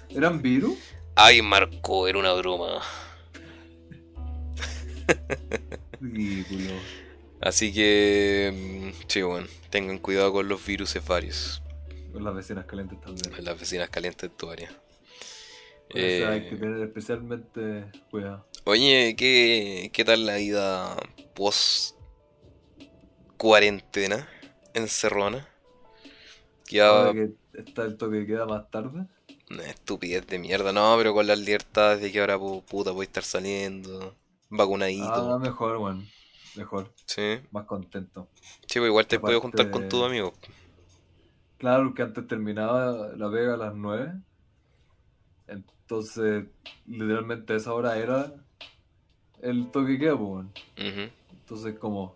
¿Eran 0.10 0.42
virus? 0.42 0.78
Ay, 1.16 1.42
Marco, 1.42 2.08
era 2.08 2.18
una 2.18 2.34
broma. 2.34 2.82
Ridículo. 6.02 6.74
Así 7.42 7.74
que, 7.74 8.52
mm, 8.54 9.08
sí, 9.08 9.22
bueno, 9.22 9.48
tengan 9.70 10.00
cuidado 10.00 10.34
con 10.34 10.48
los 10.48 10.66
virus 10.66 10.98
varios. 11.08 11.62
Con 12.12 12.24
las 12.24 12.36
vecinas 12.36 12.66
calientes 12.66 13.00
también. 13.00 13.32
Con 13.32 13.46
las 13.46 13.60
vecinas 13.60 13.90
calientes 13.90 14.30
de 14.30 14.36
tu 14.36 14.50
área. 14.50 14.72
Eh, 15.94 16.26
hay 16.26 16.50
que 16.50 16.56
tener 16.58 16.82
especialmente 16.82 17.86
cuidado. 18.10 18.46
Oye, 18.66 19.16
¿qué, 19.18 19.90
¿qué 19.94 20.04
tal 20.04 20.26
la 20.26 20.36
vida 20.36 20.98
post 21.34 21.96
cuarentena 23.38 24.28
encerrona? 24.74 25.48
Ya... 26.70 27.12
que 27.14 27.32
está 27.54 27.84
el 27.84 27.96
toque 27.96 28.22
que 28.22 28.28
queda 28.28 28.46
más 28.46 28.70
tarde. 28.70 29.06
Una 29.50 29.64
estupidez 29.64 30.28
de 30.28 30.40
mierda, 30.40 30.74
no, 30.74 30.96
pero 30.98 31.14
con 31.14 31.26
las 31.26 31.40
libertades 31.40 32.02
de 32.02 32.12
que 32.12 32.20
ahora 32.20 32.38
puta 32.38 32.92
voy 32.92 33.06
a 33.06 33.08
estar 33.08 33.24
saliendo, 33.24 34.14
vacunadito. 34.50 35.34
Ah, 35.34 35.40
mejor, 35.40 35.78
bueno, 35.78 36.04
mejor. 36.56 36.94
Sí. 37.06 37.40
Más 37.52 37.66
contento. 37.66 38.28
Sí, 38.66 38.80
pues 38.80 38.88
igual 38.88 39.08
te 39.08 39.20
puedo 39.20 39.42
juntar 39.42 39.72
con 39.72 39.88
tu 39.90 40.04
amigo. 40.04 40.34
Claro, 41.58 41.94
que 41.94 42.04
antes 42.04 42.28
terminaba 42.28 43.10
la 43.16 43.28
vega 43.28 43.56
a 43.56 43.58
las 43.58 43.76
9. 43.76 44.14
Entonces, 45.48 46.46
literalmente 46.86 47.56
esa 47.56 47.74
hora 47.74 47.98
era 47.98 48.34
el 49.42 49.72
toque 49.72 49.98
que 49.98 50.16
pues. 50.16 50.46
Entonces, 50.76 51.80
como, 51.80 52.16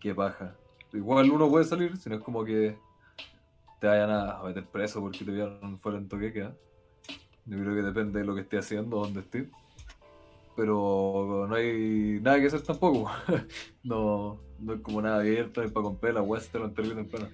que 0.00 0.12
baja. 0.12 0.56
Igual 0.92 1.30
uno 1.30 1.48
puede 1.48 1.64
salir, 1.64 1.96
si 1.96 2.08
no 2.08 2.16
es 2.16 2.22
como 2.22 2.44
que 2.44 2.78
te 3.80 3.86
vayan 3.86 4.10
a 4.10 4.42
meter 4.42 4.64
preso 4.66 5.00
porque 5.00 5.24
te 5.24 5.30
vieron 5.30 5.78
fuera 5.78 5.98
en 5.98 6.08
toque 6.08 6.32
queda. 6.32 6.54
Yo 7.46 7.58
creo 7.58 7.74
que 7.74 7.82
depende 7.82 8.20
de 8.20 8.24
lo 8.24 8.34
que 8.34 8.42
esté 8.42 8.58
haciendo, 8.58 8.98
donde 8.98 9.20
esté. 9.20 9.50
Pero 10.56 11.46
no 11.48 11.54
hay 11.54 12.20
nada 12.20 12.40
que 12.40 12.46
hacer 12.46 12.62
tampoco. 12.62 13.10
no, 13.82 14.40
no 14.58 14.74
es 14.74 14.80
como 14.80 15.02
nada 15.02 15.20
abierto, 15.20 15.62
es 15.62 15.72
para 15.72 15.84
comprar 15.84 16.14
la 16.14 16.22
web 16.22 16.40
se 16.40 16.58
lo 16.58 16.70
temprano. 16.70 17.28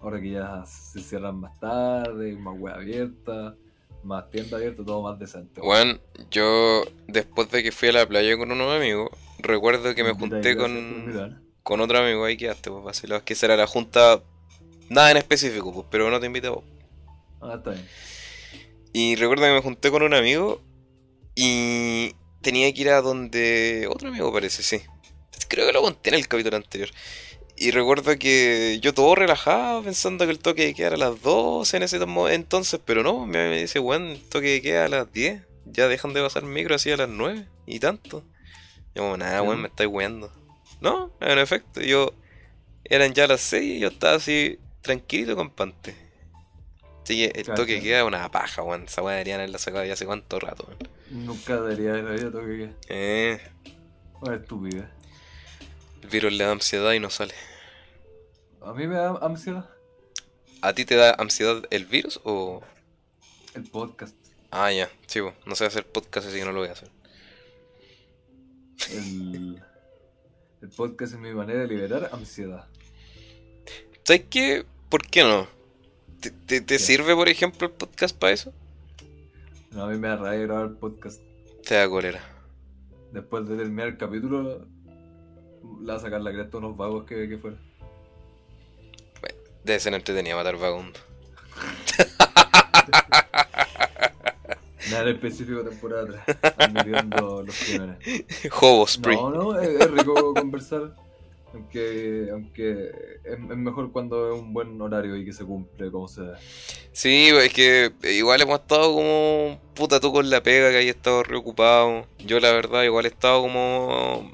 Ahora 0.00 0.20
que 0.20 0.30
ya 0.30 0.64
se 0.66 1.00
cierran 1.00 1.36
más 1.36 1.58
tarde, 1.60 2.34
más 2.36 2.58
web 2.58 2.74
abierta, 2.74 3.54
más 4.02 4.28
tienda 4.30 4.56
abierta, 4.56 4.84
todo 4.84 5.02
más 5.02 5.18
decente. 5.18 5.60
Bueno, 5.60 5.98
yo 6.30 6.84
después 7.06 7.50
de 7.50 7.62
que 7.62 7.70
fui 7.70 7.88
a 7.88 7.92
la 7.92 8.06
playa 8.06 8.36
con 8.36 8.50
unos 8.50 8.74
amigos, 8.74 9.10
recuerdo 9.38 9.94
que 9.94 10.02
me 10.02 10.12
junté 10.12 10.56
con, 10.56 11.40
con 11.62 11.80
otro 11.80 11.98
amigo 11.98 12.24
ahí 12.24 12.36
quedaste, 12.36 12.70
pues, 12.70 13.04
Es 13.04 13.22
que 13.22 13.34
será 13.36 13.56
la 13.56 13.68
junta 13.68 14.22
Nada 14.92 15.10
en 15.10 15.16
específico, 15.16 15.72
pues, 15.72 15.86
pero 15.90 16.10
no 16.10 16.20
te 16.20 16.26
invité 16.26 16.48
a 16.48 16.50
vos. 16.50 16.64
Ah, 17.40 17.54
está 17.56 17.70
bien. 17.70 17.88
Y 18.92 19.16
recuerdo 19.16 19.44
que 19.44 19.52
me 19.52 19.62
junté 19.62 19.90
con 19.90 20.02
un 20.02 20.12
amigo 20.12 20.60
y 21.34 22.14
tenía 22.42 22.72
que 22.72 22.80
ir 22.80 22.90
a 22.90 23.00
donde. 23.00 23.88
Otro 23.90 24.08
amigo 24.08 24.32
parece, 24.32 24.62
sí. 24.62 24.82
Creo 25.48 25.66
que 25.66 25.72
lo 25.72 25.82
conté 25.82 26.10
en 26.10 26.16
el 26.16 26.28
capítulo 26.28 26.56
anterior. 26.56 26.90
Y 27.56 27.70
recuerdo 27.70 28.18
que 28.18 28.78
yo 28.82 28.92
todo 28.94 29.14
relajado, 29.14 29.82
pensando 29.82 30.24
que 30.24 30.32
el 30.32 30.38
toque 30.38 30.66
de 30.66 30.74
queda 30.74 30.88
a 30.88 30.96
las 30.96 31.20
12 31.22 31.76
en 31.76 31.82
ese 31.84 31.98
entonces, 32.30 32.80
pero 32.84 33.02
no, 33.02 33.26
me, 33.26 33.60
dice, 33.60 33.78
weón, 33.78 34.08
el 34.08 34.22
toque 34.22 34.48
de 34.48 34.62
queda 34.62 34.86
a 34.86 34.88
las 34.88 35.12
10. 35.12 35.42
Ya 35.66 35.86
dejan 35.86 36.12
de 36.12 36.22
pasar 36.22 36.42
micro 36.42 36.74
así 36.74 36.90
a 36.90 36.96
las 36.96 37.08
9 37.08 37.46
y 37.66 37.78
tanto. 37.78 38.24
Yo, 38.94 39.02
como, 39.02 39.16
nada, 39.16 39.42
weón, 39.42 39.60
me 39.60 39.68
estáis 39.68 39.88
weando. 39.88 40.32
No, 40.80 41.12
en 41.20 41.38
efecto, 41.38 41.80
yo. 41.80 42.12
Eran 42.84 43.14
ya 43.14 43.28
las 43.28 43.40
6 43.42 43.76
y 43.76 43.78
yo 43.78 43.88
estaba 43.88 44.16
así 44.16 44.58
tranquilito 44.80 45.36
compante. 45.36 45.94
Sí, 47.04 47.30
el 47.32 47.46
toque 47.54 47.80
queda 47.80 48.04
una 48.04 48.30
paja, 48.30 48.62
weón. 48.62 48.84
Esa 48.84 49.02
weá 49.02 49.14
deberían 49.14 49.38
haberla 49.38 49.58
sacado 49.58 49.84
ya 49.84 49.92
hace 49.92 50.06
cuánto 50.06 50.40
rato, 50.40 50.64
weón. 50.66 51.01
Nunca 51.12 51.60
debería 51.60 51.90
haber 51.90 52.06
habido 52.06 52.32
toque 52.32 52.56
queda. 52.56 52.74
Eh. 52.88 53.40
Una 54.20 54.36
estúpida. 54.36 54.90
El 56.02 56.08
virus 56.08 56.32
le 56.32 56.44
da 56.44 56.52
ansiedad 56.52 56.92
y 56.92 57.00
no 57.00 57.10
sale. 57.10 57.34
¿A 58.62 58.72
mí 58.72 58.86
me 58.86 58.94
da 58.94 59.18
ansiedad? 59.20 59.68
¿A 60.62 60.72
ti 60.72 60.84
te 60.84 60.96
da 60.96 61.10
ansiedad 61.12 61.62
el 61.70 61.84
virus 61.84 62.18
o.? 62.24 62.62
El 63.54 63.64
podcast. 63.64 64.16
Ah, 64.50 64.72
ya, 64.72 64.90
sí, 65.06 65.20
no 65.44 65.54
sé 65.54 65.66
hacer 65.66 65.86
podcast, 65.86 66.28
así 66.28 66.38
que 66.38 66.44
no 66.44 66.52
lo 66.52 66.60
voy 66.60 66.68
a 66.68 66.72
hacer. 66.72 66.90
El, 68.90 69.62
el 70.62 70.68
podcast 70.70 71.14
es 71.14 71.18
mi 71.18 71.34
manera 71.34 71.60
de 71.60 71.68
liberar 71.68 72.10
ansiedad. 72.12 72.66
¿Sabes 74.04 74.24
qué? 74.30 74.64
¿Por 74.88 75.06
qué 75.06 75.22
no? 75.24 75.46
¿Te, 76.46 76.60
te, 76.60 76.78
sirve, 76.78 77.14
por 77.14 77.28
ejemplo, 77.28 77.66
el 77.66 77.72
podcast 77.72 78.16
para 78.16 78.32
eso? 78.32 78.52
No, 79.72 79.84
a 79.84 79.88
mí 79.88 79.96
me 79.96 80.08
da 80.08 80.16
rabia 80.16 80.40
grabar 80.40 80.66
el 80.66 80.76
podcast. 80.76 81.22
Te 81.66 81.76
da 81.76 81.88
cólera. 81.88 82.20
Después 83.10 83.48
de 83.48 83.56
terminar 83.56 83.88
el 83.88 83.96
capítulo, 83.96 84.66
la 85.80 85.94
a 85.94 85.98
sacar 85.98 86.20
la 86.20 86.30
cresta 86.32 86.58
unos 86.58 86.76
vagos 86.76 87.04
que, 87.04 87.26
que 87.28 87.38
fuera. 87.38 87.56
Bueno, 89.20 89.38
debe 89.64 89.80
ser 89.80 89.94
entretenido 89.94 90.36
matar 90.36 90.56
vagabundos. 90.58 91.02
Nada 94.90 95.10
específico 95.10 95.62
temporada 95.62 96.22
3. 96.26 96.54
Admitiendo 96.58 97.42
los 97.42 97.58
crímenes. 97.58 97.98
Spring. 98.88 99.18
No, 99.18 99.30
no, 99.30 99.58
es 99.58 99.90
rico 99.90 100.34
conversar. 100.34 100.94
Aunque, 101.54 102.28
aunque 102.32 102.90
es, 103.24 103.38
mejor 103.38 103.92
cuando 103.92 104.32
es 104.32 104.40
un 104.40 104.54
buen 104.54 104.80
horario 104.80 105.16
y 105.16 105.24
que 105.24 105.32
se 105.32 105.44
cumple 105.44 105.90
como 105.90 106.08
sea. 106.08 106.38
Sí, 106.92 107.28
es 107.28 107.52
que 107.52 107.92
igual 108.04 108.40
hemos 108.40 108.60
estado 108.60 108.94
como 108.94 109.60
puta 109.74 110.00
tú 110.00 110.12
con 110.12 110.30
la 110.30 110.42
pega 110.42 110.70
que 110.70 110.78
hay 110.78 110.88
estado 110.88 111.22
reocupado. 111.22 112.06
Yo 112.18 112.40
la 112.40 112.52
verdad 112.52 112.84
igual 112.84 113.04
he 113.04 113.08
estado 113.08 113.42
como... 113.42 114.32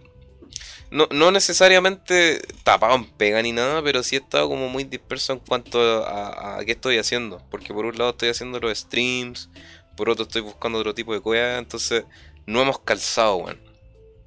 No, 0.91 1.07
no 1.11 1.31
necesariamente 1.31 2.41
tapado 2.65 2.95
en 2.95 3.05
pega 3.05 3.43
ni 3.43 3.53
nada, 3.53 3.83
pero 3.83 4.03
sí 4.03 4.17
he 4.17 4.21
estado 4.21 4.49
como 4.49 4.69
muy 4.69 4.85
disperso 4.85 5.35
en 5.35 5.41
cuanto 5.41 5.81
a, 6.07 6.61
qué 6.65 6.73
estoy 6.73 6.99
haciendo. 6.99 7.43
Porque 7.51 7.75
por 7.75 7.85
un 7.85 7.99
lado 7.99 8.11
estoy 8.11 8.31
haciendo 8.31 8.59
los 8.61 8.79
streams, 8.79 9.51
por 9.97 10.09
otro 10.09 10.25
estoy 10.25 10.43
buscando 10.43 10.79
otro 10.79 10.95
tipo 10.95 11.13
de 11.13 11.21
cosas, 11.21 11.59
entonces 11.59 12.05
no 12.47 12.63
hemos 12.63 12.79
calzado, 12.79 13.37
weón. 13.37 13.61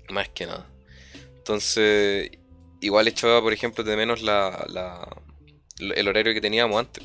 Más 0.09 0.29
que 0.29 0.45
nada. 0.45 0.67
Entonces, 1.37 2.29
igual 2.81 3.07
echaba, 3.07 3.41
por 3.41 3.53
ejemplo, 3.53 3.83
de 3.83 3.95
menos 3.95 4.21
la, 4.21 4.65
la, 4.69 5.07
el 5.79 6.07
horario 6.07 6.33
que 6.33 6.41
teníamos 6.41 6.77
antes. 6.77 7.03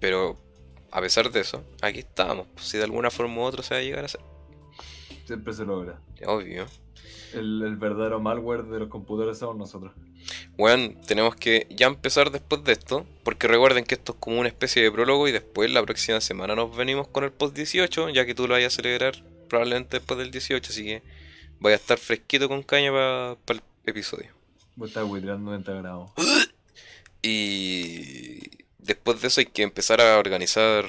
Pero 0.00 0.36
a 0.90 1.00
pesar 1.00 1.30
de 1.30 1.40
eso, 1.40 1.64
aquí 1.80 2.00
estábamos. 2.00 2.46
Pues, 2.54 2.66
si 2.66 2.78
de 2.78 2.84
alguna 2.84 3.10
forma 3.10 3.36
u 3.38 3.44
otra 3.44 3.62
se 3.62 3.74
va 3.74 3.80
a 3.80 3.82
llegar 3.82 4.02
a 4.02 4.06
hacer. 4.06 4.20
Siempre 5.24 5.52
se 5.52 5.64
logra. 5.64 6.00
Obvio. 6.26 6.66
El, 7.32 7.76
verdadero 7.76 8.20
malware 8.20 8.64
de 8.64 8.80
los 8.80 8.88
computadores 8.88 9.38
somos 9.38 9.56
nosotros. 9.56 9.92
Bueno, 10.56 10.94
tenemos 11.06 11.36
que 11.36 11.66
ya 11.70 11.86
empezar 11.86 12.30
después 12.30 12.64
de 12.64 12.72
esto, 12.72 13.06
porque 13.24 13.46
recuerden 13.46 13.84
que 13.84 13.94
esto 13.94 14.12
es 14.12 14.18
como 14.18 14.40
una 14.40 14.48
especie 14.48 14.82
de 14.82 14.90
prólogo 14.90 15.28
y 15.28 15.32
después 15.32 15.70
la 15.70 15.82
próxima 15.84 16.20
semana 16.20 16.54
nos 16.54 16.74
venimos 16.76 17.08
con 17.08 17.24
el 17.24 17.30
post 17.30 17.54
18, 17.54 18.08
ya 18.10 18.24
que 18.24 18.34
tú 18.34 18.48
lo 18.48 18.54
vayas 18.54 18.72
a 18.72 18.76
celebrar 18.76 19.22
probablemente 19.48 19.98
después 19.98 20.18
del 20.18 20.30
18, 20.30 20.72
así 20.72 20.84
que 20.84 21.02
voy 21.60 21.72
a 21.72 21.76
estar 21.76 21.98
fresquito 21.98 22.48
con 22.48 22.62
caña 22.62 22.90
para 22.90 23.36
el 23.48 23.62
episodio. 23.84 24.35
Voy 24.76 24.86
a 24.86 24.88
estar 24.88 25.04
90 25.04 25.72
grados. 25.72 26.10
Y 27.22 28.40
después 28.78 29.20
de 29.20 29.28
eso 29.28 29.40
hay 29.40 29.46
que 29.46 29.62
empezar 29.62 30.00
a 30.00 30.18
organizar 30.18 30.84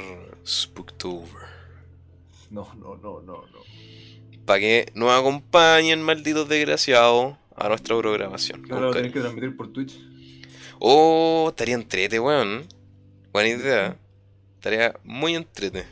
Spooktober. 0.45 1.47
No, 2.51 2.71
no, 2.75 2.95
no, 2.97 3.21
no, 3.21 3.47
no. 3.47 3.59
Para 4.45 4.59
que 4.59 4.91
nos 4.93 5.11
acompañen, 5.11 6.01
malditos 6.01 6.47
desgraciados, 6.47 7.35
a 7.55 7.69
nuestra 7.69 7.97
programación. 7.97 8.61
Claro, 8.61 8.87
lo 8.87 8.93
tenés 8.93 9.11
que 9.11 9.19
transmitir 9.19 9.55
por 9.57 9.73
Twitch. 9.73 9.99
Oh, 10.79 11.47
estaría 11.49 11.75
entrete, 11.75 12.19
weón. 12.19 12.67
Buena 13.33 13.49
idea. 13.49 13.97
Estaría 14.55 14.95
muy 15.03 15.35
entrete. 15.35 15.85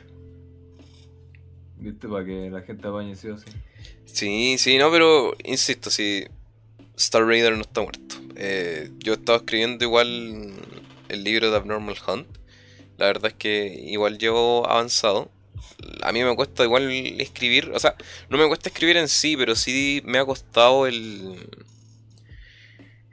¿Viste? 1.78 2.08
Para 2.08 2.24
que 2.24 2.50
la 2.50 2.62
gente 2.62 2.88
apañe 2.88 3.16
sí 3.16 3.30
o 3.30 3.38
sí. 3.38 3.46
Sí, 4.06 4.58
sí, 4.58 4.78
no, 4.78 4.92
pero 4.92 5.34
insisto, 5.44 5.90
si 5.90 6.26
Star 6.98 7.26
Raider 7.26 7.54
no 7.54 7.62
está 7.62 7.82
muerto. 7.82 8.16
Eh, 8.36 8.90
yo 9.00 9.14
he 9.14 9.16
estado 9.16 9.38
escribiendo 9.40 9.84
igual 9.84 10.54
el 11.10 11.24
libro 11.24 11.52
de 11.52 11.58
Abnormal 11.58 11.98
Hunt. 12.08 12.28
La 12.98 13.08
verdad 13.08 13.32
es 13.32 13.34
que 13.34 13.68
igual 13.86 14.18
llevo 14.18 14.68
avanzado. 14.70 15.32
A 16.02 16.12
mí 16.12 16.24
me 16.24 16.36
cuesta 16.36 16.64
igual 16.64 16.90
escribir, 17.20 17.72
o 17.74 17.80
sea, 17.80 17.96
no 18.30 18.38
me 18.38 18.48
cuesta 18.48 18.70
escribir 18.70 18.98
en 18.98 19.08
sí, 19.08 19.36
pero 19.36 19.56
sí 19.56 20.02
me 20.06 20.18
ha 20.18 20.26
costado 20.26 20.88
el... 20.88 21.36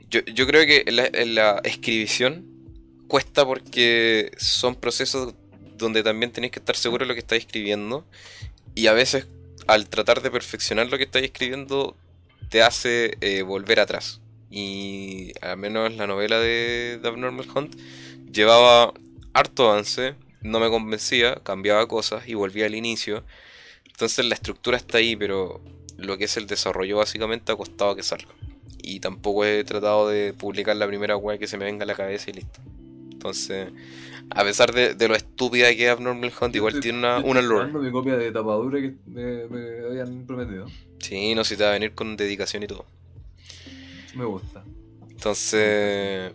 Yo, 0.09 0.47
creo 0.47 0.67
que 0.67 0.91
la, 0.93 1.09
la 1.25 1.61
escribición 1.65 2.47
cuesta 3.09 3.47
porque 3.47 4.31
son 4.37 4.75
procesos 4.75 5.35
donde 5.79 6.03
también 6.03 6.33
tenéis 6.33 6.53
que 6.53 6.59
estar 6.59 6.77
seguro 6.77 7.05
de 7.05 7.09
lo 7.09 7.15
que 7.15 7.21
estáis 7.21 7.45
escribiendo. 7.47 8.07
Y 8.75 8.87
a 8.89 8.93
veces 8.93 9.27
al 9.67 9.89
tratar 9.89 10.23
de 10.23 10.31
perfeccionar 10.31 10.89
lo 10.89 10.99
que 10.99 11.05
estáis 11.05 11.27
escribiendo 11.27 11.97
te 12.53 12.63
hace 12.63 13.17
eh, 13.23 13.41
volver 13.41 13.81
atrás. 13.81 14.21
Y 14.51 15.33
al 15.41 15.57
menos 15.57 15.95
la 15.95 16.07
novela 16.07 16.39
de 16.39 16.99
The 17.01 17.09
Abnormal 17.09 17.49
Hunt 17.55 17.75
llevaba 18.31 18.93
harto 19.33 19.71
avance, 19.71 20.17
no 20.43 20.61
me 20.61 20.69
convencía, 20.69 21.41
cambiaba 21.43 21.89
cosas 21.89 22.29
y 22.29 22.35
volvía 22.35 22.67
al 22.67 22.75
inicio. 22.75 23.25
Entonces 23.87 24.27
la 24.27 24.35
estructura 24.35 24.77
está 24.77 24.99
ahí, 24.99 25.17
pero 25.17 25.63
lo 25.97 26.19
que 26.19 26.25
es 26.25 26.37
el 26.37 26.47
desarrollo 26.47 26.99
básicamente 26.99 27.53
ha 27.53 27.57
costado 27.57 27.97
que 27.97 28.03
salga. 28.03 28.35
Y 28.83 29.01
tampoco 29.01 29.47
he 29.47 29.65
tratado 29.65 30.11
de 30.11 30.35
publicar 30.35 30.77
la 30.77 30.87
primera 30.87 31.17
web 31.17 31.39
que 31.39 31.47
se 31.47 31.57
me 31.57 31.65
venga 31.65 31.85
a 31.85 31.87
la 31.87 31.95
cabeza 31.95 32.29
y 32.29 32.35
listo. 32.35 32.61
Entonces, 33.13 33.71
a 34.35 34.45
pesar 34.45 34.73
de, 34.73 35.09
lo 35.09 35.15
estúpida 35.15 35.69
que 35.75 35.85
es 35.85 35.91
Abnormal 35.91 36.33
Hunt, 36.41 36.57
igual 36.57 36.81
tiene 36.81 36.99
una, 36.99 37.19
una 37.19 37.43
lore. 37.43 37.73
mi 37.73 37.91
copia 37.91 38.17
de 38.17 38.33
tapadura 38.33 38.81
que 38.81 38.95
me, 39.07 39.43
habían 39.87 40.27
prometido. 40.27 40.67
Sí, 40.99 41.35
no, 41.35 41.45
si 41.45 41.57
te 41.57 41.65
va 41.65 41.71
a 41.71 41.73
venir 41.73 41.95
con 41.95 42.17
dedicación 42.17 42.63
y 42.63 42.67
todo. 42.67 42.87
Me 44.15 44.25
gusta. 44.25 44.65
Entonces, 45.11 46.33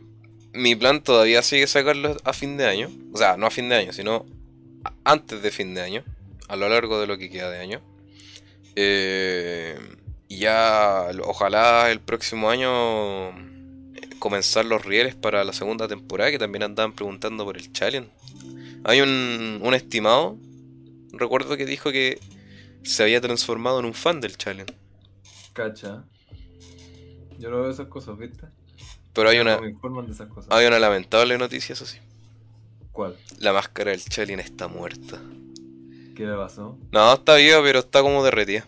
mi 0.54 0.76
plan 0.76 1.04
todavía 1.04 1.42
sigue 1.42 1.68
sacarlo 1.68 2.18
a 2.24 2.34
fin 2.34 2.58
de 2.58 2.66
año. 2.66 2.90
O 3.14 3.18
sea, 3.18 3.38
no 3.38 3.48
a 3.48 3.52
fin 3.52 3.70
de 3.70 3.76
año, 3.76 3.94
sino 3.94 4.26
antes 5.04 5.42
de 5.42 5.52
fin 5.52 5.74
de 5.74 5.82
año. 5.82 6.04
A 6.48 6.56
lo 6.56 6.70
largo 6.70 7.00
de 7.00 7.08
lo 7.08 7.18
que 7.18 7.30
queda 7.30 7.50
de 7.50 7.60
año. 7.60 7.82
Eh, 8.76 9.78
y 10.28 10.40
ya, 10.40 11.10
ojalá 11.24 11.90
el 11.92 12.00
próximo 12.00 12.50
año 12.50 13.34
comenzar 14.20 14.66
los 14.66 14.86
rieles 14.86 15.16
para 15.16 15.44
la 15.44 15.54
segunda 15.54 15.88
temporada, 15.88 16.32
que 16.32 16.40
también 16.40 16.64
andaban 16.64 16.94
preguntando 16.94 17.46
por 17.46 17.58
el 17.58 17.72
challenge. 17.72 18.10
Hay 18.84 19.02
un, 19.02 19.60
un 19.62 19.74
estimado, 19.74 20.38
recuerdo 21.12 21.58
que 21.58 21.66
dijo 21.66 21.92
que 21.92 22.20
se 22.84 23.04
había 23.04 23.22
transformado 23.22 23.80
en 23.80 23.86
un 23.86 23.94
fan 23.94 24.22
del 24.22 24.38
challenge. 24.38 24.74
Cacha. 25.54 26.06
Yo 27.40 27.50
no 27.50 27.62
veo 27.62 27.70
esas 27.70 27.88
cosas, 27.88 28.18
¿viste? 28.18 28.48
Pero 29.14 29.30
hay 29.30 29.40
una. 29.40 29.60
Hay 30.50 30.66
una 30.68 30.80
lamentable 30.80 31.38
noticia, 31.38 31.74
eso 31.74 31.86
sí. 31.86 31.98
¿Cuál? 32.92 33.16
La 33.40 33.54
máscara 33.54 33.92
del 33.92 34.04
challenge 34.04 34.44
está 34.44 34.68
muerta. 34.68 35.20
¿Qué 36.18 36.26
le 36.26 36.36
pasó? 36.36 36.80
No, 36.92 37.14
está 37.14 37.36
viva, 37.36 37.62
pero 37.62 37.78
está 37.78 38.02
como 38.02 38.24
derretida. 38.24 38.66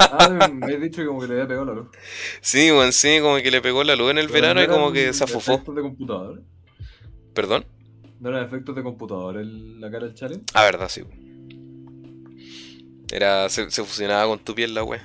ah, 0.00 0.48
me 0.52 0.74
has 0.74 0.80
dicho 0.80 1.02
que 1.02 1.06
como 1.06 1.20
que 1.20 1.28
le 1.28 1.34
había 1.34 1.46
pegado 1.46 1.66
la 1.66 1.74
luz. 1.74 1.88
Sí, 2.40 2.72
bueno, 2.72 2.90
sí, 2.90 3.20
como 3.20 3.36
que 3.36 3.48
le 3.52 3.62
pegó 3.62 3.84
la 3.84 3.94
luz 3.94 4.10
en 4.10 4.18
el 4.18 4.26
verano 4.26 4.60
y 4.60 4.66
como 4.66 4.90
que 4.90 5.12
se 5.12 5.22
afufó. 5.22 5.52
¿Efectos 5.52 5.76
de 5.76 5.82
computador? 5.82 6.42
¿Perdón? 7.32 7.64
¿No 8.18 8.30
eran 8.30 8.44
efectos 8.44 8.74
de 8.74 8.82
computador 8.82 9.36
el, 9.36 9.80
la 9.80 9.88
cara 9.88 10.06
del 10.06 10.16
challenge? 10.16 10.46
Ah, 10.52 10.64
verdad, 10.64 10.88
sí. 10.88 11.04
Era, 13.12 13.48
se, 13.48 13.70
fusionaba 13.70 14.26
con 14.26 14.40
tu 14.40 14.52
piel 14.52 14.74
la 14.74 14.82
wea. 14.82 15.00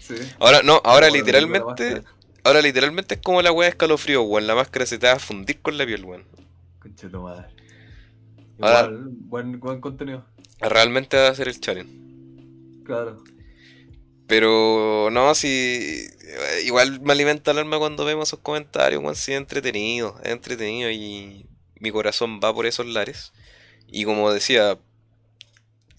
Sí. 0.00 0.16
Ahora, 0.38 0.60
no, 0.62 0.78
ahora 0.84 1.08
literalmente. 1.08 2.02
Ahora 2.44 2.60
literalmente 2.60 3.14
es 3.14 3.22
como 3.22 3.40
la 3.40 3.50
wea 3.50 3.64
de 3.64 3.70
escalofrío, 3.70 4.24
weón. 4.24 4.46
La 4.46 4.54
máscara 4.54 4.84
se 4.84 4.98
te 4.98 5.06
va 5.06 5.14
a 5.14 5.18
fundir 5.18 5.62
con 5.62 5.78
la 5.78 5.86
piel, 5.86 6.04
weón. 6.04 6.24
Concha 6.80 7.08
tu 7.08 7.22
madre. 7.22 7.46
Igual, 8.58 9.08
buen, 9.08 9.58
buen 9.58 9.80
contenido. 9.80 10.33
Realmente 10.60 11.16
va 11.16 11.28
a 11.28 11.34
ser 11.34 11.48
el 11.48 11.60
challenge. 11.60 11.92
Claro. 12.84 13.22
Pero 14.26 15.08
no, 15.10 15.34
si. 15.34 16.06
Igual 16.64 17.00
me 17.00 17.12
alimenta 17.12 17.50
el 17.50 17.58
alma 17.58 17.78
cuando 17.78 18.04
vemos 18.04 18.28
esos 18.28 18.40
comentarios, 18.40 19.02
weón. 19.02 19.16
Sí, 19.16 19.32
es 19.32 19.38
entretenido, 19.38 20.18
es 20.22 20.32
entretenido 20.32 20.90
y 20.90 21.46
mi 21.78 21.90
corazón 21.90 22.40
va 22.42 22.54
por 22.54 22.66
esos 22.66 22.86
lares. 22.86 23.32
Y 23.86 24.04
como 24.04 24.32
decía, 24.32 24.78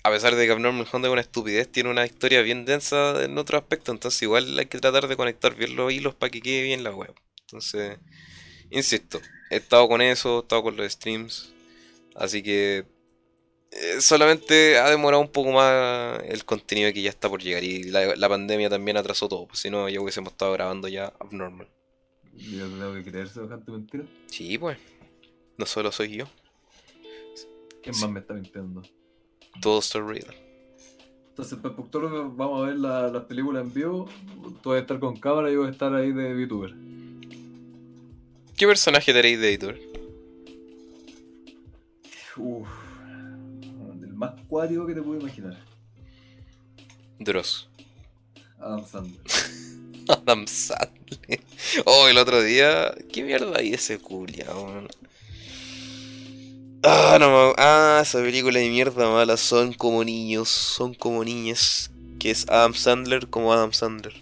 a 0.03 0.09
pesar 0.09 0.35
de 0.35 0.45
que 0.45 0.51
Abnormal 0.51 0.87
Honda 0.91 1.07
es 1.07 1.11
una 1.11 1.21
estupidez, 1.21 1.71
tiene 1.71 1.89
una 1.89 2.05
historia 2.05 2.41
bien 2.41 2.65
densa 2.65 3.23
en 3.23 3.37
otro 3.37 3.57
aspecto. 3.57 3.91
Entonces, 3.91 4.21
igual 4.23 4.57
hay 4.57 4.65
que 4.65 4.79
tratar 4.79 5.07
de 5.07 5.15
conectar 5.15 5.55
bien 5.55 5.75
los 5.75 5.91
hilos 5.91 6.15
para 6.15 6.31
que 6.31 6.41
quede 6.41 6.63
bien 6.63 6.83
la 6.83 6.91
web. 6.91 7.13
Entonces, 7.41 7.99
insisto, 8.71 9.21
he 9.49 9.57
estado 9.57 9.87
con 9.87 10.01
eso, 10.01 10.39
he 10.39 10.41
estado 10.41 10.63
con 10.63 10.77
los 10.77 10.91
streams. 10.91 11.53
Así 12.15 12.41
que 12.41 12.85
solamente 13.99 14.77
ha 14.77 14.89
demorado 14.89 15.21
un 15.21 15.29
poco 15.29 15.51
más 15.51 16.21
el 16.23 16.45
contenido 16.45 16.91
que 16.93 17.01
ya 17.01 17.09
está 17.09 17.29
por 17.29 17.41
llegar. 17.41 17.63
Y 17.63 17.83
la, 17.83 18.29
pandemia 18.29 18.69
también 18.69 18.97
atrasó 18.97 19.27
todo. 19.27 19.47
Pues 19.47 19.59
si 19.59 19.69
no, 19.69 19.89
ya 19.89 20.01
hubiésemos 20.01 20.31
estado 20.31 20.53
grabando 20.53 20.87
ya 20.87 21.13
Abnormal. 21.19 21.67
¿Y 22.37 22.57
yo 22.57 22.67
tengo 22.67 22.93
que 22.93 23.03
creer 23.03 23.29
semejante 23.29 23.71
mentira? 23.71 24.03
Sí, 24.27 24.57
pues. 24.57 24.77
No 25.57 25.65
solo 25.65 25.91
soy 25.91 26.17
yo. 26.17 26.25
¿Quién 27.81 27.97
más 27.99 28.09
me 28.09 28.19
está 28.19 28.33
mintiendo? 28.33 28.81
Todo 29.61 29.79
Star 29.79 30.03
Raider. 30.03 30.35
Entonces, 31.29 31.59
para 31.59 31.75
el 31.75 32.29
vamos 32.29 32.63
a 32.63 32.67
ver 32.67 32.77
las 32.77 33.11
la 33.11 33.27
películas 33.27 33.63
en 33.63 33.73
vivo. 33.73 34.09
Tú 34.61 34.69
vas 34.69 34.77
a 34.77 34.81
estar 34.81 34.99
con 34.99 35.17
cámara 35.17 35.49
y 35.49 35.53
yo 35.53 35.59
voy 35.59 35.69
a 35.69 35.71
estar 35.71 35.93
ahí 35.93 36.11
de 36.11 36.33
VTuber. 36.33 36.73
¿Qué 38.57 38.67
personaje 38.67 39.13
tenéis 39.13 39.39
de 39.39 39.57
VTuber? 39.57 39.81
Uff 42.37 42.84
más 44.15 44.33
cuático 44.47 44.85
que 44.85 44.93
te 44.93 45.01
puedo 45.01 45.19
imaginar. 45.19 45.57
Dross. 47.19 47.67
Adam 48.59 48.85
Sandler. 48.85 49.21
Adam 50.07 50.47
Sandler. 50.47 51.41
Oh, 51.85 52.07
el 52.07 52.17
otro 52.17 52.41
día. 52.41 52.93
¿Qué 53.11 53.23
mierda 53.23 53.57
hay 53.57 53.73
ese 53.73 53.99
culia, 53.99 54.47
Ah, 56.87 57.17
no, 57.19 57.53
ah, 57.57 57.99
esa 58.03 58.21
película 58.21 58.59
de 58.59 58.69
mierda 58.69 59.09
mala. 59.09 59.37
Son 59.37 59.73
como 59.73 60.03
niños, 60.03 60.49
son 60.49 60.93
como 60.93 61.23
niñas. 61.23 61.91
Que 62.19 62.31
es 62.31 62.47
Adam 62.47 62.73
Sandler 62.73 63.27
como 63.27 63.51
Adam 63.51 63.73
Sandler. 63.73 64.13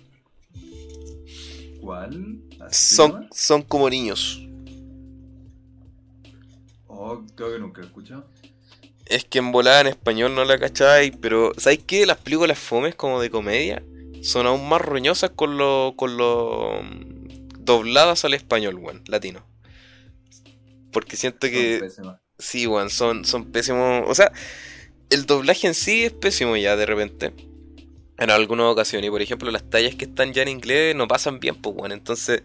¿Cuál? 1.82 2.40
Son, 2.72 3.28
son 3.32 3.62
como 3.64 3.90
niños. 3.90 4.42
Oh, 6.88 7.22
creo 7.36 7.52
que 7.52 7.60
nunca 7.60 7.82
he 7.82 7.86
escuchado. 7.86 8.26
Es 9.06 9.26
que 9.26 9.40
en 9.40 9.52
volada 9.52 9.82
en 9.82 9.88
español 9.88 10.34
no 10.34 10.46
la 10.46 10.58
cacháis, 10.58 11.14
pero 11.22 11.52
¿sabéis 11.58 11.82
qué? 11.86 12.06
Las 12.06 12.18
películas 12.18 12.58
fomes 12.58 12.96
como 12.96 13.22
de 13.22 13.30
comedia 13.30 13.84
son 14.22 14.48
aún 14.48 14.68
más 14.68 14.82
roñosas 14.82 15.32
con 15.32 15.58
lo, 15.58 15.94
con 15.98 16.18
lo 16.18 16.82
mm, 16.82 17.60
dobladas 17.60 18.24
al 18.26 18.34
español, 18.34 18.76
weón, 18.76 19.04
latino. 19.08 19.46
Porque 20.92 21.18
siento 21.18 21.48
que... 21.48 21.90
Sí, 22.40 22.66
weón, 22.66 22.90
son, 22.90 23.26
son 23.26 23.52
pésimos. 23.52 24.04
O 24.08 24.16
sea, 24.16 24.32
el 25.10 25.26
doblaje 25.26 25.68
en 25.68 25.74
sí 25.74 26.06
es 26.06 26.14
pésimo 26.14 26.56
ya 26.58 26.76
de 26.76 26.86
repente. 26.86 27.34
En 28.18 28.30
algunas 28.30 28.68
ocasiones. 28.68 29.08
Y 29.08 29.12
por 29.12 29.22
ejemplo, 29.22 29.52
las 29.52 29.70
tallas 29.70 29.96
que 29.96 30.06
están 30.06 30.34
ya 30.34 30.42
en 30.42 30.48
inglés 30.48 30.96
no 30.96 31.08
pasan 31.08 31.40
bien, 31.40 31.56
pues, 31.56 31.76
weón. 31.76 31.92
Entonces, 31.92 32.44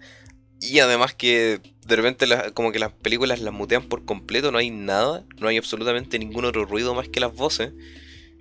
y 0.60 0.80
además 0.80 1.14
que 1.14 1.60
de 1.88 1.96
repente 1.96 2.26
como 2.52 2.70
que 2.70 2.78
las 2.78 2.92
películas 2.92 3.40
las 3.40 3.54
mutean 3.54 3.82
por 3.82 4.04
completo, 4.04 4.52
no 4.52 4.58
hay 4.58 4.70
nada, 4.70 5.24
no 5.38 5.48
hay 5.48 5.56
absolutamente 5.56 6.18
ningún 6.18 6.44
otro 6.44 6.66
ruido 6.66 6.94
más 6.94 7.08
que 7.08 7.18
las 7.18 7.34
voces. 7.34 7.72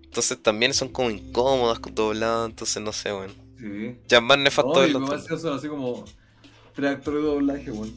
Entonces 0.03 0.37
también 0.41 0.73
son 0.73 0.89
como 0.89 1.09
incómodas 1.09 1.79
dobladas, 1.93 2.49
entonces 2.49 2.83
no 2.83 2.91
sé, 2.91 3.13
weón. 3.13 3.31
Sí. 3.57 3.95
Ya 4.09 4.19
más 4.19 4.37
nefasto 4.37 4.81
de 4.81 4.89
los 4.89 5.25
son 5.41 5.57
así 5.57 5.69
como 5.69 6.03
tres 6.75 6.91
actores 6.91 7.21
de 7.21 7.27
doblaje, 7.27 7.71
weón. 7.71 7.93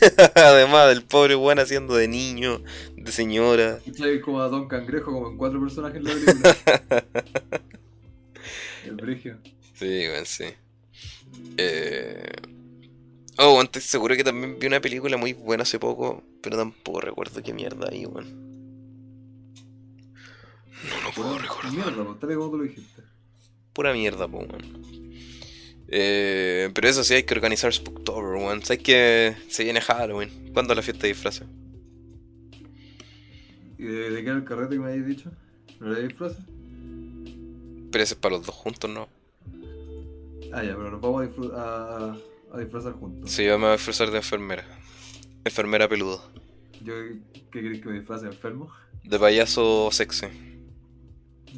Además 0.34 0.88
del 0.88 1.04
pobre 1.04 1.36
weón 1.36 1.60
haciendo 1.60 1.94
de 1.94 2.08
niño, 2.08 2.60
de 2.96 3.12
señora. 3.12 3.78
Y 3.86 4.20
como 4.20 4.42
a 4.42 4.48
Don 4.48 4.66
Cangrejo, 4.66 5.12
como 5.12 5.28
en 5.30 5.36
cuatro 5.36 5.60
personajes 5.60 5.98
en 5.98 6.04
la 6.04 6.12
película. 6.12 7.04
El 8.84 8.96
brigio. 8.96 9.38
Sí, 9.74 10.08
weón, 10.08 10.26
sí. 10.26 10.46
Eh... 11.56 12.32
Oh, 13.38 13.58
antes 13.60 13.84
seguro 13.84 14.14
que 14.14 14.24
también 14.24 14.58
vi 14.58 14.66
una 14.66 14.80
película 14.80 15.16
muy 15.16 15.32
buena 15.32 15.62
hace 15.62 15.78
poco, 15.78 16.22
pero 16.42 16.56
tampoco 16.56 17.00
recuerdo 17.00 17.42
qué 17.42 17.54
mierda 17.54 17.88
hay, 17.90 18.04
weón. 18.04 18.52
No 20.88 21.00
lo 21.02 21.10
puedo 21.14 21.38
recordar. 21.38 21.72
Mierda, 21.72 22.04
pues, 22.04 22.20
tal 22.20 22.34
como 22.34 22.50
tú 22.50 22.58
lo 22.58 22.64
dijiste. 22.64 23.02
Pura 23.72 23.92
mierda, 23.92 24.28
pues, 24.28 24.48
weón. 24.48 24.82
Eh, 25.88 26.70
pero 26.74 26.88
eso 26.88 27.04
sí, 27.04 27.14
hay 27.14 27.22
que 27.22 27.34
organizar 27.34 27.72
Spooktober, 27.72 28.34
weón. 28.34 28.62
Sabes 28.62 28.82
que 28.82 29.36
se 29.48 29.64
viene 29.64 29.80
Halloween. 29.80 30.50
¿Cuándo 30.52 30.72
es 30.74 30.76
la 30.76 30.82
fiesta 30.82 31.02
de 31.02 31.08
disfraces? 31.08 31.46
¿Y 33.78 33.84
de, 33.84 34.22
qué 34.22 34.28
era 34.28 34.36
el 34.36 34.44
carrete 34.44 34.74
que 34.74 34.80
me 34.80 34.88
habéis 34.88 35.06
dicho? 35.06 35.30
¿No 35.80 35.88
era 35.88 35.96
de 35.96 36.08
disfraces? 36.08 36.44
Pero 37.90 38.04
ese 38.04 38.14
es 38.14 38.20
para 38.20 38.36
los 38.36 38.46
dos 38.46 38.54
juntos, 38.54 38.90
¿no? 38.90 39.08
Ah, 40.52 40.62
ya, 40.62 40.76
pero 40.76 40.90
nos 40.90 41.00
vamos 41.00 41.28
a, 41.54 42.12
a, 42.12 42.16
a 42.52 42.58
disfrazar 42.58 42.92
juntos. 42.92 43.30
Sí, 43.30 43.44
yo 43.44 43.58
me 43.58 43.64
voy 43.64 43.70
a 43.70 43.76
disfrazar 43.76 44.10
de 44.10 44.18
enfermera. 44.18 44.64
Enfermera 45.44 45.88
peludo. 45.88 46.22
¿Yo 46.84 46.94
qué 47.50 47.62
querés 47.62 47.80
que 47.80 47.88
me 47.88 47.98
disfrace 47.98 48.26
enfermo? 48.26 48.70
De 49.04 49.18
payaso 49.18 49.90
sexy. 49.90 50.26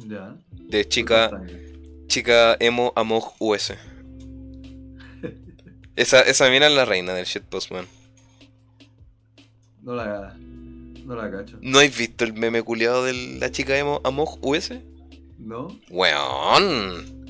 Ya. 0.07 0.35
De 0.51 0.87
chica. 0.87 1.41
Chica 2.07 2.55
emo 2.59 2.93
amog 2.95 3.33
US. 3.39 3.73
esa, 5.95 6.21
esa 6.21 6.49
mina 6.49 6.67
es 6.67 6.73
la 6.73 6.85
reina 6.85 7.13
del 7.13 7.25
shitpost, 7.25 7.71
man. 7.71 7.87
No 9.81 9.95
la. 9.95 10.35
No 10.37 11.15
la 11.15 11.29
cacho. 11.29 11.57
¿No 11.61 11.79
has 11.79 11.95
visto 11.95 12.25
el 12.25 12.33
meme 12.33 12.63
culiado 12.63 13.03
de 13.03 13.13
la 13.39 13.51
chica 13.51 13.77
emo 13.77 14.01
amog 14.03 14.39
US? 14.41 14.73
No. 15.37 15.67
Weón. 15.89 17.24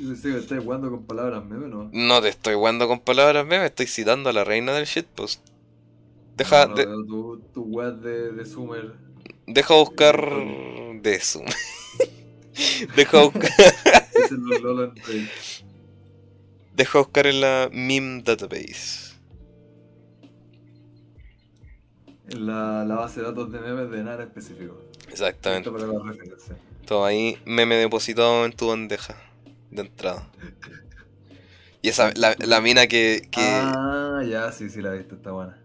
Que 0.00 0.38
estás 0.38 0.64
jugando 0.64 0.90
con 0.90 1.04
palabras 1.04 1.44
meme, 1.44 1.68
¿no? 1.68 1.90
No 1.92 2.22
te 2.22 2.30
estoy 2.30 2.54
jugando 2.54 2.88
con 2.88 3.00
palabras 3.00 3.44
meme, 3.46 3.66
estoy 3.66 3.86
citando 3.86 4.30
a 4.30 4.32
la 4.32 4.44
reina 4.44 4.72
del 4.72 4.86
shitpost. 4.86 5.46
Deja. 6.36 6.66
No, 6.66 6.74
no, 6.74 7.04
tu, 7.04 7.42
tu 7.52 7.64
web 7.64 7.96
de, 8.00 8.32
de 8.32 8.46
Sumer. 8.46 8.94
Deja 9.46 9.74
buscar. 9.74 10.16
De 11.02 11.20
Sumer. 11.20 11.54
Deja 12.96 13.22
buscar. 13.24 13.50
Deja 16.74 16.98
buscar 16.98 17.26
en 17.26 17.40
la 17.42 17.68
meme 17.70 18.22
database. 18.22 19.18
En 22.30 22.46
la, 22.46 22.86
la, 22.86 22.94
base 22.94 23.20
de 23.20 23.26
datos 23.26 23.52
de 23.52 23.60
memes 23.60 23.90
de 23.90 24.02
nada 24.02 24.22
específico. 24.22 24.80
Exactamente. 25.10 25.70
Todo 26.86 27.04
ahí, 27.04 27.36
meme 27.44 27.76
depositado 27.76 28.46
en 28.46 28.52
tu 28.52 28.68
bandeja 28.68 29.29
de 29.70 29.82
entrada. 29.82 30.30
Y 31.82 31.88
esa, 31.88 32.12
la, 32.14 32.36
la 32.38 32.60
mina 32.60 32.86
que, 32.86 33.28
que, 33.30 33.40
Ah, 33.42 34.22
ya, 34.28 34.52
sí, 34.52 34.68
sí, 34.68 34.82
la 34.82 34.94
he 34.94 34.98
visto, 34.98 35.14
está 35.14 35.32
buena. 35.32 35.56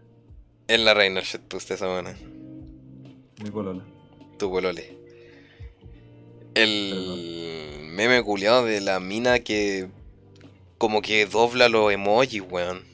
En 0.68 0.84
la 0.84 0.94
reina 0.94 1.20
shitpost 1.20 1.70
esa 1.70 1.86
buena. 1.86 2.16
Mi 3.42 3.50
polola. 3.50 3.84
Tu 4.38 4.50
polole. 4.50 4.96
El 6.54 7.90
meme 7.92 8.22
culiado 8.22 8.64
de 8.64 8.80
la 8.80 8.98
mina 8.98 9.40
que 9.40 9.88
como 10.78 11.02
que 11.02 11.26
dobla 11.26 11.68
los 11.68 11.92
emojis, 11.92 12.42
weón. 12.42 12.84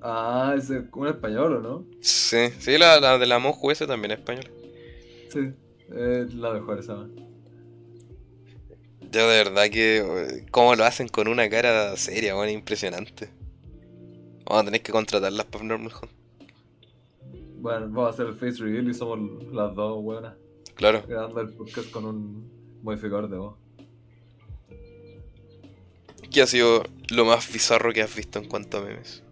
Ah, 0.00 0.54
es 0.56 0.70
un 0.70 1.06
español, 1.06 1.56
¿o 1.56 1.60
no? 1.60 1.84
Sí, 2.00 2.50
sí, 2.58 2.78
la, 2.78 2.98
la 3.00 3.18
de 3.18 3.26
la 3.26 3.38
mojo 3.38 3.70
ese 3.70 3.86
también 3.86 4.12
es 4.12 4.18
español. 4.18 4.50
Sí, 5.28 5.52
es 5.90 6.34
la 6.34 6.52
mejor 6.52 6.78
esa. 6.78 7.06
Yo 9.12 9.28
de 9.28 9.44
verdad 9.44 9.68
que 9.70 10.46
como 10.50 10.74
lo 10.74 10.84
hacen 10.84 11.06
con 11.06 11.28
una 11.28 11.50
cara 11.50 11.94
seria, 11.98 12.34
weón, 12.34 12.48
impresionante. 12.48 13.28
Vamos 14.46 14.62
a 14.62 14.64
tener 14.64 14.82
que 14.82 14.90
contratarlas 14.90 15.44
para 15.46 15.64
Normal 15.64 15.92
Hunt. 16.00 16.12
Bueno, 17.58 17.88
vamos 17.90 18.06
a 18.06 18.10
hacer 18.10 18.26
el 18.26 18.34
face 18.34 18.62
reveal 18.62 18.88
y 18.88 18.94
somos 18.94 19.44
las 19.52 19.74
dos 19.74 20.02
buenas. 20.02 20.34
Claro. 20.74 21.06
Quedando 21.06 21.42
el 21.42 21.52
podcast 21.52 21.90
con 21.90 22.06
un 22.06 22.80
modificador 22.82 23.28
de 23.28 23.36
voz. 23.36 23.56
¿Qué 26.30 26.40
ha 26.40 26.46
sido 26.46 26.82
lo 27.10 27.26
más 27.26 27.52
bizarro 27.52 27.92
que 27.92 28.00
has 28.00 28.16
visto 28.16 28.38
en 28.38 28.48
cuanto 28.48 28.78
a 28.78 28.80
memes? 28.80 29.22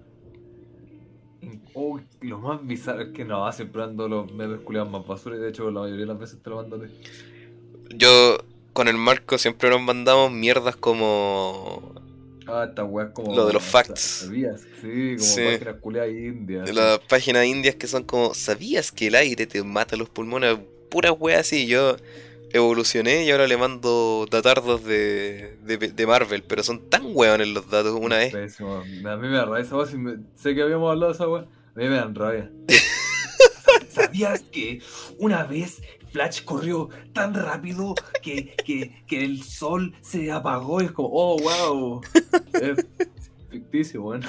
Oh, 1.72 1.98
lo 2.20 2.38
más 2.38 2.66
bizarro 2.66 3.00
es 3.00 3.12
que 3.12 3.24
no, 3.24 3.50
siempre 3.50 3.82
ando 3.82 4.06
los 4.06 4.30
memes 4.30 4.60
culiados 4.60 4.90
más 4.90 5.06
basura 5.06 5.36
y 5.36 5.38
de 5.38 5.48
hecho 5.48 5.70
la 5.70 5.80
mayoría 5.80 6.02
de 6.02 6.06
las 6.12 6.18
veces 6.18 6.42
te 6.42 6.50
lo 6.50 6.56
mando 6.56 6.76
a 6.76 6.80
ti. 6.80 6.92
Yo 7.96 8.36
con 8.72 8.88
el 8.88 8.96
Marco 8.96 9.38
siempre 9.38 9.70
nos 9.70 9.80
mandamos 9.80 10.30
mierdas 10.32 10.76
como 10.76 11.94
Ah, 12.52 12.66
esta 12.68 12.84
weá 12.84 13.12
como. 13.12 13.34
Lo 13.34 13.46
de 13.46 13.52
los 13.52 13.62
facts. 13.62 14.24
¿Sabías? 14.24 14.62
Sí, 14.80 15.16
como 15.18 15.50
páginas 15.50 15.74
culiadas 15.80 16.10
indias. 16.10 16.74
Las 16.74 16.98
páginas 17.00 17.46
indias 17.46 17.74
que 17.76 17.86
son 17.86 18.02
como. 18.02 18.34
¿Sabías 18.34 18.90
que 18.90 19.06
el 19.06 19.14
aire 19.14 19.46
te 19.46 19.62
mata 19.62 19.96
los 19.96 20.08
pulmones? 20.08 20.58
Pura 20.90 21.12
weá 21.12 21.40
así. 21.40 21.66
Yo 21.66 21.96
evolucioné 22.52 23.24
y 23.24 23.30
ahora 23.30 23.46
le 23.46 23.56
mando 23.56 24.26
datardos 24.28 24.84
de, 24.84 25.56
de, 25.62 26.06
Marvel, 26.06 26.42
pero 26.42 26.64
son 26.64 26.90
tan 26.90 27.02
weones 27.14 27.46
los 27.48 27.70
datos 27.70 27.96
una 28.00 28.16
vez. 28.16 28.34
A 28.60 28.82
mí 28.82 29.28
me 29.28 29.36
da 29.36 29.44
rabia 29.44 29.62
esa 29.62 29.76
weá. 29.76 29.86
Sé 30.34 30.54
que 30.54 30.62
habíamos 30.62 30.90
hablado 30.90 31.12
de 31.12 31.16
esa 31.16 31.28
weá. 31.28 31.42
A 31.42 31.78
mí 31.78 31.84
me 31.88 31.96
dan 31.96 32.14
rabia. 32.14 32.50
¿Sabías 33.90 34.42
que 34.42 34.82
una 35.18 35.44
vez 35.44 35.80
Flash 36.10 36.44
corrió 36.44 36.88
tan 37.12 37.34
rápido 37.34 37.94
que, 38.22 38.54
que, 38.64 39.02
que, 39.06 39.24
el 39.24 39.42
sol 39.42 39.94
se 40.00 40.30
apagó 40.30 40.82
y 40.82 40.86
es 40.86 40.92
como, 40.92 41.08
oh, 41.12 41.36
wow. 41.38 42.00
es 42.52 42.86
ficticio, 43.50 44.02
bueno. 44.02 44.26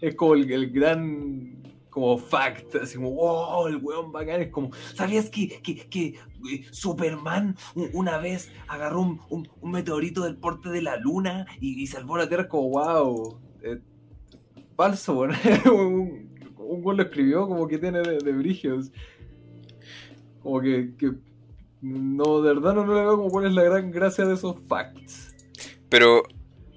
es 0.00 0.14
como 0.16 0.34
el, 0.34 0.70
gran 0.70 1.62
como 1.90 2.18
fact, 2.18 2.76
así 2.76 2.96
como, 2.96 3.12
wow, 3.12 3.66
el 3.68 3.76
weón 3.76 4.12
bacán, 4.12 4.42
es 4.42 4.48
como, 4.50 4.70
¿sabías 4.94 5.30
que, 5.30 5.60
que, 5.62 5.76
que 5.88 6.06
eh, 6.50 6.64
Superman 6.70 7.56
una 7.92 8.18
vez 8.18 8.50
agarró 8.66 9.00
un, 9.00 9.48
un, 9.60 9.70
meteorito 9.70 10.24
del 10.24 10.36
porte 10.36 10.70
de 10.70 10.82
la 10.82 10.96
luna 10.96 11.46
y, 11.60 11.86
salvó 11.86 12.16
la 12.16 12.28
Tierra? 12.28 12.48
Como, 12.48 12.70
wow, 12.70 13.38
falso, 14.76 15.14
bueno. 15.14 15.34
un, 15.72 16.34
un 16.58 16.96
lo 16.96 17.02
escribió 17.02 17.46
como 17.46 17.68
que 17.68 17.78
tiene 17.78 18.00
de, 18.00 18.18
de 18.18 18.32
brigios. 18.32 18.90
Como 20.44 20.60
que, 20.60 20.92
no, 21.80 22.42
de 22.42 22.54
verdad 22.54 22.74
no, 22.74 22.86
le 22.86 23.00
veo 23.00 23.16
como 23.16 23.30
cuál 23.30 23.46
es 23.46 23.52
la 23.52 23.62
gran 23.62 23.90
gracia 23.90 24.24
de 24.24 24.34
esos 24.34 24.56
facts. 24.68 25.34
Pero 25.88 26.22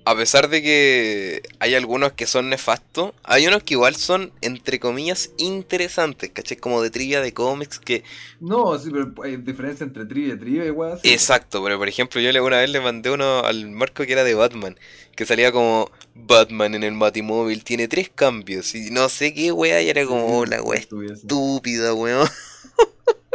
a 0.06 0.16
pesar 0.16 0.48
de 0.48 0.62
que 0.62 1.42
hay 1.60 1.76
algunos 1.76 2.14
que 2.14 2.28
son 2.28 2.50
nefastos, 2.50 3.12
hay 3.24 3.46
unos 3.46 3.64
que 3.64 3.74
igual 3.74 3.98
son, 3.98 4.32
entre 4.40 4.80
comillas, 4.80 5.32
interesantes, 5.38 6.30
¿caché? 6.32 6.56
Como 6.56 6.82
de 6.82 6.92
trivia 6.92 7.20
de 7.20 7.34
cómics 7.34 7.78
que... 7.78 8.06
No, 8.40 8.80
sí, 8.80 8.90
pero 8.90 9.14
hay 9.22 9.36
diferencia 9.36 9.84
entre 9.84 10.06
trivia 10.06 10.36
y 10.36 10.40
trivia 10.40 10.66
igual. 10.66 10.98
Exacto, 11.04 11.62
pero 11.62 11.78
por 11.78 11.90
ejemplo 11.90 12.22
yo 12.22 12.30
una 12.42 12.60
vez 12.60 12.70
le 12.70 12.80
mandé 12.80 13.12
uno 13.12 13.42
al 13.42 13.70
Marco 13.70 14.06
que 14.06 14.14
era 14.14 14.24
de 14.24 14.34
Batman, 14.34 14.80
que 15.14 15.26
salía 15.26 15.52
como 15.52 15.92
Batman 16.16 16.76
en 16.76 16.84
el 16.84 16.98
Batimóvil, 16.98 17.66
tiene 17.66 17.90
tres 17.90 18.10
cambios, 18.10 18.76
y 18.76 18.92
no 18.92 19.10
sé 19.10 19.34
qué 19.34 19.52
wea, 19.52 19.82
y 19.82 19.90
era 19.90 20.06
como, 20.06 20.46
la 20.46 20.64
wea 20.64 20.80
estúpida, 20.80 21.94
weón. 21.94 22.30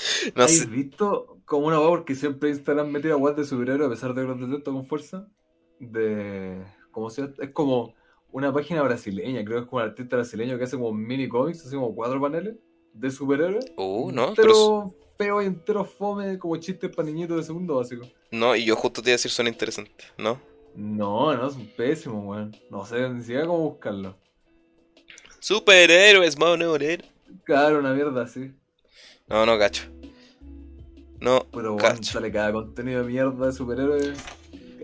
no 0.34 0.44
¿Has 0.44 0.68
visto 0.68 1.38
como 1.44 1.66
una 1.66 1.80
web 1.80 1.90
porque 1.90 2.14
siempre 2.14 2.50
Instagram 2.50 2.90
metía 2.90 3.16
web 3.16 3.34
de 3.36 3.44
superhéroe 3.44 3.86
a 3.86 3.90
pesar 3.90 4.14
de 4.14 4.22
que 4.22 4.28
los 4.28 4.62
con 4.62 4.86
fuerza? 4.86 5.28
De. 5.78 6.64
como 6.90 7.10
se 7.10 7.30
Es 7.38 7.50
como 7.50 7.94
una 8.30 8.52
página 8.52 8.82
brasileña, 8.82 9.44
creo 9.44 9.58
que 9.58 9.64
es 9.64 9.70
como 9.70 9.82
un 9.82 9.88
artista 9.88 10.16
brasileño 10.16 10.58
que 10.58 10.64
hace 10.64 10.76
como 10.76 10.92
mini 10.92 11.28
cómics, 11.28 11.64
así 11.64 11.74
como 11.74 11.94
cuatro 11.94 12.20
paneles 12.20 12.56
de 12.92 13.10
superhéroes. 13.10 13.72
Uh, 13.76 14.10
no, 14.12 14.34
pero. 14.34 14.94
feo 15.16 15.42
y 15.42 15.46
entero 15.46 15.84
fome, 15.84 16.38
como 16.38 16.56
chistes 16.56 16.94
para 16.94 17.06
niñitos 17.06 17.36
de 17.38 17.42
segundo 17.42 17.76
básico. 17.76 18.06
No, 18.30 18.54
y 18.54 18.64
yo 18.64 18.76
justo 18.76 19.02
te 19.02 19.10
iba 19.10 19.14
a 19.14 19.16
decir 19.16 19.30
son 19.30 19.48
interesantes, 19.48 20.12
¿no? 20.16 20.40
No, 20.74 21.34
no, 21.34 21.50
son 21.50 21.66
pésimos, 21.76 22.24
weón. 22.24 22.56
No 22.70 22.84
sé 22.84 23.08
ni 23.08 23.20
siquiera 23.20 23.46
cómo 23.46 23.70
buscarlo. 23.70 24.16
Superhéroes, 25.40 26.38
mono, 26.38 26.74
Claro, 27.44 27.78
una 27.78 27.94
mierda 27.94 28.22
así. 28.22 28.52
No, 29.28 29.44
no 29.44 29.58
cacho. 29.58 29.84
No, 31.20 31.46
Pero 31.52 31.74
bueno, 31.74 32.02
sale 32.02 32.30
cada 32.30 32.52
contenido 32.52 33.02
de 33.02 33.08
mierda 33.08 33.46
de 33.46 33.52
superhéroes. 33.52 34.18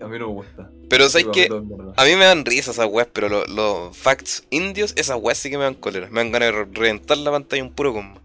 A 0.01 0.07
mí 0.07 0.19
no 0.19 0.27
me 0.27 0.33
gusta. 0.33 0.69
Pero 0.89 1.07
sabes 1.07 1.27
que 1.27 1.47
a 1.95 2.05
mí 2.05 2.15
me 2.15 2.25
dan 2.25 2.45
risa 2.45 2.71
esas 2.71 2.87
weas, 2.87 3.07
pero 3.11 3.29
los, 3.29 3.97
facts 3.97 4.45
indios, 4.49 4.93
esas 4.97 5.17
weas 5.19 5.37
sí 5.37 5.49
que 5.49 5.57
me 5.57 5.63
dan 5.63 5.75
cólera. 5.75 6.09
Me 6.09 6.19
dan 6.19 6.31
ganas 6.31 6.53
de 6.53 6.65
reventar 6.65 7.17
la 7.17 7.31
pantalla 7.31 7.63
un 7.63 7.73
puro 7.73 7.93
combo. 7.93 8.19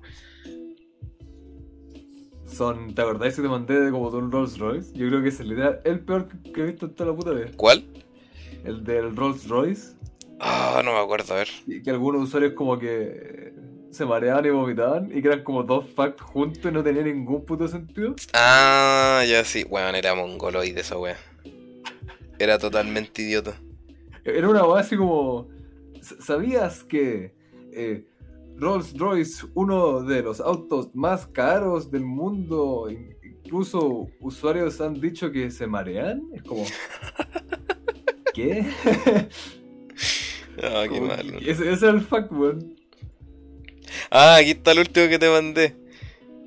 Son, 2.53 2.95
¿te 2.95 3.01
acordás 3.01 3.37
si 3.37 3.43
te 3.43 3.49
mandé 3.49 3.81
de 3.81 3.91
como 3.91 4.09
un 4.09 4.33
Rolls 4.33 4.59
Royce? 4.59 4.93
Yo 4.93 5.07
creo 5.09 5.23
que 5.23 5.29
es 5.29 5.41
el, 5.41 5.53
el 5.85 6.01
peor 6.01 6.29
que 6.29 6.61
he 6.61 6.67
visto 6.67 6.87
en 6.87 6.95
toda 6.95 7.11
la 7.11 7.17
puta 7.17 7.31
vida. 7.31 7.51
¿Cuál? 7.57 7.85
El 8.65 8.85
del 8.85 9.17
Rolls 9.17 9.49
Royce. 9.49 9.95
Ah, 10.41 10.83
no 10.85 10.93
me 10.93 10.99
acuerdo, 10.99 11.35
a 11.35 11.39
ver. 11.39 11.49
Y 11.67 11.83
que 11.83 11.91
algunos 11.91 12.23
usuarios 12.23 12.55
como 12.55 12.79
que 12.79 13.50
se 13.91 14.07
mareaban 14.07 14.47
y 14.47 14.51
vomitaban 14.51 15.11
y 15.13 15.21
que 15.21 15.29
eran 15.29 15.43
como 15.43 15.63
dos 15.63 15.85
facts 15.95 16.23
juntos 16.23 16.65
y 16.65 16.73
no 16.73 16.83
tenía 16.83 17.03
ningún 17.03 17.45
puto 17.45 17.67
sentido. 17.69 18.15
Ah, 18.33 19.25
ya 19.29 19.45
sí, 19.45 19.65
weón, 19.69 19.95
era 19.95 20.15
mongoloide 20.15 20.81
esa 20.81 20.97
wea. 20.97 21.17
Era 22.39 22.59
totalmente 22.59 23.23
idiota. 23.23 23.55
Era 24.25 24.49
una 24.49 24.65
wea 24.65 24.81
así 24.81 24.97
como. 24.97 25.49
¿Sabías 26.01 26.83
que 26.83 27.35
eh, 27.73 28.07
Rolls 28.57 28.97
Royce, 28.97 29.47
uno 29.55 30.03
de 30.03 30.23
los 30.23 30.41
autos 30.41 30.95
más 30.95 31.27
caros 31.27 31.91
del 31.91 32.05
mundo, 32.05 32.89
incluso 33.23 34.09
usuarios 34.21 34.81
han 34.81 34.99
dicho 34.99 35.31
que 35.31 35.51
se 35.51 35.67
marean? 35.67 36.23
Es 36.33 36.43
como. 36.43 36.65
¿Qué? 38.35 38.67
Ah, 40.63 40.85
qué 40.91 41.01
malo. 41.01 41.39
Ese, 41.39 41.51
ese, 41.51 41.73
es 41.73 41.83
el 41.85 42.03
fact, 42.03 42.31
weón. 42.33 42.80
Ah, 44.11 44.37
aquí 44.37 44.51
está 44.51 44.73
el 44.73 44.81
último 44.81 45.09
que 45.09 45.21
te 45.21 45.31
mandé. 45.31 45.77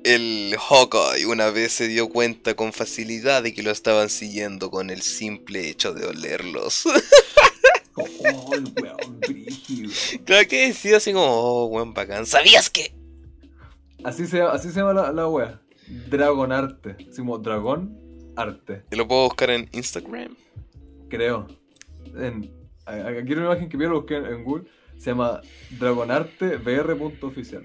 El 0.04 0.54
Hawkeye 0.58 1.24
una 1.24 1.48
vez 1.48 1.72
se 1.72 1.88
dio 1.88 2.10
cuenta 2.10 2.54
con 2.54 2.74
facilidad 2.74 3.42
de 3.42 3.54
que 3.54 3.62
lo 3.62 3.70
estaban 3.70 4.10
siguiendo 4.10 4.70
con 4.70 4.90
el 4.90 5.00
simple 5.00 5.70
hecho 5.70 5.94
de 5.94 6.06
olerlos. 6.06 6.84
oh, 7.94 8.54
el 8.54 8.64
weón 8.82 9.20
Claro 10.26 10.46
que 10.46 10.68
decía 10.68 10.98
así 10.98 11.14
como, 11.14 11.24
oh, 11.24 11.66
weón 11.66 11.94
bacán. 11.94 12.26
¿Sabías 12.26 12.68
que? 12.68 12.94
Así 14.04 14.26
se, 14.26 14.42
así 14.42 14.68
se 14.68 14.80
llama 14.80 14.92
la, 14.92 15.12
la 15.12 15.26
wea. 15.26 15.62
Dragon 16.10 16.52
Arte. 16.52 16.96
Así 17.08 17.16
como 17.18 17.38
Dragón 17.38 17.98
Arte. 18.36 18.82
¿Y 18.90 18.96
lo 18.96 19.08
puedo 19.08 19.24
buscar 19.24 19.48
en 19.48 19.70
Instagram? 19.72 20.36
Creo. 21.08 21.48
En, 22.14 22.52
aquí 22.84 23.32
hay 23.32 23.32
una 23.32 23.46
imagen 23.46 23.70
que 23.70 23.78
vi, 23.78 23.84
lo 23.86 24.02
busqué 24.02 24.16
en 24.16 24.44
Google. 24.44 24.64
Se 24.98 25.10
llama 25.10 25.40
dragonartebr.oficial. 25.78 27.64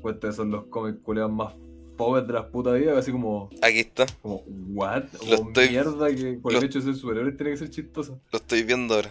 Pues 0.00 0.14
estos 0.14 0.36
son 0.36 0.50
los 0.50 0.66
cómics 0.66 0.98
culeados 1.02 1.32
más 1.32 1.52
pobres 1.96 2.26
de 2.26 2.32
las 2.34 2.46
putas 2.46 2.78
vidas, 2.78 2.96
así 2.96 3.10
como. 3.10 3.50
Aquí 3.62 3.80
está. 3.80 4.06
Como, 4.22 4.42
what? 4.46 5.04
Como 5.18 5.50
mierda 5.50 6.14
que 6.14 6.34
por 6.34 6.54
el 6.54 6.64
hecho 6.64 6.78
de 6.78 6.84
ser 6.86 6.94
superhéroe 6.94 7.32
tiene 7.32 7.52
que 7.52 7.56
ser 7.56 7.70
chistoso. 7.70 8.20
Lo 8.30 8.38
estoy 8.38 8.62
viendo 8.62 8.94
ahora. 8.94 9.10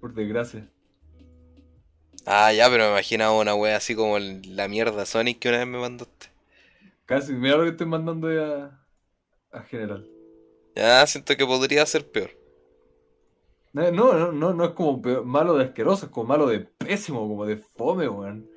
Por 0.00 0.14
desgracia. 0.14 0.66
Ah, 2.24 2.52
ya, 2.52 2.68
pero 2.68 2.84
me 2.84 2.90
imaginaba 2.90 3.38
una 3.38 3.54
wea 3.54 3.76
así 3.76 3.94
como 3.94 4.18
la 4.18 4.68
mierda 4.68 5.06
Sonic 5.06 5.38
que 5.38 5.48
una 5.48 5.58
vez 5.58 5.66
me 5.66 5.78
mandaste. 5.78 6.26
Casi, 7.06 7.32
mira 7.32 7.56
lo 7.56 7.64
que 7.64 7.70
estoy 7.70 7.86
mandando 7.86 8.32
ya 8.32 8.78
a 9.50 9.62
general. 9.62 10.06
Ya, 10.76 11.06
siento 11.06 11.36
que 11.36 11.46
podría 11.46 11.86
ser 11.86 12.06
peor. 12.06 12.37
No, 13.78 14.12
no, 14.12 14.32
no, 14.32 14.54
no 14.54 14.64
es 14.64 14.70
como 14.72 15.00
malo 15.24 15.56
de 15.56 15.66
asqueroso, 15.66 16.06
es 16.06 16.12
como 16.12 16.26
malo 16.26 16.48
de 16.48 16.58
pésimo, 16.58 17.20
como 17.20 17.46
de 17.46 17.58
fome, 17.58 18.08
weón. 18.08 18.50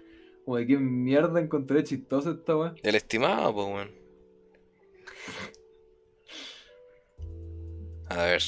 Como 0.44 0.58
de 0.58 0.66
qué 0.66 0.78
mierda 0.78 1.40
encontré 1.40 1.84
chistosa 1.84 2.32
esta 2.32 2.58
weón. 2.58 2.76
El 2.82 2.96
estimado, 2.96 3.54
pues 3.54 3.68
weón. 3.68 3.92
A 8.10 8.24
ver. 8.24 8.42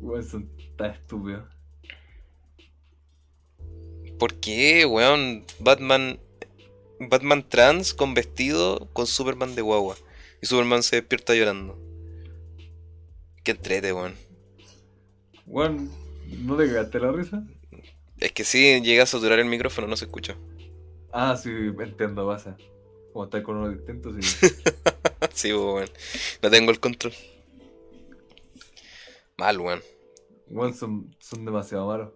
Weón, 0.00 0.24
son 0.24 0.50
tan 0.76 0.90
estúpidos. 0.90 1.44
¿Por 4.18 4.34
qué, 4.40 4.86
weón? 4.86 5.44
Batman. 5.60 6.18
Batman 6.98 7.48
trans 7.48 7.94
con 7.94 8.14
vestido 8.14 8.88
con 8.92 9.06
Superman 9.06 9.54
de 9.54 9.62
guagua. 9.62 9.96
Y 10.40 10.46
Superman 10.46 10.82
se 10.82 10.96
despierta 10.96 11.34
llorando. 11.34 11.78
Qué 13.42 13.52
entrete, 13.52 13.92
weón. 13.92 14.14
Weón, 15.46 15.90
¿no 16.44 16.56
te 16.56 16.66
cagaste 16.68 17.00
la 17.00 17.12
risa? 17.12 17.44
Es 18.18 18.32
que 18.32 18.44
si 18.44 18.80
llega 18.82 19.02
a 19.02 19.06
saturar 19.06 19.40
el 19.40 19.46
micrófono, 19.46 19.88
no 19.88 19.96
se 19.96 20.04
escucha. 20.04 20.36
Ah, 21.12 21.36
sí, 21.36 21.50
entiendo, 21.50 22.26
pasa. 22.26 22.56
Como 23.12 23.24
estar 23.24 23.42
con 23.42 23.56
uno 23.56 23.70
distinto, 23.70 24.12
sí. 24.14 24.48
sí, 25.34 25.52
weón. 25.52 25.90
No 26.40 26.50
tengo 26.50 26.70
el 26.70 26.78
control. 26.78 27.12
Mal, 29.36 29.58
weón. 29.58 29.82
Weón, 30.46 30.74
son, 30.74 31.16
son 31.18 31.44
demasiado 31.44 31.86
malos. 31.88 32.12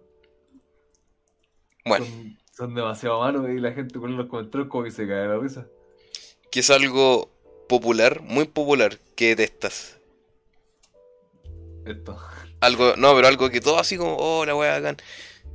Bueno. 1.83 2.05
Son, 2.53 2.73
demasiado 2.73 3.19
malos 3.19 3.49
y 3.49 3.59
la 3.59 3.73
gente 3.73 3.99
con 3.99 4.15
los 4.15 4.27
comentarios 4.27 4.69
como 4.69 4.83
que 4.83 4.91
se 4.91 5.07
cae 5.07 5.27
la 5.27 5.37
risa. 5.37 5.67
Que 6.49 6.61
es 6.61 6.69
algo 6.69 7.29
popular, 7.67 8.21
muy 8.21 8.45
popular, 8.45 8.97
que 9.15 9.35
detestas. 9.35 9.96
Esto. 11.87 12.17
Algo, 12.59 12.95
no, 12.97 13.15
pero 13.15 13.27
algo 13.27 13.49
que 13.49 13.61
todo 13.61 13.79
así 13.79 13.97
como, 13.97 14.17
oh, 14.17 14.45
la 14.45 14.55
wea 14.55 14.75
hagan. 14.75 14.97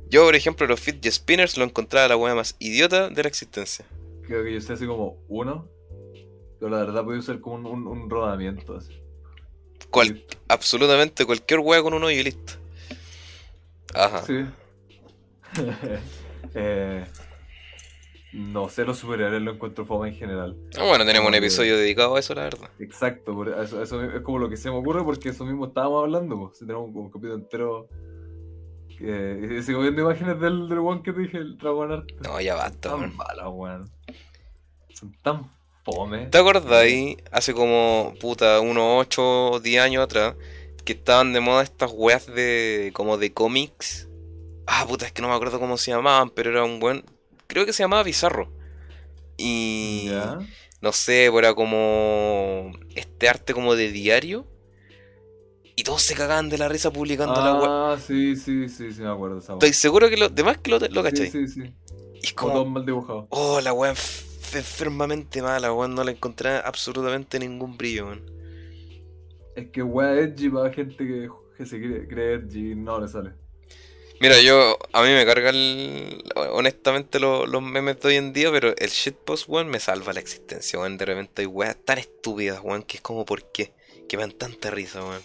Yo, 0.09 0.25
por 0.25 0.35
ejemplo, 0.35 0.67
los 0.67 0.79
fidget 0.79 1.13
spinners 1.13 1.57
lo 1.57 1.63
encontraba 1.63 2.07
la 2.07 2.17
wea 2.17 2.35
más 2.35 2.55
idiota 2.59 3.09
de 3.09 3.23
la 3.23 3.29
existencia. 3.29 3.85
Creo 4.25 4.43
que 4.43 4.53
yo 4.53 4.61
sé 4.61 4.73
así 4.73 4.85
como 4.85 5.17
uno, 5.27 5.67
pero 6.59 6.71
la 6.71 6.77
verdad 6.77 7.03
puede 7.03 7.21
ser 7.21 7.39
como 7.39 7.69
un, 7.69 8.09
rodamiento. 8.09 8.77
Así. 8.77 8.93
absolutamente 10.47 11.25
cualquier 11.25 11.59
wea 11.59 11.81
con 11.81 11.93
uno 11.93 12.09
y 12.09 12.23
listo. 12.23 12.53
Ajá. 13.93 14.23
Sí. 14.25 14.45
eh, 16.55 17.05
no 18.33 18.67
sé, 18.67 18.83
los 18.83 18.97
superhéroes 18.97 19.41
lo 19.43 19.51
encuentro 19.51 19.85
fome 19.85 20.09
en 20.09 20.15
general. 20.15 20.57
Ah, 20.77 20.85
bueno, 20.85 21.05
tenemos 21.05 21.27
un 21.27 21.35
episodio 21.35 21.77
dedicado 21.77 22.15
a 22.15 22.19
eso, 22.19 22.33
la 22.33 22.43
verdad. 22.43 22.67
Exacto, 22.79 23.61
eso, 23.61 24.03
es 24.03 24.21
como 24.21 24.39
lo 24.39 24.49
que 24.49 24.57
se 24.57 24.71
me 24.71 24.77
ocurre 24.77 25.03
porque 25.03 25.29
eso 25.29 25.45
mismo 25.45 25.67
estábamos 25.67 26.03
hablando. 26.03 26.51
Tenemos 26.57 26.89
un, 26.91 27.09
capítulo 27.09 27.35
entero. 27.35 27.87
Que, 28.97 29.61
sigo 29.63 29.81
viendo 29.81 30.01
imágenes 30.01 30.39
del, 30.39 30.67
del 30.67 30.79
one 30.79 31.03
que 31.03 31.13
te 31.13 31.21
dije, 31.21 31.37
el 31.37 31.57
Dragon 31.59 31.91
Art. 31.91 32.09
No, 32.23 32.41
ya 32.41 32.55
basta, 32.55 32.89
Son 32.89 33.15
malas, 33.15 33.47
weón. 33.51 33.91
Son 34.93 35.15
tan 35.21 35.51
fome. 35.83 36.25
¿Te 36.27 36.39
acuerdas 36.39 36.71
ahí, 36.71 37.17
hace 37.31 37.53
como, 37.53 38.15
puta, 38.19 38.59
unos 38.61 39.01
8 39.01 39.51
o 39.51 39.59
10 39.59 39.81
años 39.81 40.03
atrás, 40.03 40.35
que 40.85 40.93
estaban 40.93 41.33
de 41.33 41.39
moda 41.39 41.61
estas 41.61 41.91
weas 41.93 42.25
de, 42.25 42.91
como 42.95 43.17
de 43.17 43.31
cómics? 43.31 44.07
Ah, 44.65 44.85
puta, 44.87 45.05
es 45.05 45.11
que 45.11 45.21
no 45.21 45.27
me 45.27 45.35
acuerdo 45.35 45.59
cómo 45.59 45.77
se 45.77 45.91
llamaban, 45.91 46.31
pero 46.31 46.49
era 46.49 46.63
un 46.63 46.79
buen 46.79 47.03
creo 47.53 47.65
que 47.65 47.73
se 47.73 47.83
llamaba 47.83 48.03
Bizarro. 48.03 48.51
Y 49.37 50.09
no 50.81 50.91
sé, 50.91 51.29
pues 51.31 51.43
era 51.45 51.53
como 51.53 52.71
este 52.95 53.29
arte 53.29 53.53
como 53.53 53.75
de 53.75 53.91
diario. 53.91 54.45
Y 55.75 55.83
todos 55.83 56.03
se 56.03 56.13
cagaban 56.13 56.49
de 56.49 56.57
la 56.57 56.69
risa 56.69 56.91
publicando 56.91 57.41
la 57.41 57.55
web. 57.55 57.69
Ah, 57.69 57.97
sí, 57.99 58.35
sí, 58.35 58.69
sí, 58.69 58.91
sí, 58.91 59.01
me 59.01 59.09
acuerdo. 59.09 59.39
Esa 59.39 59.53
Estoy 59.53 59.73
seguro 59.73 60.09
que 60.09 60.17
lo 60.17 60.29
demás 60.29 60.57
que 60.59 60.69
lo, 60.69 60.79
lo 60.79 61.09
Sí, 61.09 61.27
sí, 61.27 61.47
sí. 61.47 61.73
Y 62.21 62.27
es 62.27 62.33
como. 62.33 62.63
mal 62.65 62.85
dibujado. 62.85 63.27
Oh, 63.29 63.59
la 63.59 63.73
weá 63.73 63.91
enfermamente 63.91 65.41
mala, 65.41 65.73
weón. 65.73 65.95
No 65.95 66.03
le 66.03 66.11
encontré 66.11 66.57
absolutamente 66.57 67.39
ningún 67.39 67.75
brillo, 67.75 68.07
weón. 68.07 68.21
Es 69.55 69.69
que 69.71 69.81
weá 69.81 70.19
edgy 70.19 70.49
para 70.49 70.71
gente 70.71 70.97
que, 71.07 71.29
que 71.57 71.65
se 71.65 71.79
cree, 71.79 72.07
cree 72.07 72.33
edgy 72.35 72.75
no 72.75 72.99
le 72.99 73.07
sale. 73.07 73.42
Mira, 74.23 74.39
yo, 74.39 74.77
a 74.93 75.01
mí 75.01 75.09
me 75.09 75.25
cargan 75.25 75.53
honestamente 76.53 77.19
los 77.19 77.61
memes 77.61 77.99
de 77.99 78.07
hoy 78.07 78.15
en 78.15 78.31
día, 78.31 78.49
pero 78.53 78.73
el 78.77 78.89
shitpost, 78.89 79.49
weón, 79.49 79.67
me 79.67 79.81
salva 79.81 80.13
la 80.13 80.21
existencia, 80.21 80.79
weón. 80.79 80.95
De 80.95 81.03
repente 81.03 81.41
hay 81.41 81.45
weas 81.45 81.75
tan 81.83 81.97
estúpidas, 81.97 82.61
weón, 82.63 82.83
que 82.83 82.95
es 82.95 83.01
como, 83.01 83.25
¿por 83.25 83.51
qué? 83.51 83.73
Que 84.07 84.15
me 84.15 84.23
dan 84.23 84.31
tanta 84.31 84.71
risa, 84.71 85.03
weón. 85.03 85.21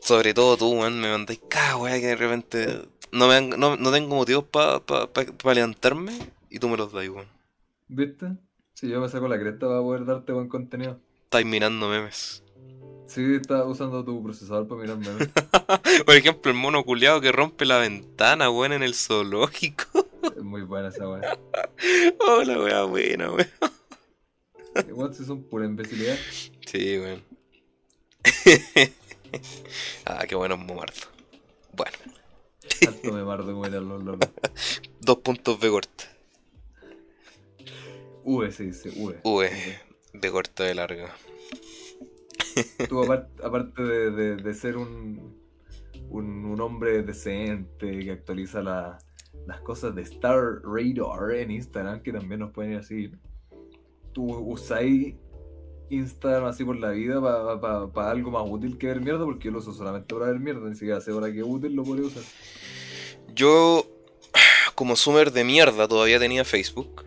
Sobre 0.00 0.34
todo 0.34 0.56
tú, 0.56 0.70
weón, 0.70 1.00
me 1.00 1.10
mandáis 1.10 1.40
cada 1.48 1.76
wea 1.76 1.98
que 1.98 2.06
de 2.06 2.14
repente 2.14 2.82
no, 3.10 3.26
me 3.26 3.40
no, 3.40 3.76
no 3.76 3.90
tengo 3.90 4.14
motivos 4.14 4.44
para 4.44 4.78
pa, 4.78 5.12
pa, 5.12 5.54
levantarme 5.54 6.12
y 6.50 6.60
tú 6.60 6.68
me 6.68 6.76
los 6.76 6.92
das, 6.92 7.08
weón. 7.08 7.26
¿Viste? 7.88 8.36
Si 8.74 8.88
yo 8.88 9.00
me 9.00 9.08
saco 9.08 9.26
la 9.26 9.40
cresta, 9.40 9.66
va 9.66 9.80
a 9.80 9.82
poder 9.82 10.04
darte 10.04 10.30
buen 10.30 10.48
contenido. 10.48 11.00
Estáis 11.24 11.44
mirando 11.44 11.88
memes. 11.88 12.43
Sí, 13.06 13.34
estás 13.34 13.64
usando 13.66 14.04
tu 14.04 14.22
procesador 14.22 14.66
para 14.66 14.80
mirar 14.80 14.98
memes. 14.98 15.28
Por 16.06 16.14
ejemplo, 16.14 16.50
el 16.50 16.56
mono 16.56 16.84
culiado 16.84 17.20
que 17.20 17.32
rompe 17.32 17.64
la 17.64 17.78
ventana, 17.78 18.50
weón, 18.50 18.72
en 18.72 18.82
el 18.82 18.94
zoológico. 18.94 20.08
es 20.22 20.42
muy 20.42 20.62
buena 20.62 20.88
esa 20.88 21.08
weá. 21.08 21.38
Oh, 22.20 22.42
la 22.42 22.58
weá 22.58 22.84
buena, 22.84 23.30
weón. 23.30 23.48
Igual 24.88 25.14
si 25.14 25.24
son 25.24 25.42
pura 25.44 25.66
imbecilidad. 25.66 26.16
Sí, 26.66 26.98
weón. 26.98 27.22
ah, 30.06 30.24
qué 30.26 30.34
bueno 30.34 30.56
Momardo. 30.56 31.00
Bueno. 31.72 31.96
Alto 32.86 33.12
Memardo 33.12 33.52
como 33.52 33.66
eran 33.66 33.88
los 33.88 34.02
locos. 34.02 34.30
Dos 35.00 35.18
puntos 35.18 35.60
B 35.60 35.68
corta. 35.68 36.04
V 38.24 38.50
se 38.50 38.64
dice, 38.64 38.88
V. 38.90 39.20
V. 39.22 39.78
B 40.14 40.30
corta 40.30 40.64
de 40.64 40.74
larga. 40.74 41.14
Tú, 42.88 43.02
aparte, 43.02 43.82
de, 43.82 44.54
ser 44.54 44.76
un, 44.76 45.36
un, 46.10 46.60
hombre 46.60 47.02
decente 47.02 47.98
que 47.98 48.12
actualiza 48.12 48.62
las 48.62 49.60
cosas 49.62 49.94
de 49.94 50.02
Star 50.02 50.60
Radar 50.62 51.32
en 51.32 51.50
Instagram, 51.50 52.02
que 52.02 52.12
también 52.12 52.40
nos 52.40 52.52
pueden 52.52 52.72
ir 52.72 52.78
así. 52.78 53.12
¿Tú 54.12 54.24
usáis 54.24 55.14
Instagram 55.90 56.46
así 56.46 56.64
por 56.64 56.76
la 56.76 56.90
vida 56.90 57.20
para 57.20 58.10
algo 58.10 58.30
más 58.30 58.44
útil 58.46 58.78
que 58.78 58.86
ver 58.86 59.00
mierda? 59.00 59.24
Porque 59.24 59.46
yo 59.46 59.52
lo 59.52 59.58
uso 59.58 59.72
solamente 59.72 60.14
para 60.14 60.26
ver 60.26 60.40
mierda, 60.40 60.68
ni 60.68 60.74
siquiera 60.74 61.00
sé 61.00 61.12
para 61.12 61.32
qué 61.32 61.42
útil 61.42 61.74
lo 61.74 61.82
podría 61.82 62.06
usar. 62.06 62.22
Yo, 63.34 63.86
como 64.74 64.96
sumer 64.96 65.32
de 65.32 65.44
mierda, 65.44 65.88
todavía 65.88 66.18
tenía 66.18 66.44
Facebook. 66.44 67.04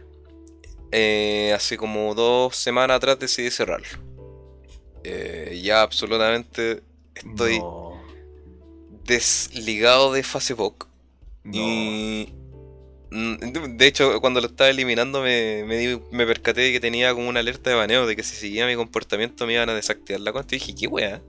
Eh, 0.91 1.51
hace 1.53 1.77
como 1.77 2.15
dos 2.15 2.55
semanas 2.55 2.97
atrás 2.97 3.19
decidí 3.19 3.49
cerrarlo. 3.51 4.06
Eh, 5.09 5.61
ya 5.63 5.83
absolutamente 5.83 6.81
estoy 7.15 7.61
desligado 9.05 10.11
de 10.11 10.21
Facebook. 10.21 10.87
Y 11.45 12.33
mm, 13.09 13.77
de 13.77 13.87
hecho, 13.87 14.19
cuando 14.19 14.41
lo 14.41 14.47
estaba 14.47 14.69
eliminando 14.69 15.21
me, 15.21 15.63
me, 16.11 16.25
percaté 16.25 16.59
de 16.59 16.71
que 16.73 16.81
tenía 16.81 17.13
como 17.13 17.29
una 17.29 17.39
alerta 17.39 17.69
de 17.69 17.77
baneo 17.77 18.05
de 18.05 18.17
que 18.17 18.23
si 18.23 18.35
seguía 18.35 18.67
mi 18.67 18.75
comportamiento 18.75 19.47
me 19.47 19.53
iban 19.53 19.69
a 19.69 19.73
desactivar 19.73 20.19
la 20.19 20.33
cuenta. 20.33 20.55
Y 20.55 20.59
dije, 20.59 20.75
¿qué 20.75 20.87
wea? 20.87 21.21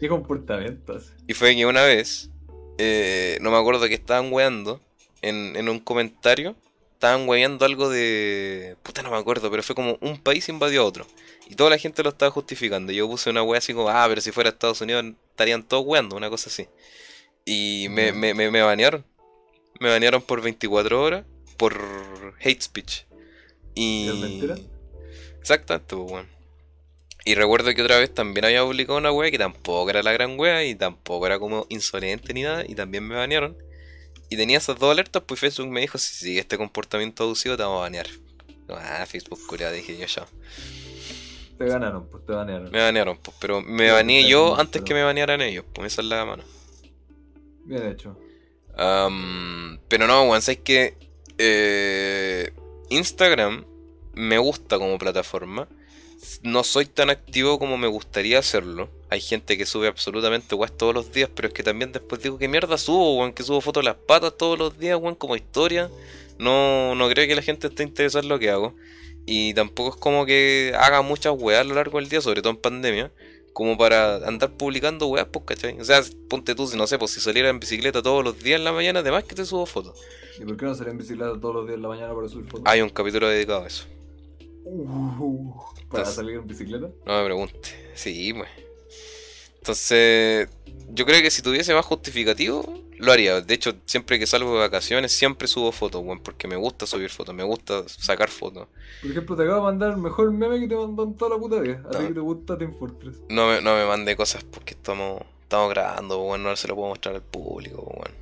¿Qué 0.00 0.08
comportamientos? 0.08 1.12
Y 1.28 1.34
fue 1.34 1.54
que 1.54 1.66
una 1.66 1.84
vez, 1.84 2.30
eh, 2.78 3.38
no 3.40 3.52
me 3.52 3.58
acuerdo 3.58 3.86
que 3.86 3.94
estaban 3.94 4.32
weando 4.32 4.80
en, 5.22 5.54
en 5.54 5.68
un 5.68 5.78
comentario 5.78 6.56
estaban 7.00 7.26
hueveando 7.26 7.64
algo 7.64 7.88
de. 7.88 8.76
Puta, 8.82 9.02
no 9.02 9.10
me 9.10 9.16
acuerdo, 9.16 9.50
pero 9.50 9.62
fue 9.62 9.74
como 9.74 9.96
un 10.02 10.18
país 10.18 10.50
invadió 10.50 10.82
a 10.82 10.84
otro. 10.84 11.06
Y 11.48 11.54
toda 11.54 11.70
la 11.70 11.78
gente 11.78 12.02
lo 12.02 12.10
estaba 12.10 12.30
justificando. 12.30 12.92
Yo 12.92 13.08
puse 13.08 13.30
una 13.30 13.42
wea 13.42 13.56
así 13.56 13.72
como, 13.72 13.88
ah, 13.88 14.04
pero 14.06 14.20
si 14.20 14.32
fuera 14.32 14.50
Estados 14.50 14.82
Unidos 14.82 15.06
estarían 15.30 15.62
todos 15.62 15.82
weando, 15.86 16.14
una 16.14 16.28
cosa 16.28 16.50
así. 16.50 16.68
Y 17.46 17.86
me, 17.88 18.12
me, 18.12 18.34
me, 18.34 18.50
me 18.50 18.60
banearon. 18.60 19.02
Me 19.80 19.88
banearon 19.88 20.20
por 20.20 20.42
24 20.42 21.02
horas 21.02 21.24
por 21.56 21.80
hate 22.38 22.60
speech. 22.60 23.04
Y. 23.74 24.10
Exactamente, 25.40 25.96
pues, 25.96 26.10
bueno. 26.10 26.28
Y 27.24 27.34
recuerdo 27.34 27.74
que 27.74 27.80
otra 27.80 27.98
vez 27.98 28.12
también 28.12 28.44
había 28.44 28.62
publicado 28.62 28.98
una 28.98 29.10
wea 29.10 29.30
que 29.30 29.38
tampoco 29.38 29.88
era 29.88 30.02
la 30.02 30.12
gran 30.12 30.38
wea 30.38 30.64
y 30.66 30.74
tampoco 30.74 31.24
era 31.26 31.38
como 31.38 31.64
insolente 31.70 32.34
ni 32.34 32.42
nada. 32.42 32.62
Y 32.68 32.74
también 32.74 33.08
me 33.08 33.14
banearon. 33.14 33.56
Y 34.30 34.36
tenía 34.36 34.58
esas 34.58 34.78
dos 34.78 34.92
alertas, 34.92 35.22
pues 35.26 35.40
Facebook 35.40 35.68
me 35.68 35.80
dijo, 35.80 35.98
si 35.98 36.14
sigue 36.14 36.40
este 36.40 36.56
comportamiento 36.56 37.24
abusivo 37.24 37.56
te 37.56 37.64
vamos 37.64 37.78
a 37.78 37.82
banear. 37.82 38.06
Ah, 38.68 39.04
Facebook 39.04 39.40
curia, 39.46 39.72
dije 39.72 39.98
yo 39.98 40.06
ya. 40.06 40.26
Te 41.58 41.66
ganaron, 41.66 42.06
pues 42.06 42.24
te 42.24 42.32
banearon. 42.32 42.70
Me 42.70 42.78
banearon, 42.78 43.18
pues, 43.18 43.36
pero 43.40 43.60
me 43.60 43.90
baneé 43.90 44.28
yo 44.28 44.58
antes 44.58 44.82
que 44.82 44.94
me 44.94 45.02
banearan 45.02 45.40
ellos, 45.40 45.64
pues 45.74 45.92
esa 45.92 46.02
es 46.02 46.08
la 46.08 46.24
mano. 46.24 46.44
Bien 47.64 47.86
hecho. 47.88 48.16
pero 48.76 50.06
no, 50.06 50.22
weón, 50.22 50.40
sabes 50.40 50.60
que 50.60 50.96
eh, 51.36 52.52
Instagram 52.88 53.64
me 54.14 54.38
gusta 54.38 54.78
como 54.78 54.96
plataforma. 54.96 55.68
No 56.42 56.64
soy 56.64 56.86
tan 56.86 57.10
activo 57.10 57.58
como 57.58 57.76
me 57.76 57.86
gustaría 57.86 58.38
hacerlo. 58.38 58.88
Hay 59.08 59.20
gente 59.20 59.56
que 59.56 59.66
sube 59.66 59.88
absolutamente 59.88 60.54
weón 60.54 60.76
todos 60.76 60.94
los 60.94 61.12
días, 61.12 61.30
pero 61.34 61.48
es 61.48 61.54
que 61.54 61.62
también 61.62 61.92
después 61.92 62.22
digo 62.22 62.38
que 62.38 62.48
mierda 62.48 62.78
subo, 62.78 63.18
weón, 63.18 63.32
que 63.32 63.42
subo 63.42 63.60
fotos 63.60 63.82
de 63.82 63.90
las 63.90 63.96
patas 63.96 64.36
todos 64.36 64.58
los 64.58 64.78
días, 64.78 64.98
weón, 65.00 65.14
como 65.14 65.36
historia. 65.36 65.90
No, 66.38 66.94
no 66.94 67.08
creo 67.08 67.26
que 67.26 67.34
la 67.34 67.42
gente 67.42 67.66
esté 67.66 67.82
interesada 67.82 68.22
en 68.22 68.28
lo 68.28 68.38
que 68.38 68.50
hago. 68.50 68.74
Y 69.26 69.54
tampoco 69.54 69.90
es 69.90 69.96
como 69.96 70.26
que 70.26 70.72
haga 70.78 71.02
muchas 71.02 71.34
weas 71.36 71.60
a 71.60 71.64
lo 71.64 71.74
largo 71.74 71.98
del 71.98 72.08
día, 72.08 72.20
sobre 72.20 72.42
todo 72.42 72.52
en 72.52 72.58
pandemia, 72.58 73.12
como 73.52 73.76
para 73.76 74.16
andar 74.26 74.50
publicando 74.50 75.06
weas, 75.06 75.26
pues, 75.30 75.44
¿cachai? 75.44 75.78
O 75.80 75.84
sea, 75.84 76.02
ponte 76.28 76.54
tú, 76.54 76.66
si 76.66 76.76
no 76.76 76.86
sé, 76.86 76.98
pues 76.98 77.10
si 77.12 77.20
saliera 77.20 77.48
en 77.48 77.60
bicicleta 77.60 78.02
todos 78.02 78.24
los 78.24 78.38
días 78.42 78.58
en 78.58 78.64
la 78.64 78.72
mañana, 78.72 79.00
además 79.00 79.24
que 79.24 79.34
te 79.34 79.44
subo 79.44 79.66
fotos. 79.66 79.98
¿Y 80.38 80.44
por 80.44 80.56
qué 80.56 80.64
no 80.64 80.74
salir 80.74 80.92
en 80.92 80.98
bicicleta 80.98 81.38
todos 81.40 81.54
los 81.54 81.66
días 81.66 81.76
en 81.76 81.82
la 81.82 81.88
mañana 81.88 82.14
para 82.14 82.28
subir 82.28 82.46
fotos? 82.46 82.64
Hay 82.66 82.80
un 82.80 82.90
capítulo 82.90 83.28
dedicado 83.28 83.64
a 83.64 83.66
eso. 83.66 83.84
Uh, 84.64 85.54
¿Para 85.90 86.04
salir 86.04 86.36
en 86.36 86.46
bicicleta? 86.46 86.88
No 87.06 87.18
me 87.18 87.24
pregunte. 87.24 87.92
Sí, 87.94 88.32
pues. 88.32 88.48
Entonces, 89.58 90.48
yo 90.88 91.04
creo 91.04 91.22
que 91.22 91.30
si 91.30 91.42
tuviese 91.42 91.74
más 91.74 91.84
justificativo, 91.84 92.82
lo 92.98 93.12
haría. 93.12 93.40
De 93.40 93.54
hecho, 93.54 93.74
siempre 93.84 94.18
que 94.18 94.26
salgo 94.26 94.54
de 94.54 94.60
vacaciones, 94.60 95.12
siempre 95.12 95.48
subo 95.48 95.70
fotos, 95.70 96.02
weón, 96.02 96.20
porque 96.20 96.48
me 96.48 96.56
gusta 96.56 96.86
subir 96.86 97.10
fotos, 97.10 97.34
me 97.34 97.42
gusta 97.42 97.86
sacar 97.86 98.28
fotos. 98.28 98.68
Por 99.02 99.10
ejemplo, 99.10 99.36
te 99.36 99.42
acabo 99.42 99.58
de 99.58 99.62
mandar 99.62 99.90
el 99.92 99.98
mejor 99.98 100.32
meme 100.32 100.60
que 100.60 100.68
te 100.68 100.76
mandó 100.76 101.04
en 101.04 101.14
toda 101.14 101.36
la 101.36 101.40
puta 101.40 101.60
vida. 101.60 101.82
A 101.86 101.90
ti 101.90 102.06
que 102.06 102.14
te 102.14 102.20
gusta 102.20 102.56
Team 102.56 102.72
Fortress. 102.72 103.20
No 103.28 103.48
me, 103.48 103.60
no 103.60 103.74
me 103.74 103.84
mande 103.84 104.16
cosas 104.16 104.44
porque 104.44 104.74
estamos, 104.74 105.22
estamos 105.42 105.70
grabando, 105.70 106.22
weón, 106.22 106.42
no 106.42 106.56
se 106.56 106.68
lo 106.68 106.74
puedo 106.74 106.88
mostrar 106.88 107.14
al 107.14 107.22
público, 107.22 107.82
weón. 107.82 108.14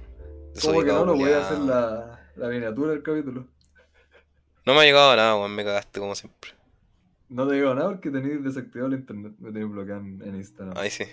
¿Cómo 0.61 0.81
que 0.81 0.87
no 0.87 1.05
lo 1.05 1.15
voy 1.15 1.31
a 1.31 1.47
hacer 1.47 1.59
la, 1.59 2.29
la 2.35 2.49
miniatura 2.49 2.91
del 2.91 3.03
capítulo? 3.03 3.47
No 4.69 4.75
me 4.75 4.81
ha 4.81 4.85
llegado 4.85 5.17
nada, 5.17 5.35
weón, 5.35 5.55
me 5.55 5.65
cagaste 5.65 5.99
como 5.99 6.15
siempre. 6.15 6.51
No 7.31 7.49
te 7.49 7.55
llegado 7.55 7.75
nada 7.75 7.89
porque 7.89 8.11
tenéis 8.11 8.45
desactivado 8.45 8.93
el 8.93 8.99
internet, 8.99 9.33
me 9.39 9.51
tenéis 9.51 9.73
bloqueado 9.73 10.03
en, 10.03 10.37
Instagram. 10.37 10.77
Ahí 10.77 10.91
sí. 10.91 11.05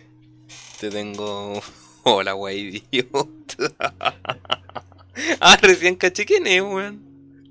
Te 0.78 0.90
tengo 0.90 1.62
Hola, 2.04 2.36
wey, 2.36 2.84
idiota. 2.92 3.72
ah, 5.40 5.58
recién 5.62 5.96
caché 5.96 6.26
quién 6.26 6.46
es, 6.48 6.62
weón. 6.62 7.00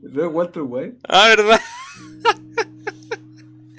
¿Es 0.03 0.15
Walter 0.31 0.65
White? 0.65 0.99
Ah, 1.09 1.27
¿verdad? 1.29 1.61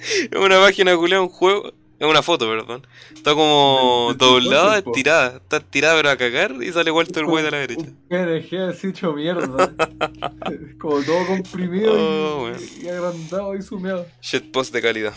es 0.00 0.36
una 0.36 0.58
página 0.58 0.96
culea, 0.96 1.22
un 1.22 1.28
juego. 1.28 1.74
Es 1.98 2.06
una 2.06 2.22
foto, 2.22 2.46
perdón. 2.48 2.86
Está 3.14 3.34
como 3.34 4.12
doblada, 4.18 4.78
estirada. 4.78 5.36
Está 5.36 5.58
estirada 5.58 5.96
pero 5.96 6.10
a 6.10 6.16
cagar 6.16 6.54
y 6.60 6.72
sale 6.72 6.90
Walter 6.90 7.24
White 7.24 7.48
a 7.48 7.50
la 7.50 7.58
derecha. 7.58 7.82
Un 7.82 7.96
PNG 8.08 8.56
así 8.68 8.88
hecho 8.88 9.12
mierda. 9.12 9.72
como 10.78 11.02
todo 11.02 11.26
comprimido 11.26 11.92
oh, 11.94 12.52
y, 12.82 12.88
agrandado 12.88 13.56
y 13.56 13.62
sumeado. 13.62 14.06
Shitpost 14.20 14.72
de 14.74 14.82
calidad. 14.82 15.14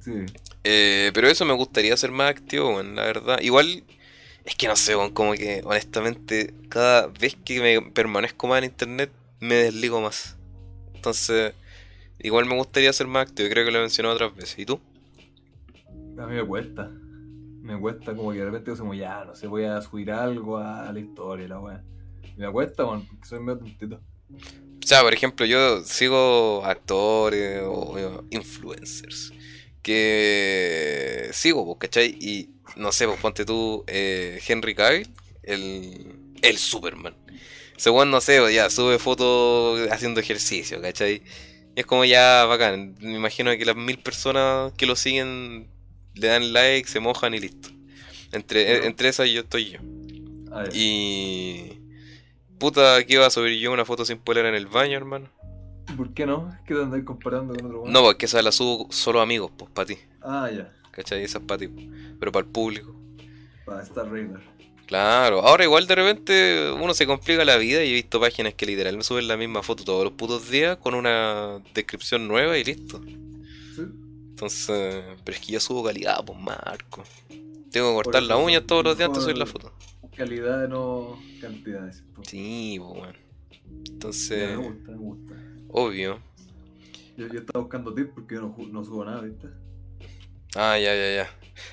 Sí. 0.00 0.12
Eh, 0.64 1.10
pero 1.14 1.28
eso 1.28 1.44
me 1.46 1.54
gustaría 1.54 1.96
ser 1.96 2.10
más 2.10 2.30
activo, 2.30 2.74
weón, 2.74 2.94
la 2.96 3.04
verdad. 3.04 3.40
Igual 3.40 3.84
es 4.44 4.54
que 4.54 4.68
no 4.68 4.76
sé, 4.76 4.94
como 5.14 5.32
que 5.32 5.62
honestamente 5.64 6.54
cada 6.68 7.06
vez 7.06 7.36
que 7.42 7.60
me 7.60 7.90
permanezco 7.90 8.46
más 8.46 8.58
en 8.58 8.64
internet 8.64 9.10
me 9.38 9.54
desligo 9.54 10.00
más. 10.00 10.36
Entonces, 10.94 11.54
igual 12.18 12.44
me 12.44 12.54
gustaría 12.54 12.92
ser 12.92 13.06
más 13.06 13.28
activo, 13.28 13.48
creo 13.48 13.64
que 13.64 13.70
lo 13.70 13.78
he 13.78 13.82
mencionado 13.82 14.14
otras 14.14 14.34
veces. 14.34 14.58
¿Y 14.58 14.66
tú? 14.66 14.80
A 16.20 16.26
mí 16.26 16.34
me 16.34 16.46
cuesta. 16.46 16.90
Me 17.62 17.78
cuesta 17.78 18.14
como 18.14 18.32
que 18.32 18.38
de 18.38 18.44
repente 18.44 18.72
como 18.76 18.94
ya, 18.94 19.24
no 19.24 19.34
sé, 19.34 19.46
voy 19.46 19.64
a 19.64 19.80
subir 19.80 20.10
algo 20.10 20.58
a 20.58 20.92
la 20.92 21.00
historia, 21.00 21.48
la 21.48 21.60
weá. 21.60 21.84
Me 22.36 22.50
cuesta, 22.50 22.86
porque 22.86 23.06
soy 23.22 23.40
medio 23.40 23.58
tontito. 23.58 24.00
O 24.32 24.86
sea, 24.86 25.02
por 25.02 25.12
ejemplo, 25.12 25.44
yo 25.46 25.82
sigo 25.82 26.64
actores 26.64 27.62
o 27.64 28.24
influencers 28.30 29.32
que 29.82 31.30
sigo, 31.32 31.64
pues, 31.64 31.78
¿cachai? 31.78 32.16
Y 32.20 32.50
no 32.76 32.92
sé, 32.92 33.06
pues 33.06 33.18
ponte 33.20 33.44
tú, 33.44 33.84
eh, 33.86 34.40
Henry 34.46 34.74
Cavill, 34.74 35.08
el, 35.42 36.14
el 36.42 36.58
Superman. 36.58 37.16
Según, 37.76 38.10
no 38.10 38.20
sé, 38.20 38.40
pues, 38.40 38.54
ya 38.54 38.70
sube 38.70 38.98
fotos 38.98 39.88
haciendo 39.90 40.20
ejercicio, 40.20 40.80
¿cachai? 40.80 41.22
Y 41.76 41.80
es 41.80 41.86
como 41.86 42.04
ya 42.04 42.44
bacán. 42.44 42.96
Me 43.00 43.14
imagino 43.14 43.50
que 43.56 43.64
las 43.64 43.76
mil 43.76 43.98
personas 43.98 44.72
que 44.74 44.86
lo 44.86 44.96
siguen 44.96 45.68
le 46.14 46.26
dan 46.26 46.52
like, 46.52 46.88
se 46.88 47.00
mojan 47.00 47.34
y 47.34 47.40
listo. 47.40 47.70
Entre, 48.32 48.86
entre 48.86 49.08
esas 49.08 49.28
yo 49.28 49.40
estoy 49.40 49.70
yo. 49.70 49.80
Y. 50.72 51.78
Puta, 52.58 53.04
¿qué 53.04 53.14
iba 53.14 53.26
a 53.26 53.30
subir 53.30 53.58
yo 53.58 53.72
una 53.72 53.84
foto 53.84 54.04
sin 54.04 54.18
polera 54.18 54.48
en 54.48 54.54
el 54.54 54.66
baño, 54.66 54.96
hermano? 54.96 55.28
¿Por 55.96 56.12
qué 56.12 56.26
no? 56.26 56.50
¿Qué 56.66 56.74
te 56.74 56.82
andáis 56.82 57.04
comparando 57.04 57.54
con 57.54 57.66
otro 57.66 57.84
No, 57.86 58.02
porque 58.02 58.26
esa 58.26 58.42
la 58.42 58.52
subo 58.52 58.86
solo 58.92 59.20
amigos, 59.20 59.50
pues, 59.56 59.70
para 59.70 59.86
ti. 59.86 59.98
Ah, 60.20 60.50
ya. 60.52 60.72
¿Cachai? 60.90 61.24
Esa 61.24 61.38
es 61.38 61.44
para 61.44 61.58
ti, 61.58 61.68
pero 62.18 62.32
para 62.32 62.46
el 62.46 62.52
público. 62.52 62.94
Para 63.64 63.82
Star 63.82 64.10
Raider. 64.10 64.40
Claro, 64.86 65.42
ahora 65.42 65.62
igual 65.62 65.86
de 65.86 65.94
repente 65.94 66.72
uno 66.72 66.94
se 66.94 67.06
complica 67.06 67.44
la 67.44 67.56
vida 67.56 67.84
y 67.84 67.90
he 67.90 67.94
visto 67.94 68.18
páginas 68.18 68.54
que 68.54 68.66
literal 68.66 68.96
me 68.96 69.04
suben 69.04 69.28
la 69.28 69.36
misma 69.36 69.62
foto 69.62 69.84
todos 69.84 70.02
los 70.02 70.14
putos 70.14 70.50
días 70.50 70.78
con 70.78 70.94
una 70.94 71.60
descripción 71.74 72.26
nueva 72.26 72.58
y 72.58 72.64
listo. 72.64 73.00
Entonces, 74.40 75.04
pero 75.22 75.36
es 75.36 75.44
que 75.44 75.52
yo 75.52 75.60
subo 75.60 75.84
calidad, 75.84 76.24
pues 76.24 76.38
Marco. 76.38 77.04
Tengo 77.70 77.90
que 77.90 77.94
cortar 78.04 78.22
la 78.22 78.38
uña 78.38 78.66
todos 78.66 78.82
los 78.82 78.96
días 78.96 79.08
antes 79.08 79.22
de 79.22 79.24
subir 79.24 79.36
la 79.36 79.44
foto. 79.44 79.70
Calidad, 80.16 80.66
no 80.66 81.18
cantidad. 81.42 81.92
Sí, 82.22 82.78
pues 82.80 83.00
bueno. 83.00 83.18
Entonces. 83.90 84.56
me 84.56 84.56
gusta, 84.56 84.92
me 84.92 84.96
gusta. 84.96 85.34
Obvio. 85.68 86.20
Yo, 87.18 87.26
yo 87.28 87.40
estaba 87.40 87.60
buscando 87.60 87.92
tips 87.92 88.12
porque 88.14 88.36
yo 88.36 88.40
no, 88.40 88.56
no 88.72 88.82
subo 88.82 89.04
nada, 89.04 89.20
¿viste? 89.20 89.48
Ah, 90.54 90.78
ya, 90.78 90.94
ya, 90.94 91.14
ya. 91.16 91.30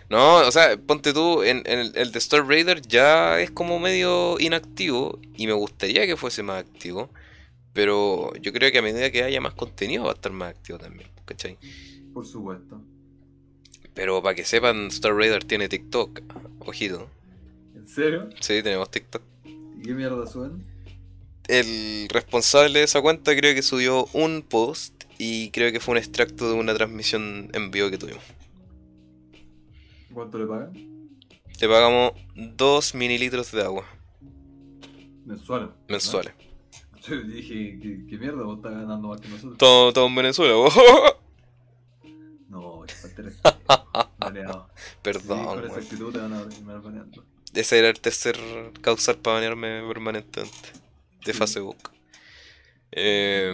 No, 0.09 0.39
o 0.39 0.51
sea, 0.51 0.75
ponte 0.75 1.13
tú, 1.13 1.43
en, 1.43 1.63
el, 1.65 1.93
de 1.93 2.19
Star 2.19 2.45
Raider 2.45 2.81
ya 2.81 3.39
es 3.39 3.49
como 3.49 3.79
medio 3.79 4.37
inactivo 4.41 5.21
y 5.37 5.47
me 5.47 5.53
gustaría 5.53 6.05
que 6.05 6.17
fuese 6.17 6.43
más 6.43 6.65
activo, 6.65 7.09
pero 7.71 8.33
yo 8.41 8.51
creo 8.51 8.73
que 8.73 8.79
a 8.79 8.81
medida 8.81 9.09
que 9.09 9.23
haya 9.23 9.39
más 9.39 9.53
contenido 9.53 10.03
va 10.03 10.11
a 10.11 10.15
estar 10.15 10.33
más 10.33 10.49
activo 10.49 10.77
también, 10.77 11.09
¿cachai? 11.23 11.57
Por 12.17 12.25
supuesto. 12.25 12.81
Pero 13.93 14.23
para 14.23 14.33
que 14.33 14.43
sepan, 14.43 14.87
Star 14.87 15.13
Raider 15.13 15.43
tiene 15.43 15.69
TikTok, 15.69 16.21
ojito. 16.57 17.07
¿En 17.75 17.87
serio? 17.87 18.29
Sí, 18.39 18.63
tenemos 18.63 18.89
TikTok. 18.89 19.21
¿Y 19.45 19.83
qué 19.83 19.93
mierda 19.93 20.25
suben? 20.25 20.65
El 21.47 22.09
responsable 22.09 22.79
de 22.79 22.85
esa 22.85 23.03
cuenta 23.03 23.35
creo 23.35 23.53
que 23.53 23.61
subió 23.61 24.07
un 24.13 24.41
post 24.41 25.03
y 25.19 25.51
creo 25.51 25.71
que 25.71 25.79
fue 25.79 25.91
un 25.91 25.99
extracto 25.99 26.49
de 26.49 26.55
una 26.55 26.73
transmisión 26.73 27.51
en 27.53 27.69
vivo 27.69 27.91
que 27.91 27.99
tuvimos. 27.99 28.23
¿Cuánto 30.11 30.39
le 30.39 30.47
pagan? 30.47 30.73
Le 31.61 31.67
pagamos 31.67 32.13
2 32.33 32.95
mililitros 32.95 33.51
de 33.51 33.61
agua. 33.61 33.85
Mensuales. 35.23 35.69
Mensuales. 35.87 36.33
Yo 37.07 37.15
dije, 37.21 37.79
¿qué, 38.09 38.17
mierda? 38.17 38.43
Vos 38.43 38.57
estás 38.57 38.73
ganando 38.73 39.09
más 39.09 39.21
que 39.21 39.29
nosotros. 39.29 39.57
Todo, 39.59 40.07
en 40.07 40.15
Venezuela, 40.15 40.55
Perdón. 45.01 45.39
Sí, 45.39 45.45
con 45.45 45.65
esa 45.65 45.79
actitud 45.79 46.13
te 46.13 46.19
van 46.19 46.33
a 46.33 46.47
terminar 46.47 46.81
baneando. 46.81 47.23
Ese 47.53 47.79
era 47.79 47.89
el 47.89 47.99
tercer 47.99 48.37
causal 48.81 49.17
para 49.17 49.35
banearme 49.35 49.87
permanentemente. 49.87 50.69
De 51.25 51.33
Facebook. 51.33 51.77
Eh, 52.91 53.53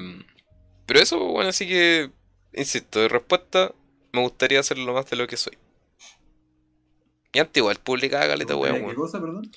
pero 0.85 0.99
eso, 0.99 1.19
bueno, 1.19 1.49
así 1.49 1.67
que, 1.67 2.11
insisto, 2.53 2.99
de 2.99 3.07
respuesta, 3.07 3.73
me 4.11 4.21
gustaría 4.21 4.59
hacerlo 4.59 4.93
más 4.93 5.09
de 5.09 5.15
lo 5.15 5.27
que 5.27 5.37
soy. 5.37 5.57
Y 7.33 7.39
antes 7.39 7.57
igual 7.57 7.77
publicaba 7.77 8.27
caleta 8.27 8.55
weón. 8.55 8.87
¿Qué 8.89 8.95
cosa, 8.95 9.19
perdón? 9.19 9.49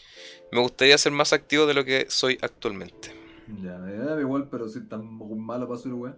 Me 0.51 0.61
gustaría 0.61 0.97
ser 0.97 1.13
más 1.13 1.33
activo 1.35 1.67
de 1.67 1.75
lo 1.75 1.85
que 1.85 2.07
soy 2.09 2.39
actualmente. 2.41 3.13
Ya, 3.63 3.79
ya, 3.79 4.19
igual, 4.19 4.49
pero 4.51 4.69
si 4.69 4.81
tan 4.89 5.05
malo 5.39 5.69
para 5.69 5.79
subir 5.79 5.95
weón. 5.95 6.17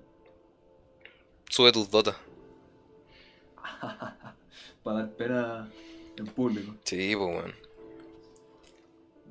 Sube 1.51 1.73
tus 1.73 1.91
dotas. 1.91 2.17
para 4.83 4.99
dar 4.99 5.11
pena 5.17 5.71
en 6.17 6.27
público. 6.27 6.75
Sí, 6.85 7.15
pues 7.17 7.29
weón. 7.29 7.55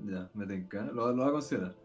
Ya, 0.06 0.30
me 0.34 0.46
tenga. 0.46 0.86
Lo, 0.86 1.12
lo 1.12 1.16
voy 1.16 1.28
a 1.28 1.32
considerar. 1.32 1.76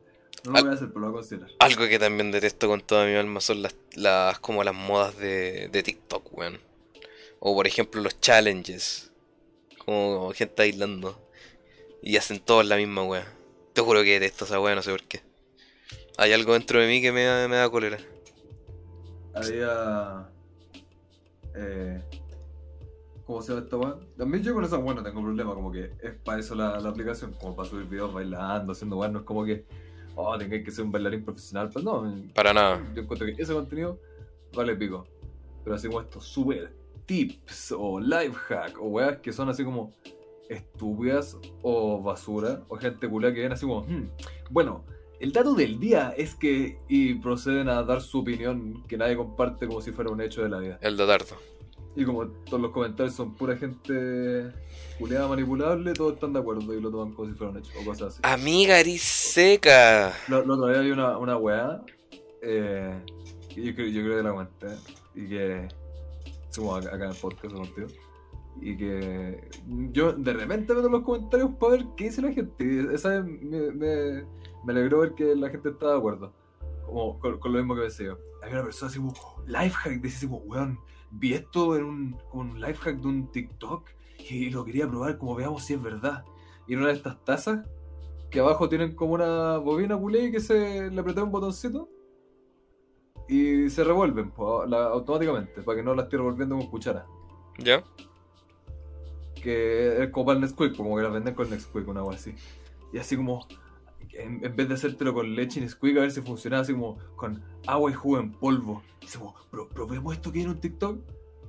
No 0.45 0.53
lo 0.53 0.61
voy 0.61 0.71
a 0.71 0.75
hacer, 0.75 0.89
pero 0.89 1.01
lo 1.01 1.07
voy 1.07 1.15
a 1.15 1.21
considerar. 1.21 1.51
Algo 1.59 1.89
que 1.89 1.99
también 1.99 2.31
detesto 2.31 2.69
con 2.69 2.81
toda 2.81 3.07
mi 3.07 3.15
alma 3.15 3.41
son 3.41 3.63
las, 3.63 3.75
las 3.95 4.39
como 4.41 4.65
las 4.65 4.75
modas 4.75 5.17
de, 5.17 5.69
de 5.69 5.83
TikTok, 5.83 6.37
weón. 6.37 6.61
O 7.41 7.55
por 7.55 7.67
ejemplo 7.67 8.01
los 8.03 8.21
challenges. 8.21 9.11
Como 9.85 10.33
gente 10.33 10.63
aislando. 10.63 11.21
Y 12.03 12.17
hacen 12.17 12.41
todos 12.41 12.67
la 12.67 12.77
misma 12.77 13.05
weá. 13.05 13.27
Te 13.73 13.81
juro 13.81 14.03
que 14.03 14.21
detesto 14.21 14.45
esa 14.45 14.61
weá, 14.61 14.75
no 14.75 14.83
sé 14.83 14.91
por 14.91 15.05
qué. 15.05 15.23
Hay 16.19 16.33
algo 16.33 16.53
dentro 16.53 16.81
de 16.81 16.87
mí 16.87 17.01
que 17.01 17.13
me 17.13 17.25
da, 17.25 17.49
me 17.49 17.57
da 17.57 17.71
cólera. 17.71 17.99
Había. 19.35 20.29
Eh, 21.55 22.03
¿Cómo 23.27 23.41
se 23.43 23.53
llama 23.53 23.65
esta 23.65 23.77
weá? 23.77 23.97
También 24.17 24.43
yo 24.43 24.55
con 24.55 24.65
esa 24.65 24.79
weá 24.79 24.95
no 24.95 25.03
tengo 25.03 25.23
problema, 25.23 25.55
como 25.55 25.71
que 25.71 25.93
es 26.03 26.13
para 26.25 26.41
eso 26.41 26.55
la, 26.55 26.79
la 26.81 26.89
aplicación, 26.89 27.35
como 27.41 27.55
para 27.55 27.69
subir 27.69 27.87
videos 27.87 28.13
bailando, 28.13 28.73
haciendo 28.73 28.97
weá, 28.97 29.09
no 29.09 29.21
es 29.21 29.25
como 29.25 29.45
que, 29.45 29.65
oh, 30.17 30.37
tengáis 30.39 30.65
que 30.65 30.71
ser 30.71 30.85
un 30.85 30.93
bailarín 30.93 31.25
profesional, 31.25 31.71
pero 31.73 31.85
no. 31.85 32.33
Para 32.35 32.53
nada. 32.53 32.83
Yo 32.95 33.03
encuentro 33.03 33.27
que 33.27 33.41
ese 33.41 33.53
contenido 33.53 33.99
vale 34.55 34.77
pico. 34.77 35.07
Pero 35.65 35.77
así 35.77 35.87
como 35.87 36.01
estos 36.01 36.25
super 36.25 36.75
tips 37.07 37.75
o 37.77 38.01
life 38.01 38.35
hack 38.49 38.81
o 38.81 38.87
weas 38.87 39.19
que 39.19 39.33
son 39.33 39.49
así 39.49 39.65
como 39.65 39.93
estúpidas 40.49 41.37
o 41.63 42.03
basura 42.03 42.63
o 42.69 42.77
gente 42.77 43.09
culea 43.09 43.33
que 43.33 43.41
viene 43.41 43.55
así 43.55 43.67
como, 43.67 43.83
hmm, 43.83 44.11
bueno, 44.51 44.85
el 45.21 45.33
dato 45.33 45.55
del 45.55 45.79
día 45.79 46.15
es 46.17 46.35
que 46.35 46.81
y 46.89 47.15
proceden 47.15 47.69
a 47.69 47.83
dar 47.83 48.01
su 48.01 48.21
opinión 48.21 48.83
que 48.89 48.97
nadie 48.97 49.17
comparte 49.17 49.67
como 49.67 49.81
si 49.81 49.93
fuera 49.93 50.11
un 50.11 50.21
hecho 50.21 50.43
de 50.43 50.49
la 50.49 50.59
vida. 50.59 50.79
El 50.83 50.97
datardo. 50.97 51.37
Y 51.95 52.05
como 52.05 52.27
todos 52.27 52.61
los 52.61 52.71
comentarios 52.71 53.15
son 53.15 53.35
pura 53.35 53.57
gente 53.57 54.51
culeada 54.99 55.29
manipulable, 55.29 55.93
todos 55.93 56.15
están 56.15 56.33
de 56.33 56.39
acuerdo 56.39 56.73
y 56.73 56.81
lo 56.81 56.91
toman 56.91 57.13
como 57.13 57.29
si 57.29 57.35
fuera 57.35 57.53
un 57.53 57.59
hecho 57.59 57.73
o 57.81 57.85
cosas 57.85 58.15
así. 58.15 58.21
Amiga, 58.23 58.79
eres 58.79 59.03
seca. 59.03 60.15
Lo, 60.29 60.45
lo 60.45 60.55
otro 60.55 60.69
día 60.69 60.81
hay 60.81 60.91
una, 60.91 61.19
una 61.19 61.37
weá, 61.37 61.83
eh, 62.41 62.99
yo, 63.57 63.75
creo, 63.75 63.89
yo 63.89 64.03
creo 64.03 64.17
que 64.17 64.23
la 64.23 64.33
cuenta 64.33 64.77
y 65.15 65.29
que 65.29 65.69
sumo 66.51 66.77
acá 66.77 66.95
en 66.95 67.11
el 67.11 67.17
podcast 67.17 67.55
contigo. 67.55 67.89
Y 68.61 68.77
que 68.77 69.49
yo 69.93 70.13
de 70.13 70.33
repente 70.35 70.75
veo 70.75 70.89
los 70.89 71.03
comentarios 71.03 71.53
para 71.59 71.73
ver 71.73 71.87
qué 71.97 72.05
dice 72.05 72.21
la 72.21 72.33
gente. 72.33 72.95
esa 72.95 73.09
vez 73.09 73.25
me, 73.25 73.73
me, 73.73 74.25
me, 74.65 74.73
alegró 74.73 75.01
ver 75.01 75.15
que 75.15 75.35
la 75.35 75.49
gente 75.49 75.71
estaba 75.71 75.93
de 75.93 75.99
acuerdo. 75.99 76.33
Como 76.85 77.19
con, 77.19 77.41
lo 77.43 77.59
mismo 77.59 77.75
que 77.75 77.83
decía 77.83 78.07
yo. 78.07 78.19
Había 78.43 78.57
una 78.57 78.65
persona 78.65 78.91
así 78.91 78.99
como, 78.99 79.15
life 79.47 79.75
hack, 79.75 80.01
decía 80.03 80.29
como, 80.29 80.43
weón, 80.43 80.79
vi 81.13 81.35
esto 81.35 81.77
en 81.77 81.85
un, 81.85 82.17
un 82.33 82.61
life 82.61 82.81
hack 82.81 82.97
de 82.97 83.09
un 83.09 83.31
TikTok 83.31 83.89
y 84.31 84.51
lo 84.51 84.65
quería 84.65 84.89
probar 84.89 85.19
como 85.19 85.35
veamos 85.35 85.65
si 85.65 85.75
es 85.75 85.83
verdad. 85.83 86.25
Y 86.67 86.75
en 86.75 86.81
una 86.81 86.89
de 86.89 86.95
estas 86.95 87.23
tazas, 87.25 87.67
que 88.31 88.41
abajo 88.41 88.69
tienen 88.69 88.95
como 88.95 89.13
una 89.15 89.59
bobina 89.59 89.97
culé 89.97 90.33
que 90.33 90.41
se 90.41 90.91
le 90.91 91.01
apreté 91.01 91.21
un 91.21 91.31
botoncito 91.31 91.89
y 93.29 93.69
se 93.69 93.85
revuelven 93.85 94.33
automáticamente 94.37 95.63
para 95.63 95.77
que 95.77 95.83
no 95.83 95.95
las 95.95 96.05
esté 96.05 96.17
revolviendo 96.17 96.57
con 96.57 96.67
cuchara. 96.69 97.07
¿Ya? 97.59 97.85
Que 99.35 100.03
es 100.03 100.11
como 100.11 100.27
para 100.27 100.37
el 100.37 100.43
Nesquik, 100.43 100.77
como 100.77 100.97
que 100.97 101.03
las 101.03 101.13
venden 101.13 101.35
con 101.35 101.51
Nesquik, 101.51 101.87
una 101.87 102.01
algo 102.01 102.13
así. 102.13 102.35
Y 102.93 102.99
así 102.99 103.17
como, 103.17 103.47
en, 104.15 104.41
vez 104.41 104.69
de 104.69 104.75
hacértelo 104.75 105.15
con 105.15 105.35
leche 105.35 105.61
y 105.61 105.63
Nesquik, 105.63 105.97
a 105.97 106.01
ver 106.01 106.11
si 106.11 106.21
funcionaba 106.21 106.63
así 106.63 106.73
como 106.73 106.99
con 107.17 107.43
agua 107.67 107.91
y 107.91 107.95
jugo 107.95 108.19
en 108.19 108.33
polvo. 108.33 108.83
Y 109.01 109.07
así 109.07 109.19
como, 109.19 109.35
probemos 109.69 110.15
esto 110.15 110.33
que 110.33 110.43
era 110.43 110.51
un 110.51 110.61
TikTok. 110.61 111.01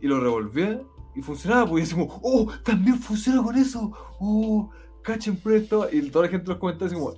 Y 0.01 0.07
lo 0.07 0.19
revolví 0.19 0.79
y 1.15 1.21
funcionaba, 1.21 1.69
pues 1.69 1.91
y 1.91 1.95
como, 1.95 2.19
oh, 2.23 2.51
también 2.63 2.99
funciona 2.99 3.41
con 3.41 3.55
eso. 3.55 3.91
Oh, 4.19 4.69
cachen 5.01 5.37
presto. 5.37 5.87
Y 5.91 6.09
toda 6.09 6.25
la 6.25 6.31
gente 6.31 6.49
los 6.49 6.57
comenta 6.57 6.85
así 6.85 6.95
como, 6.95 7.13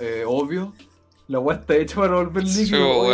eh, 0.00 0.24
obvio. 0.26 0.72
La 1.28 1.40
weá 1.40 1.56
está 1.56 1.76
hecha 1.76 1.96
para 1.96 2.14
volver 2.14 2.44
líquido. 2.44 3.04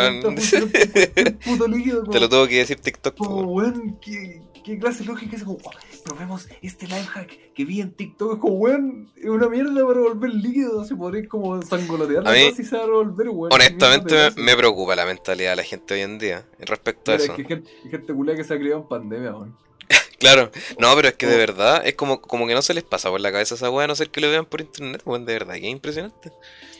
puto 1.45 1.67
líquido. 1.67 2.03
Te 2.11 2.21
lo 2.21 2.29
tengo 2.29 2.47
que 2.47 2.59
decir 2.59 2.79
TikTok. 2.79 3.17
Como, 3.17 3.43
weón, 3.53 3.99
¿qué, 4.03 4.43
qué 4.63 4.79
clase 4.79 5.05
lógica 5.05 5.37
es 5.37 5.45
como, 5.45 5.59
oh, 5.65 5.71
probemos 6.05 6.47
este 6.61 6.87
lifehack 6.87 7.53
que 7.55 7.65
vi 7.65 7.81
en 7.81 7.93
TikTok. 7.93 8.35
Es 8.35 8.39
como, 8.39 8.55
weón, 8.55 9.11
es 9.17 9.31
una 9.31 9.49
mierda 9.49 9.87
para 9.87 10.01
volver 10.01 10.31
líquido. 10.35 10.85
Se 10.85 10.95
podría 10.95 11.27
como 11.27 11.63
sangolotear 11.63 12.29
a 12.29 12.33
mí, 12.33 12.53
si 12.55 12.65
se 12.65 12.77
va 12.77 12.85
a 12.85 12.87
volver, 12.87 13.31
weón. 13.31 13.53
Honestamente 13.53 14.31
me, 14.37 14.57
preocupa 14.57 14.95
la 14.95 15.07
mentalidad 15.07 15.51
de 15.51 15.57
la 15.57 15.65
gente 15.65 15.95
hoy 15.95 16.01
en 16.01 16.19
día 16.19 16.45
respecto 16.61 17.13
a 17.13 17.15
eso. 17.15 17.33
Es 17.33 17.37
que 17.37 17.45
gente, 17.45 17.71
gente 17.91 18.15
que 18.37 18.45
se 18.45 18.55
ha 18.55 18.59
criado 18.59 18.83
en 18.83 18.89
pandemia, 18.89 19.33
weón. 19.33 19.57
Claro, 20.23 20.53
no, 20.79 20.95
pero 20.95 21.09
es 21.09 21.15
que 21.15 21.27
de 21.27 21.35
oh. 21.35 21.39
verdad 21.39 21.83
es 21.85 21.97
como, 21.97 22.23
como 22.23 22.47
que 22.47 22.55
no 22.55 22.63
se 22.63 22.75
les 22.75 22.85
pasa 22.85 23.11
por 23.11 23.21
la 23.21 23.33
cabeza 23.33 23.57
esa 23.57 23.71
weá, 23.71 23.87
a 23.87 23.89
no 23.89 23.97
ser 23.97 24.09
que 24.09 24.21
lo 24.21 24.31
vean 24.31 24.47
por 24.47 24.61
internet, 24.61 25.03
weón, 25.05 25.25
de 25.25 25.33
verdad, 25.33 25.55
que 25.55 25.67
es 25.67 25.73
impresionante. 25.73 26.31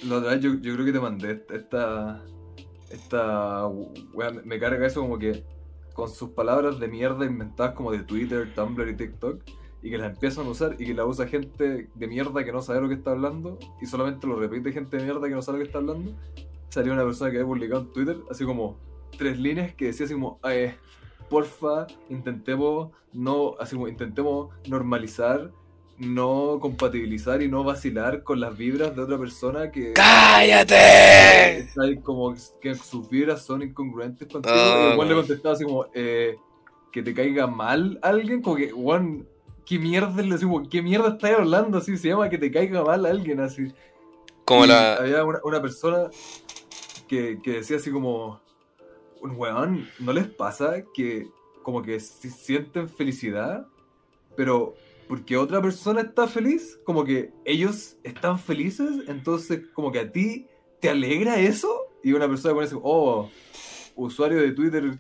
La 0.05 0.19
otra 0.19 0.31
vez 0.31 0.41
yo, 0.41 0.55
yo 0.61 0.75
creo 0.75 0.87
que 0.87 0.93
te 0.93 1.01
mandé 1.01 1.43
esta. 1.53 2.23
Esta. 2.89 3.67
Weá, 3.67 4.31
me 4.31 4.61
carga 4.61 4.87
eso 4.87 5.01
como 5.01 5.19
que 5.19 5.43
con 5.93 6.09
sus 6.09 6.31
palabras 6.31 6.79
de 6.79 6.87
mierda 6.87 7.27
inventadas 7.27 7.75
como 7.75 7.91
de 7.91 8.05
Twitter, 8.05 8.55
Tumblr 8.55 8.89
y 8.89 8.97
TikTok, 8.97 9.43
y 9.83 9.91
que 9.91 9.99
las 9.99 10.13
empiezan 10.13 10.47
a 10.47 10.51
usar 10.51 10.77
y 10.79 10.87
que 10.87 10.95
la 10.95 11.05
usa 11.05 11.27
gente 11.27 11.89
de 11.93 12.07
mierda 12.07 12.45
que 12.45 12.53
no 12.53 12.63
sabe 12.63 12.81
lo 12.81 12.89
que 12.89 12.95
está 12.95 13.11
hablando, 13.11 13.59
y 13.81 13.87
solamente 13.87 14.25
lo 14.29 14.37
repite 14.37 14.71
gente 14.71 14.99
de 14.99 15.03
mierda 15.03 15.27
que 15.27 15.35
no 15.35 15.43
sabe 15.43 15.59
lo 15.59 15.65
que 15.65 15.67
está 15.69 15.79
hablando. 15.79 16.15
Salió 16.69 16.93
una 16.93 17.05
persona 17.05 17.33
que 17.33 17.39
había 17.39 17.49
publicado 17.49 17.81
en 17.81 17.93
Twitter, 17.93 18.17
así 18.31 18.45
como 18.45 18.79
tres 19.19 19.37
líneas 19.37 19.75
que 19.75 19.87
decía 19.87 20.07
así 20.07 20.15
como. 20.15 20.39
Eh, 20.49 20.77
porfa, 21.33 21.87
intentemos 22.11 22.91
no, 23.13 23.55
así 23.59 23.75
como 23.75 23.89
intentemos 23.89 24.51
normalizar, 24.69 25.51
no 25.99 26.59
compatibilizar 26.61 27.43
y 27.43 27.49
no 27.49 27.65
vacilar 27.65 28.23
con 28.23 28.39
las 28.39 28.57
vibras 28.57 28.95
de 28.95 29.03
otra 29.03 29.19
persona 29.19 29.71
que. 29.71 29.95
¡Cállate! 29.95 31.69
como 32.03 32.35
que 32.61 32.75
sus 32.75 33.09
vibras 33.09 33.43
son 33.43 33.63
incongruentes 33.63 34.29
contigo. 34.29 34.93
igual 34.93 35.09
le 35.09 35.15
contestaba 35.15 35.55
así 35.55 35.65
como, 35.65 35.87
eh, 35.95 36.37
que 36.91 37.03
te 37.03 37.15
caiga 37.15 37.47
mal 37.47 37.99
alguien, 38.03 38.43
como 38.43 38.57
que, 38.57 38.71
Juan, 38.71 39.27
¿qué 39.65 39.79
mierda 39.79 40.23
le 40.23 40.33
decimos? 40.33 40.69
¿Qué 40.69 40.83
mierda 40.83 41.09
estás 41.09 41.33
hablando? 41.39 41.79
Así 41.79 41.97
se 41.97 42.09
llama 42.09 42.29
que 42.29 42.39
te 42.39 42.51
caiga 42.51 42.85
mal 42.85 43.07
alguien, 43.07 43.41
así. 43.41 43.73
Como 44.45 44.67
la. 44.67 44.97
Había 44.97 45.25
una, 45.25 45.39
una 45.45 45.63
persona 45.63 46.11
que, 47.09 47.39
que 47.43 47.53
decía 47.53 47.79
así 47.79 47.91
como 47.91 48.42
weón, 49.23 49.89
¿no 49.99 50.13
les 50.13 50.27
pasa 50.27 50.85
que 50.95 51.29
como 51.63 51.83
que 51.83 52.01
sienten 52.01 52.89
felicidad, 52.89 53.67
pero 54.37 54.75
porque 55.09 55.37
otra 55.37 55.61
persona 55.61 56.01
está 56.01 56.27
feliz, 56.27 56.81
como 56.85 57.05
que 57.05 57.33
ellos 57.45 57.97
están 58.03 58.39
felices, 58.39 58.91
entonces 59.09 59.61
como 59.75 59.93
que 59.93 60.01
a 60.01 60.11
ti 60.11 60.47
te 60.81 60.91
alegra 60.91 61.39
eso? 61.39 61.69
Y 62.03 62.13
una 62.13 62.29
persona 62.29 62.55
pone 62.55 62.67
así, 62.67 62.77
oh, 62.83 63.31
usuario 63.95 64.41
de 64.41 64.53
Twitter 64.53 64.99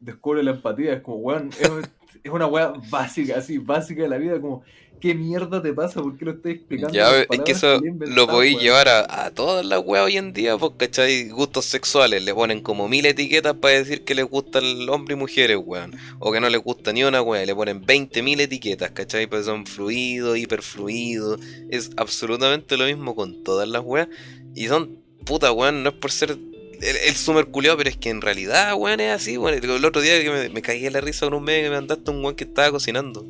descubre 0.00 0.42
la 0.42 0.52
empatía, 0.52 0.94
es 0.94 1.02
como, 1.02 1.16
weón, 1.18 1.50
es, 1.58 2.30
una 2.30 2.46
weá 2.46 2.72
básica, 2.90 3.38
así, 3.38 3.58
básica 3.58 4.02
de 4.02 4.08
la 4.08 4.18
vida, 4.18 4.40
como 4.40 4.62
¿qué 5.04 5.14
mierda 5.14 5.60
te 5.60 5.74
pasa? 5.74 6.00
¿Por 6.00 6.16
qué 6.16 6.24
lo 6.24 6.30
estás 6.30 6.52
explicando? 6.52 6.94
Ya, 6.94 7.20
es 7.20 7.40
que 7.44 7.52
eso 7.52 7.78
lo 8.06 8.26
podéis 8.26 8.58
llevar 8.58 8.88
a, 8.88 9.30
todas 9.32 9.62
las 9.66 9.82
weas 9.84 10.06
hoy 10.06 10.16
en 10.16 10.32
día, 10.32 10.56
porque 10.56 10.86
¿cachai? 10.86 11.28
Gustos 11.28 11.66
sexuales, 11.66 12.24
le 12.24 12.32
ponen 12.32 12.62
como 12.62 12.88
mil 12.88 13.04
etiquetas 13.04 13.52
para 13.52 13.74
decir 13.74 14.04
que 14.04 14.14
les 14.14 14.24
gustan 14.24 14.64
hombres 14.88 15.18
y 15.18 15.20
mujeres, 15.20 15.58
weón. 15.62 15.94
O 16.20 16.32
que 16.32 16.40
no 16.40 16.48
les 16.48 16.62
gusta 16.62 16.94
ni 16.94 17.04
una 17.04 17.20
wea, 17.20 17.44
le 17.44 17.54
ponen 17.54 17.84
20 17.84 18.22
mil 18.22 18.40
etiquetas, 18.40 18.92
¿cachai? 18.92 19.26
Pues 19.26 19.44
son 19.44 19.66
fluidos, 19.66 20.38
hiperfluidos. 20.38 21.38
Es 21.68 21.90
absolutamente 21.98 22.78
lo 22.78 22.86
mismo 22.86 23.14
con 23.14 23.44
todas 23.44 23.68
las 23.68 23.82
weas. 23.84 24.08
Y 24.54 24.68
son, 24.68 25.02
puta 25.26 25.52
weón, 25.52 25.82
no 25.82 25.90
es 25.90 25.96
por 25.96 26.12
ser 26.12 26.30
el, 26.30 26.96
el 26.96 27.14
sumer 27.14 27.46
pero 27.52 27.90
es 27.90 27.98
que 27.98 28.08
en 28.08 28.22
realidad, 28.22 28.74
weón, 28.74 29.00
es 29.00 29.12
así, 29.12 29.36
weón. 29.36 29.62
El, 29.62 29.84
otro 29.84 30.00
día 30.00 30.22
que 30.22 30.30
me, 30.30 30.48
me 30.48 30.62
caí 30.62 30.86
en 30.86 30.94
la 30.94 31.02
risa 31.02 31.26
con 31.26 31.34
un 31.34 31.44
medio 31.44 31.64
que 31.64 31.68
me 31.68 31.76
mandaste 31.76 32.10
un 32.10 32.24
weón 32.24 32.36
que 32.36 32.44
estaba 32.44 32.70
cocinando. 32.70 33.22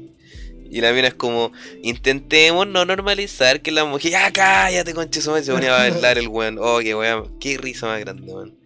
Y 0.75 0.81
la 0.81 0.93
mina 0.93 1.07
es 1.07 1.15
como, 1.15 1.53
intentemos 1.85 2.67
no 2.67 2.85
normalizar 2.85 3.63
que 3.63 3.71
la 3.71 3.85
mujer, 3.85 4.11
ya 4.11 4.33
cállate, 4.33 4.93
conche 4.93 5.21
su 5.21 5.33
se 5.41 5.53
ponía 5.53 5.73
a 5.73 5.89
bailar 5.89 6.19
el 6.19 6.27
weón. 6.27 6.59
Oh, 6.61 6.81
qué 6.81 6.97
weón, 6.97 7.39
qué 7.39 7.57
risa 7.57 7.87
más 7.87 8.01
grande, 8.01 8.25
weón. 8.25 8.59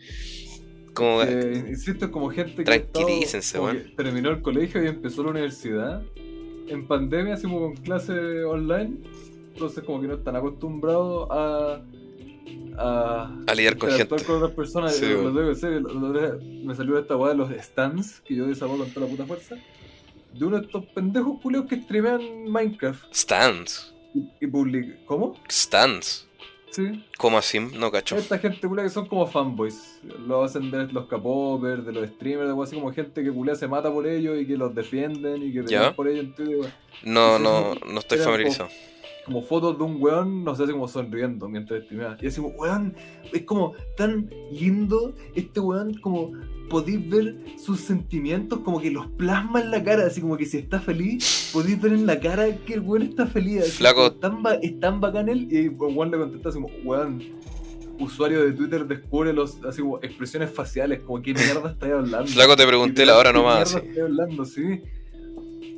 Como, 0.94 1.22
eh, 1.22 1.66
insisto, 1.68 2.11
como 2.11 2.30
gente 2.30 2.64
tranquilícense, 2.64 3.59
que 3.59 3.94
terminó 3.94 4.30
el 4.30 4.40
colegio 4.40 4.82
y 4.82 4.86
empezó 4.86 5.22
la 5.22 5.32
universidad. 5.32 6.02
En 6.68 6.86
pandemia, 6.86 7.34
hacemos 7.34 7.61
con 7.61 7.76
clase 7.76 8.42
online. 8.42 8.96
Entonces, 9.52 9.84
como 9.84 10.00
que 10.00 10.06
no 10.06 10.14
están 10.14 10.34
acostumbrados 10.34 11.28
a. 11.30 11.82
A, 12.78 13.36
a 13.46 13.54
lidiar 13.54 13.76
con 13.76 13.90
gente. 13.90 14.16
con 14.24 14.36
otras 14.36 14.52
personas. 14.52 14.96
Sí, 14.96 15.04
lo, 15.04 15.30
lo, 15.30 15.52
lo, 15.52 16.38
me 16.64 16.74
salió 16.74 16.98
esta 16.98 17.18
weá 17.18 17.32
de 17.32 17.36
los 17.36 17.50
stands, 17.50 18.20
que 18.20 18.34
yo 18.34 18.46
desarrollo 18.46 18.84
con 18.84 18.94
toda 18.94 19.06
la 19.06 19.12
puta 19.12 19.26
fuerza 19.26 19.59
de 20.32 20.44
uno 20.44 20.58
de 20.58 20.66
estos 20.66 20.84
pendejos 20.86 21.40
culeos 21.40 21.66
que 21.66 21.76
streamean 21.76 22.48
Minecraft. 22.48 23.14
Stands. 23.14 23.94
Y, 24.14 24.20
y 24.40 24.96
¿Cómo? 25.04 25.36
Stands. 25.50 26.26
Sí. 26.70 27.04
¿Cómo 27.16 27.38
así? 27.38 27.60
No 27.60 27.90
cacho. 27.90 28.16
Esta 28.16 28.38
gente 28.38 28.68
culea 28.68 28.84
que 28.84 28.90
son 28.90 29.06
como 29.06 29.26
fanboys. 29.26 30.00
Lo 30.26 30.44
hacen 30.44 30.70
de 30.70 30.86
los 30.88 31.06
capopers, 31.06 31.84
de 31.84 31.92
los 31.92 32.08
streamers, 32.10 32.50
algo 32.50 32.62
así 32.62 32.74
como 32.74 32.92
gente 32.92 33.24
que 33.24 33.32
culea 33.32 33.54
se 33.54 33.66
mata 33.66 33.90
por 33.90 34.06
ellos 34.06 34.38
y 34.38 34.46
que 34.46 34.56
los 34.56 34.74
defienden 34.74 35.42
y 35.42 35.52
que 35.52 35.64
¿Ya? 35.66 35.94
por 35.94 36.08
ellos. 36.08 36.26
No, 37.02 37.38
no, 37.38 37.74
no 37.74 37.98
estoy 37.98 38.18
familiarizado 38.18 38.68
como 38.68 38.97
fotos 39.42 39.78
de 39.78 39.84
un 39.84 40.00
weón, 40.00 40.44
no 40.44 40.54
sé, 40.54 40.64
así 40.64 40.72
como 40.72 40.88
sonriendo 40.88 41.48
mientras 41.48 41.84
streamea. 41.84 42.16
Y 42.20 42.30
como, 42.30 42.48
weón, 42.48 42.94
es 43.32 43.42
como 43.42 43.74
tan 43.96 44.30
lindo 44.52 45.14
este 45.34 45.60
weón, 45.60 45.94
como 45.94 46.32
podéis 46.68 47.08
ver 47.08 47.36
sus 47.56 47.80
sentimientos, 47.80 48.60
como 48.60 48.80
que 48.80 48.90
los 48.90 49.06
plasma 49.06 49.60
en 49.60 49.70
la 49.70 49.82
cara, 49.82 50.06
así 50.06 50.20
como 50.20 50.36
que 50.36 50.46
si 50.46 50.58
está 50.58 50.80
feliz, 50.80 51.50
podéis 51.52 51.80
ver 51.80 51.92
en 51.92 52.06
la 52.06 52.20
cara 52.20 52.56
que 52.56 52.74
el 52.74 52.80
weón 52.80 53.02
está 53.02 53.26
feliz. 53.26 53.62
Así, 53.62 53.70
Flaco. 53.72 54.06
Es 54.06 54.20
tan, 54.20 54.42
es 54.62 54.80
tan 54.80 55.00
bacán 55.00 55.28
él, 55.28 55.48
y 55.50 55.58
el 55.58 55.70
weón 55.70 56.10
le 56.10 56.18
contesta 56.18 56.48
así 56.50 56.60
como, 56.60 56.70
weón, 56.84 57.22
usuario 57.98 58.44
de 58.44 58.52
Twitter 58.52 58.86
descubre 58.86 59.32
los 59.32 59.62
así 59.64 59.82
como 59.82 59.98
expresiones 59.98 60.50
faciales, 60.50 61.00
como 61.00 61.20
qué 61.22 61.34
mierda 61.34 61.70
estáis 61.70 61.92
hablando. 61.92 62.26
Flaco, 62.26 62.56
te 62.56 62.66
pregunté 62.66 63.04
la 63.04 63.16
hora 63.16 63.32
nomás. 63.32 63.74
¿Qué 63.74 63.80
mierda 63.80 63.88
estáis 63.88 64.04
hablando? 64.04 64.44
Sí 64.44 64.82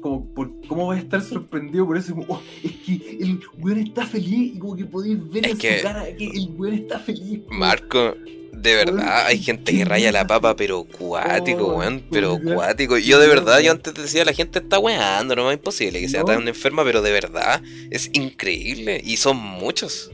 como, 0.01 0.27
por, 0.35 0.51
¿cómo 0.67 0.87
vas 0.89 0.99
a 0.99 1.03
estar 1.03 1.23
sorprendido 1.23 1.87
por 1.87 1.97
eso? 1.97 2.15
Como, 2.15 2.27
oh, 2.29 2.43
es 2.63 2.73
que 2.73 3.19
el 3.21 3.41
weón 3.59 3.79
está 3.79 4.07
feliz 4.07 4.55
y 4.55 4.59
como 4.59 4.77
que 4.77 4.85
podéis 4.85 5.19
ver 5.31 5.47
en 5.47 5.61
su 5.61 5.83
cara 5.83 6.07
que 6.17 6.27
el 6.27 6.51
weón 6.57 6.75
está 6.75 6.99
feliz. 6.99 7.41
Marco, 7.49 8.15
de 8.53 8.75
verdad, 8.75 9.27
hay 9.27 9.39
gente 9.39 9.73
que 9.73 9.85
raya 9.85 10.13
la 10.13 10.27
papa, 10.27 10.57
pero 10.57 10.85
cuático, 10.85 11.67
oh, 11.67 11.79
weón, 11.79 12.03
pero 12.11 12.39
cuático. 12.43 12.99
Yo 12.99 13.19
de 13.19 13.29
verdad, 13.29 13.61
yo 13.61 13.73
antes 13.73 13.95
decía, 13.95 14.25
la 14.25 14.33
gente 14.33 14.59
está 14.59 14.79
weando, 14.79 15.37
no 15.37 15.51
es 15.51 15.57
imposible 15.57 16.01
que 16.01 16.09
sea 16.09 16.25
tan 16.25 16.47
enferma, 16.47 16.85
pero 16.85 17.03
de 17.03 17.13
verdad, 17.13 17.63
es 17.91 18.11
increíble 18.13 19.01
y 19.05 19.17
son 19.17 19.37
muchos. 19.37 20.11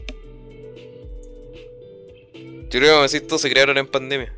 Yo 2.69 2.79
creo 2.79 3.07
que 3.07 3.17
estos 3.17 3.41
se 3.41 3.49
crearon 3.49 3.77
en 3.77 3.87
pandemia. 3.87 4.33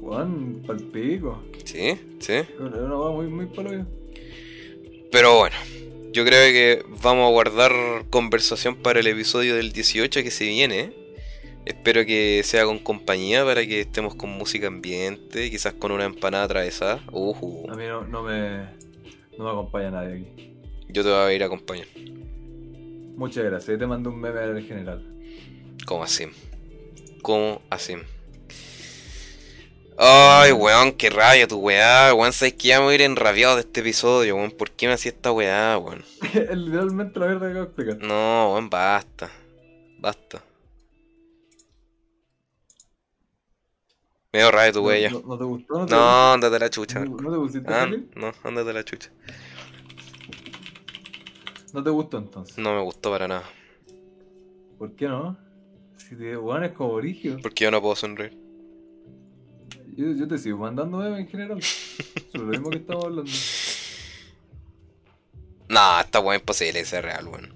Juan, 0.00 0.62
palpico. 0.66 1.42
Sí, 1.64 1.98
sí. 2.20 2.34
Una 2.58 3.10
muy, 3.10 3.26
muy 3.26 3.46
pero 5.12 5.38
bueno, 5.38 5.56
yo 6.12 6.24
creo 6.24 6.50
que 6.52 6.84
vamos 7.02 7.28
a 7.28 7.30
guardar 7.30 7.72
conversación 8.08 8.76
para 8.76 9.00
el 9.00 9.06
episodio 9.06 9.54
del 9.54 9.72
18 9.72 10.22
que 10.22 10.30
se 10.30 10.46
viene. 10.46 10.94
Espero 11.66 12.06
que 12.06 12.40
sea 12.44 12.64
con 12.64 12.78
compañía 12.78 13.44
para 13.44 13.64
que 13.66 13.82
estemos 13.82 14.14
con 14.14 14.30
música 14.30 14.68
ambiente, 14.68 15.50
quizás 15.50 15.74
con 15.74 15.92
una 15.92 16.06
empanada 16.06 16.44
atravesada. 16.44 17.04
Uh 17.12 17.70
A 17.70 17.74
mí 17.74 17.84
no, 17.84 18.04
no, 18.06 18.22
me, 18.22 18.64
no 19.36 19.44
me 19.44 19.50
acompaña 19.50 19.90
nadie 19.90 20.14
aquí. 20.14 20.56
Yo 20.88 21.02
te 21.02 21.10
voy 21.10 21.18
a 21.18 21.32
ir 21.32 21.42
a 21.42 21.46
acompañar. 21.46 21.86
Muchas 23.16 23.44
gracias. 23.44 23.78
Te 23.78 23.86
mando 23.86 24.08
un 24.08 24.18
meme 24.18 24.40
al 24.40 24.62
general. 24.62 25.06
¿Cómo 25.84 26.04
así? 26.04 26.24
¿Cómo 27.20 27.60
así? 27.68 27.96
Ay, 30.04 30.50
weón, 30.50 30.90
qué 30.90 31.10
rabia 31.10 31.46
tu 31.46 31.58
weá, 31.58 32.12
weón, 32.12 32.32
sabes 32.32 32.54
que 32.54 32.66
ya 32.66 32.80
me 32.80 32.86
voy 32.86 32.92
a 32.92 32.94
ir 32.96 33.02
enrabiado 33.02 33.54
de 33.54 33.60
este 33.60 33.82
episodio, 33.82 34.34
weón, 34.34 34.50
¿por 34.50 34.72
qué 34.72 34.88
me 34.88 34.94
hacía 34.94 35.12
esta 35.12 35.30
weá, 35.30 35.78
weón? 35.78 36.02
Literalmente 36.56 37.20
la 37.20 37.26
verdad 37.26 37.46
que 37.46 37.52
voy 37.52 37.60
a 37.60 37.62
explicar. 37.62 37.98
No, 37.98 38.52
weón, 38.52 38.68
basta, 38.68 39.30
basta. 40.00 40.42
Me 44.32 44.40
dio 44.40 44.50
rabia 44.50 44.72
tu 44.72 44.84
weá. 44.84 45.08
No, 45.08 45.22
no, 45.24 45.38
te 45.38 45.44
gustó? 45.44 45.78
No, 45.78 45.86
te 45.86 45.94
no 45.94 46.32
ándate 46.32 46.58
la 46.58 46.68
chucha. 46.68 47.04
¿No, 47.04 47.30
te 47.30 47.36
gustó? 47.36 47.60
Ah, 47.66 47.88
no, 48.16 48.32
ándate 48.42 48.72
la 48.72 48.84
chucha. 48.84 49.10
¿No 51.72 51.84
te 51.84 51.90
gustó 51.90 52.18
entonces? 52.18 52.58
No 52.58 52.74
me 52.74 52.82
gustó 52.82 53.08
para 53.12 53.28
nada. 53.28 53.44
¿Por 54.78 54.96
qué 54.96 55.06
no? 55.06 55.38
Si 55.96 56.16
te 56.16 56.36
weón 56.36 56.64
es 56.64 56.72
como 56.72 56.90
origen. 56.90 57.40
Porque 57.40 57.62
yo 57.62 57.70
no 57.70 57.80
puedo 57.80 57.94
sonreír. 57.94 58.41
Yo, 59.94 60.10
yo 60.12 60.26
te 60.26 60.38
sigo 60.38 60.58
mandando 60.58 60.98
memes 60.98 61.20
en 61.20 61.28
general. 61.28 61.62
Sobre 61.62 62.44
lo 62.44 62.50
mismo 62.50 62.70
que 62.70 62.78
estamos 62.78 63.04
hablando. 63.04 63.30
No, 65.68 66.00
esta 66.00 66.20
weá 66.20 66.36
es 66.36 66.42
imposible 66.42 66.80
que 66.80 66.84
sea 66.86 67.02
real, 67.02 67.28
weón. 67.28 67.52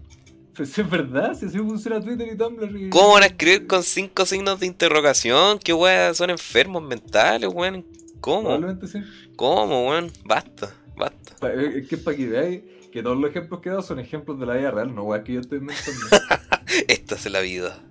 Pues 0.54 0.78
es 0.78 0.88
verdad, 0.88 1.34
si 1.34 1.46
así 1.46 1.58
funciona 1.58 2.00
Twitter 2.00 2.28
y 2.32 2.36
Tumblr. 2.36 2.88
¿Cómo 2.90 3.12
van 3.12 3.24
a 3.24 3.26
escribir 3.26 3.66
con 3.66 3.82
cinco 3.82 4.24
signos 4.24 4.60
de 4.60 4.66
interrogación? 4.66 5.58
¿Qué 5.58 5.72
weá 5.72 6.14
son 6.14 6.30
enfermos 6.30 6.82
mentales, 6.82 7.50
weón? 7.52 7.86
¿Cómo? 8.20 8.42
Probablemente 8.42 8.86
sí. 8.86 9.00
¿Cómo, 9.36 9.88
weón? 9.88 10.10
Basta, 10.24 10.74
basta. 10.96 11.52
Es 11.52 11.88
que 11.88 11.96
es 11.96 12.00
para 12.02 12.16
que 12.16 12.26
veáis 12.26 12.62
que 12.90 13.02
todos 13.02 13.18
los 13.18 13.30
ejemplos 13.30 13.60
que 13.60 13.68
he 13.68 13.72
dado 13.72 13.82
son 13.82 13.98
ejemplos 13.98 14.40
de 14.40 14.46
la 14.46 14.54
vida 14.54 14.70
real, 14.70 14.94
no 14.94 15.04
weá 15.04 15.22
que 15.24 15.34
yo 15.34 15.40
estoy 15.40 15.58
inventando. 15.58 16.06
Esta 16.88 17.14
es 17.14 17.30
la 17.30 17.40
vida. 17.40 17.82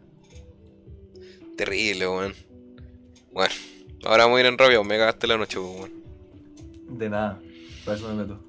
Terrible, 1.56 2.08
weón. 2.08 2.34
Bueno. 3.32 3.54
Ahora 4.04 4.26
vamos 4.26 4.38
a 4.38 4.42
ir 4.42 4.46
en 4.48 4.58
rabia, 4.58 4.84
me 4.84 4.98
cagaste 4.98 5.28
la 5.28 5.38
noche, 5.38 5.60
weón. 5.60 5.92
De 6.90 7.10
nada, 7.10 7.40
para 7.84 7.98
eso 7.98 8.08
me 8.10 8.24
meto. 8.24 8.40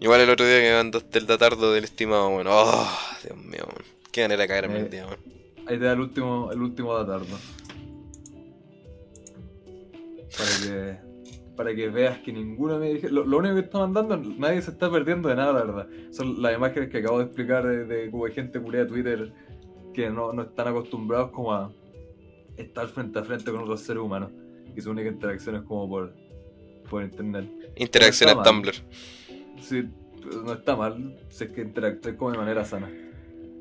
Igual 0.00 0.20
el 0.22 0.30
otro 0.30 0.46
día 0.46 0.60
que 0.60 0.70
me 0.70 0.76
mandaste 0.76 1.18
el 1.18 1.26
datardo 1.26 1.72
del 1.72 1.84
estimado, 1.84 2.28
weón. 2.28 2.46
Oh, 2.48 2.88
Dios 3.22 3.36
mío, 3.36 3.64
weón. 3.66 3.84
Qué 4.10 4.22
manera 4.22 4.42
de 4.42 4.48
caerme 4.48 4.78
el 4.78 4.86
eh, 4.86 4.88
día, 4.88 5.06
weón. 5.06 5.18
Ahí 5.66 5.78
te 5.78 5.84
da 5.84 5.92
el 5.92 6.00
último, 6.00 6.50
el 6.50 6.62
último 6.62 6.94
datardo. 6.94 7.36
Para 10.36 10.50
que, 10.62 10.98
para 11.56 11.74
que 11.74 11.88
veas 11.88 12.18
que 12.20 12.32
ninguno 12.32 12.78
me 12.78 12.94
dije. 12.94 13.10
Lo, 13.10 13.22
único 13.22 13.54
que 13.54 13.60
está 13.60 13.78
mandando, 13.80 14.16
nadie 14.16 14.62
se 14.62 14.70
está 14.70 14.90
perdiendo 14.90 15.28
de 15.28 15.36
nada, 15.36 15.52
la 15.52 15.64
verdad. 15.64 15.88
Son 16.10 16.40
las 16.40 16.56
imágenes 16.56 16.88
que 16.88 16.98
acabo 16.98 17.18
de 17.18 17.24
explicar 17.26 17.66
de, 17.66 17.84
de 17.84 18.10
como 18.10 18.24
hay 18.24 18.32
gente 18.32 18.60
culea 18.60 18.84
de 18.84 18.86
Twitter 18.86 19.32
que 19.92 20.08
no, 20.08 20.32
no 20.32 20.42
están 20.42 20.68
acostumbrados 20.68 21.30
como 21.30 21.52
a 21.52 21.70
estar 22.56 22.88
frente 22.88 23.18
a 23.18 23.24
frente 23.24 23.50
con 23.50 23.62
otros 23.62 23.82
seres 23.82 24.02
humanos 24.02 24.30
y 24.76 24.80
su 24.80 24.90
única 24.90 25.08
interacción 25.08 25.56
es 25.56 25.62
como 25.62 25.88
por, 25.88 26.14
por 26.88 27.02
internet. 27.02 27.48
Interacción 27.76 28.30
en 28.30 28.42
Tumblr. 28.42 28.74
Sí, 29.60 29.84
no 30.44 30.52
está 30.52 30.76
mal 30.76 31.18
si 31.28 31.44
es 31.44 31.50
que 31.50 31.62
interactúe 31.62 32.16
como 32.16 32.32
de 32.32 32.38
manera 32.38 32.64
sana. 32.64 32.90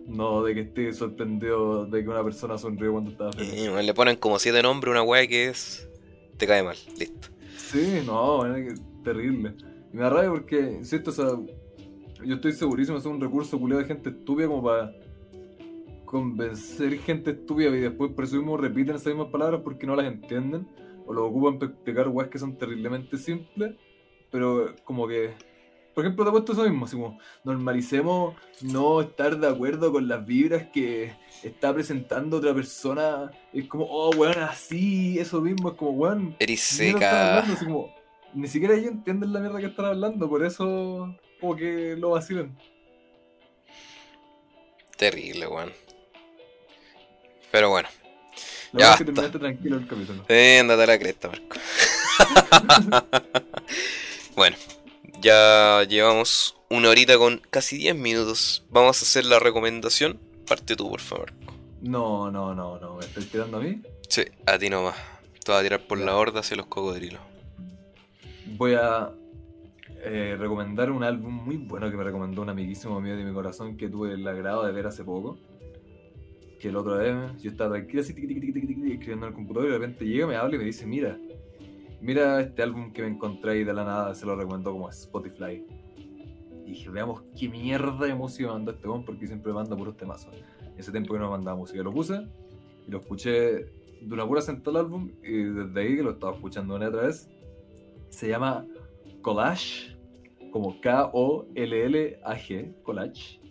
No 0.07 0.43
de 0.43 0.53
que 0.53 0.61
esté 0.61 0.93
sorprendido 0.93 1.85
de 1.85 2.03
que 2.03 2.09
una 2.09 2.23
persona 2.23 2.57
sonrió 2.57 2.91
cuando 2.91 3.11
estaba 3.11 3.31
feliz. 3.31 3.69
le 3.83 3.93
ponen 3.93 4.15
como 4.17 4.39
siete 4.39 4.61
nombres 4.61 4.91
una 4.91 5.03
weá 5.03 5.25
que 5.27 5.49
es. 5.49 5.87
te 6.37 6.47
cae 6.47 6.63
mal, 6.63 6.75
listo. 6.97 7.29
Sí, 7.55 8.01
no, 8.05 8.45
es 8.55 8.81
terrible. 9.03 9.53
Y 9.93 9.97
me 9.97 10.03
da 10.03 10.09
rabia 10.09 10.29
porque, 10.29 10.59
insisto, 10.59 11.11
o 11.11 11.13
sea, 11.13 11.27
yo 12.23 12.35
estoy 12.35 12.51
segurísimo 12.53 12.97
que 12.97 13.01
es 13.01 13.05
un 13.05 13.21
recurso 13.21 13.59
culiado 13.59 13.81
de 13.81 13.87
gente 13.87 14.09
estúpida 14.09 14.47
como 14.47 14.63
para 14.63 14.93
convencer 16.05 16.97
gente 16.99 17.31
estúpida 17.31 17.69
y 17.69 17.79
después 17.79 18.11
por 18.11 18.25
eso 18.25 18.35
mismo 18.35 18.57
repiten 18.57 18.95
esas 18.95 19.07
mismas 19.07 19.29
palabras 19.29 19.61
porque 19.63 19.87
no 19.87 19.95
las 19.95 20.07
entienden 20.07 20.67
o 21.11 21.13
lo 21.13 21.25
ocupan 21.25 21.59
para 21.59 21.71
explicar 21.71 22.07
weas 22.07 22.29
que 22.29 22.39
son 22.39 22.57
terriblemente 22.57 23.17
simples, 23.17 23.73
pero 24.31 24.73
como 24.85 25.07
que, 25.07 25.33
por 25.93 26.05
ejemplo, 26.05 26.23
te 26.23 26.29
he 26.29 26.31
puesto 26.31 26.53
eso 26.53 26.63
mismo, 26.63 26.85
así 26.85 26.95
como 26.95 27.19
normalicemos 27.43 28.35
no 28.61 29.01
estar 29.01 29.37
de 29.37 29.47
acuerdo 29.47 29.91
con 29.91 30.07
las 30.07 30.25
vibras 30.25 30.67
que 30.73 31.13
está 31.43 31.73
presentando 31.73 32.37
otra 32.37 32.53
persona, 32.53 33.29
es 33.51 33.67
como, 33.67 33.85
oh, 33.85 34.11
weón, 34.15 34.39
así, 34.39 35.19
eso 35.19 35.41
mismo, 35.41 35.71
es 35.71 35.75
como, 35.75 35.91
weón, 35.91 36.35
seca. 36.57 37.45
ni 38.33 38.47
siquiera 38.47 38.75
ellos 38.75 38.91
entienden 38.91 39.33
la 39.33 39.41
mierda 39.41 39.59
que 39.59 39.65
están 39.65 39.85
hablando, 39.85 40.29
por 40.29 40.45
eso 40.45 41.13
como 41.41 41.55
que 41.57 41.95
lo 41.97 42.11
vacilan. 42.11 42.57
Terrible, 44.95 45.47
weón. 45.47 45.73
Pero 47.51 47.69
bueno, 47.69 47.89
ya 48.73 48.97
que 48.97 49.05
terminaste 49.05 49.39
tranquilo 49.39 49.77
el 49.77 49.87
capítulo. 49.87 50.23
Sí, 50.27 50.57
andate 50.59 50.83
a 50.83 50.87
la 50.87 50.99
cresta, 50.99 51.29
Marco. 51.29 51.57
bueno, 54.35 54.55
ya 55.21 55.83
llevamos 55.83 56.55
una 56.69 56.89
horita 56.89 57.17
con 57.17 57.41
casi 57.49 57.77
10 57.77 57.95
minutos. 57.95 58.65
Vamos 58.69 59.01
a 59.01 59.05
hacer 59.05 59.25
la 59.25 59.39
recomendación. 59.39 60.19
Parte 60.47 60.75
tú, 60.75 60.89
por 60.89 61.01
favor. 61.01 61.33
No, 61.81 62.31
no, 62.31 62.53
no, 62.53 62.79
no. 62.79 62.95
¿Me 62.95 63.05
estás 63.05 63.25
tirando 63.25 63.57
a 63.57 63.61
mí? 63.61 63.81
Sí, 64.07 64.23
a 64.45 64.57
ti 64.57 64.69
nomás. 64.69 64.95
Te 65.43 65.51
vas 65.51 65.61
a 65.61 65.63
tirar 65.63 65.87
por 65.87 65.97
la 65.97 66.15
horda 66.15 66.41
hacia 66.41 66.57
los 66.57 66.67
cocodrilos. 66.67 67.21
Voy 68.57 68.75
a 68.75 69.11
eh, 70.03 70.35
recomendar 70.39 70.91
un 70.91 71.03
álbum 71.03 71.33
muy 71.33 71.57
bueno 71.57 71.89
que 71.89 71.97
me 71.97 72.03
recomendó 72.03 72.41
un 72.41 72.49
amiguísimo 72.49 73.01
mío 73.01 73.15
de 73.15 73.23
mi 73.23 73.33
corazón 73.33 73.77
que 73.77 73.89
tuve 73.89 74.13
el 74.13 74.27
agrado 74.27 74.65
de 74.65 74.71
ver 74.71 74.87
hace 74.87 75.03
poco 75.03 75.37
que 76.61 76.69
el 76.69 76.75
otro 76.75 76.97
vez 76.97 77.41
yo 77.41 77.49
estaba 77.49 77.71
tranquilo 77.71 78.01
así, 78.01 78.11
escribiendo 78.11 79.25
en 79.25 79.31
el 79.31 79.33
computador 79.33 79.67
y 79.67 79.71
de 79.71 79.79
repente 79.79 80.05
llega, 80.05 80.27
me 80.27 80.35
habla 80.35 80.55
y 80.55 80.59
me 80.59 80.65
dice, 80.65 80.85
mira, 80.85 81.17
mira 82.01 82.39
este 82.39 82.61
álbum 82.61 82.93
que 82.93 83.01
me 83.01 83.07
encontré 83.07 83.57
y 83.57 83.63
de 83.63 83.73
la 83.73 83.83
nada 83.83 84.13
se 84.13 84.27
lo 84.27 84.35
recomendó 84.35 84.71
como 84.71 84.87
Spotify. 84.89 85.65
Y 86.63 86.69
dije, 86.69 86.89
veamos 86.91 87.23
qué 87.37 87.49
mierda 87.49 88.05
de 88.05 88.13
música 88.13 88.51
mandó 88.51 88.71
este 88.71 88.87
hombre 88.87 89.07
porque 89.07 89.25
siempre 89.25 89.51
manda 89.51 89.75
puros 89.75 89.97
temazos. 89.97 90.35
Ese 90.77 90.91
tiempo 90.91 91.15
que 91.15 91.19
no 91.19 91.31
mandaba 91.31 91.57
música, 91.57 91.81
lo 91.81 91.91
puse 91.91 92.27
y 92.87 92.91
lo 92.91 92.99
escuché 92.99 93.31
de 94.01 94.13
una 94.13 94.27
pura 94.27 94.41
sentada 94.41 94.81
el 94.81 94.85
álbum 94.85 95.09
y 95.23 95.43
desde 95.43 95.81
ahí 95.81 95.95
que 95.95 96.03
lo 96.03 96.11
estaba 96.11 96.35
escuchando 96.35 96.75
una 96.75 96.89
otra 96.89 97.07
vez. 97.07 97.27
Se 98.09 98.27
llama 98.27 98.67
Collage, 99.23 99.97
como 100.51 100.79
K-O-L-L-A-G, 100.79 101.63
Collage, 102.83 103.41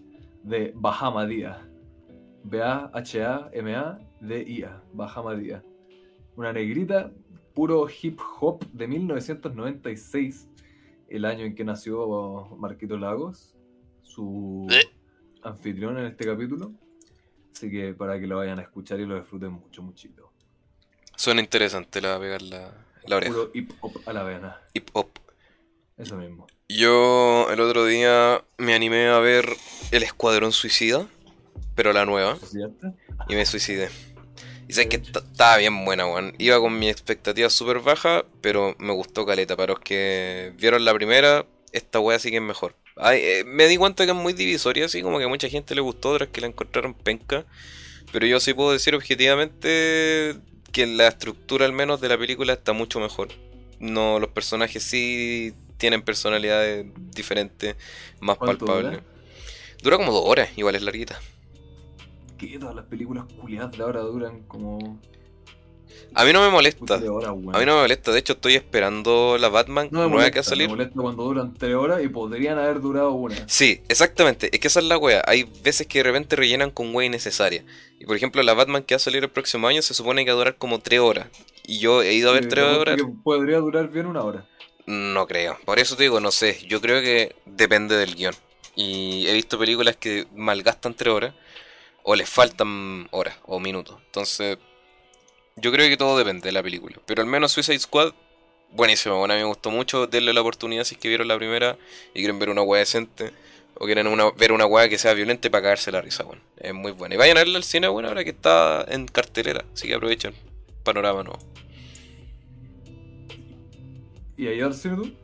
de 0.45 0.73
Bahamadia 0.77 1.69
B-A-H-A-M-A-D-I-A, 2.44 4.02
Bahamadía. 4.92 5.62
Una 6.36 6.52
negrita, 6.52 7.12
puro 7.54 7.86
hip 7.88 8.20
hop 8.40 8.64
de 8.72 8.86
1996, 8.86 10.48
el 11.08 11.24
año 11.24 11.44
en 11.44 11.54
que 11.54 11.64
nació 11.64 12.48
Marquito 12.58 12.96
Lagos, 12.96 13.56
su 14.02 14.66
anfitrión 15.42 15.98
en 15.98 16.06
este 16.06 16.24
capítulo. 16.24 16.72
Así 17.54 17.70
que 17.70 17.94
para 17.94 18.18
que 18.18 18.26
lo 18.26 18.38
vayan 18.38 18.58
a 18.58 18.62
escuchar 18.62 19.00
y 19.00 19.06
lo 19.06 19.16
disfruten 19.16 19.52
mucho, 19.52 19.82
muchito. 19.82 20.32
Suena 21.16 21.40
interesante, 21.40 22.00
la 22.00 22.18
pegar 22.18 22.42
la, 22.42 22.72
la 23.06 23.16
oreja. 23.16 23.32
Puro 23.34 23.50
hip 23.52 23.72
hop 23.80 24.00
a 24.06 24.12
la 24.12 24.22
vena. 24.22 24.60
Hip 24.72 24.88
hop. 24.94 25.08
Eso 25.98 26.16
mismo. 26.16 26.46
Yo 26.68 27.48
el 27.50 27.60
otro 27.60 27.84
día 27.84 28.42
me 28.56 28.74
animé 28.74 29.08
a 29.08 29.18
ver 29.18 29.44
El 29.90 30.02
Escuadrón 30.02 30.52
Suicida, 30.52 31.08
pero 31.81 31.94
la 31.94 32.05
nueva. 32.05 32.36
Y 33.31 33.35
me 33.35 33.47
suicidé. 33.47 33.89
Y 34.69 34.74
sé 34.74 34.86
que 34.90 34.97
estaba 34.97 35.57
bien 35.57 35.86
buena, 35.86 36.07
weón. 36.07 36.35
Iba 36.36 36.61
con 36.61 36.78
mi 36.78 36.90
expectativa 36.90 37.48
súper 37.48 37.78
baja, 37.78 38.27
pero 38.43 38.77
me 38.78 38.93
gustó 38.93 39.24
caleta. 39.24 39.57
Para 39.57 39.73
los 39.73 39.81
que 39.81 40.52
vieron 40.59 40.85
la 40.85 40.93
primera, 40.93 41.47
esta 41.73 41.98
weá 41.98 42.19
sí 42.19 42.28
que 42.28 42.36
es 42.36 42.43
mejor. 42.43 42.77
Eh, 43.12 43.44
me 43.47 43.66
di 43.66 43.78
cuenta 43.78 44.05
que 44.05 44.11
es 44.11 44.16
muy 44.16 44.35
divisoria, 44.35 44.85
así 44.85 45.01
como 45.01 45.16
que 45.16 45.24
a 45.24 45.28
mucha 45.28 45.48
gente 45.48 45.74
le 45.74 45.81
gustó, 45.81 46.11
otras 46.11 46.28
que 46.28 46.43
la 46.43 46.48
encontraron 46.48 46.93
penca. 46.93 47.47
Pero 48.12 48.27
yo 48.27 48.40
sí 48.40 48.52
puedo 48.52 48.73
decir 48.73 48.94
objetivamente 48.94 50.36
que 50.73 50.86
la 50.86 51.09
estructura 51.09 51.65
al 51.65 51.73
menos 51.73 52.02
de 52.02 52.11
la 52.11 52.19
película 52.19 52.52
está 52.52 52.74
mucho 52.74 53.01
mejor. 53.01 53.28
No, 53.78 54.20
los 54.20 54.28
personajes 54.28 54.82
sí 54.82 55.55
tienen 55.78 56.02
personalidades 56.02 56.85
diferentes, 57.15 57.74
más 58.20 58.36
palpables. 58.36 59.01
Dura? 59.82 59.97
como 59.97 60.12
dos 60.12 60.24
horas, 60.27 60.51
igual 60.57 60.74
es 60.74 60.82
larguita. 60.82 61.19
Que 62.40 62.58
todas 62.58 62.74
las 62.74 62.86
películas 62.86 63.24
culiadas 63.38 63.72
de 63.72 63.82
ahora 63.82 64.00
duran 64.00 64.44
como. 64.44 64.98
A 66.14 66.24
mí 66.24 66.32
no 66.32 66.40
me 66.40 66.48
molesta. 66.48 66.94
a 66.94 66.98
mí 66.98 67.06
no 67.06 67.52
me 67.52 67.82
molesta. 67.82 68.12
De 68.12 68.18
hecho, 68.18 68.32
estoy 68.32 68.54
esperando 68.54 69.36
la 69.38 69.50
Batman 69.50 69.88
nueva 69.90 70.30
que 70.30 70.38
va 70.38 70.40
a 70.40 70.44
salir. 70.44 70.68
Me 70.68 70.76
molesta 70.76 71.02
cuando 71.02 71.22
duran 71.24 71.52
tres 71.52 71.74
horas 71.74 72.02
y 72.02 72.08
podrían 72.08 72.58
haber 72.58 72.80
durado 72.80 73.12
una. 73.12 73.36
Sí, 73.46 73.82
exactamente. 73.88 74.48
Es 74.52 74.58
que 74.58 74.68
esa 74.68 74.80
es 74.80 74.86
la 74.86 74.96
wea. 74.96 75.22
Hay 75.26 75.44
veces 75.62 75.86
que 75.86 75.98
de 75.98 76.04
repente 76.04 76.34
rellenan 76.34 76.70
con 76.70 76.94
wea 76.94 77.06
innecesaria. 77.06 77.62
Y 77.98 78.06
por 78.06 78.16
ejemplo, 78.16 78.42
la 78.42 78.54
Batman 78.54 78.84
que 78.84 78.94
va 78.94 78.96
a 78.96 79.00
salir 79.00 79.22
el 79.22 79.30
próximo 79.30 79.68
año 79.68 79.82
se 79.82 79.92
supone 79.92 80.24
que 80.24 80.30
va 80.30 80.36
a 80.36 80.38
durar 80.38 80.56
como 80.56 80.78
tres 80.78 81.00
horas. 81.00 81.28
Y 81.66 81.78
yo 81.78 82.02
he 82.02 82.14
ido 82.14 82.30
a 82.30 82.32
ver 82.32 82.48
tres 82.48 82.64
horas. 82.64 82.98
podría 83.22 83.58
durar 83.58 83.90
bien 83.90 84.06
una 84.06 84.22
hora. 84.22 84.48
No 84.86 85.26
creo. 85.26 85.58
Por 85.66 85.78
eso 85.78 85.94
te 85.94 86.04
digo, 86.04 86.20
no 86.20 86.30
sé. 86.30 86.58
Yo 86.66 86.80
creo 86.80 87.02
que 87.02 87.36
depende 87.44 87.96
del 87.96 88.14
guion. 88.14 88.34
Y 88.74 89.26
he 89.26 89.34
visto 89.34 89.58
películas 89.58 89.96
que 89.96 90.26
malgastan 90.34 90.94
tres 90.94 91.12
horas. 91.12 91.34
O 92.02 92.14
les 92.14 92.28
faltan 92.28 93.09
horas 93.10 93.36
o 93.44 93.60
minutos. 93.60 93.97
Entonces, 94.06 94.59
yo 95.56 95.72
creo 95.72 95.89
que 95.89 95.97
todo 95.97 96.16
depende 96.16 96.43
de 96.43 96.52
la 96.52 96.62
película. 96.62 96.97
Pero 97.06 97.22
al 97.22 97.28
menos 97.28 97.52
Suicide 97.52 97.78
Squad, 97.78 98.12
buenísimo. 98.72 99.18
Bueno, 99.18 99.35
a 99.35 99.36
mí 99.36 99.43
me 99.43 99.48
gustó 99.48 99.70
mucho. 99.70 100.06
Denle 100.06 100.32
la 100.32 100.40
oportunidad 100.40 100.85
si 100.85 100.94
es 100.94 101.01
que 101.01 101.09
vieron 101.09 101.28
la 101.28 101.36
primera 101.36 101.77
y 102.14 102.20
quieren 102.20 102.39
ver 102.39 102.51
una 102.51 102.62
weá 102.62 102.81
decente. 102.81 103.32
O 103.74 103.86
quieren 103.86 104.06
una, 104.06 104.31
ver 104.32 104.52
una 104.52 104.66
weá 104.66 104.89
que 104.89 104.98
sea 104.98 105.14
violenta 105.14 105.51
para 105.51 105.62
cagarse 105.62 105.90
la 105.90 106.01
risa, 106.01 106.24
bueno. 106.24 106.43
Es 106.59 106.74
muy 106.74 106.93
buena. 106.93 107.14
Y 107.14 107.18
vayan 107.18 107.36
a 107.36 107.40
verla 107.40 107.59
al 107.59 107.64
cine, 107.64 107.89
bueno, 107.89 108.09
ahora 108.09 108.24
que 108.24 108.31
está 108.31 108.85
en 108.89 109.06
cartelera. 109.06 109.64
Así 109.72 109.89
que 109.89 109.94
aprovechen. 109.94 110.35
Panorama 110.82 111.22
nuevo. 111.22 111.39
¿Y 114.36 114.47
ahí 114.48 114.60
al 114.60 114.74
cine 114.74 114.97
tú? 114.97 115.14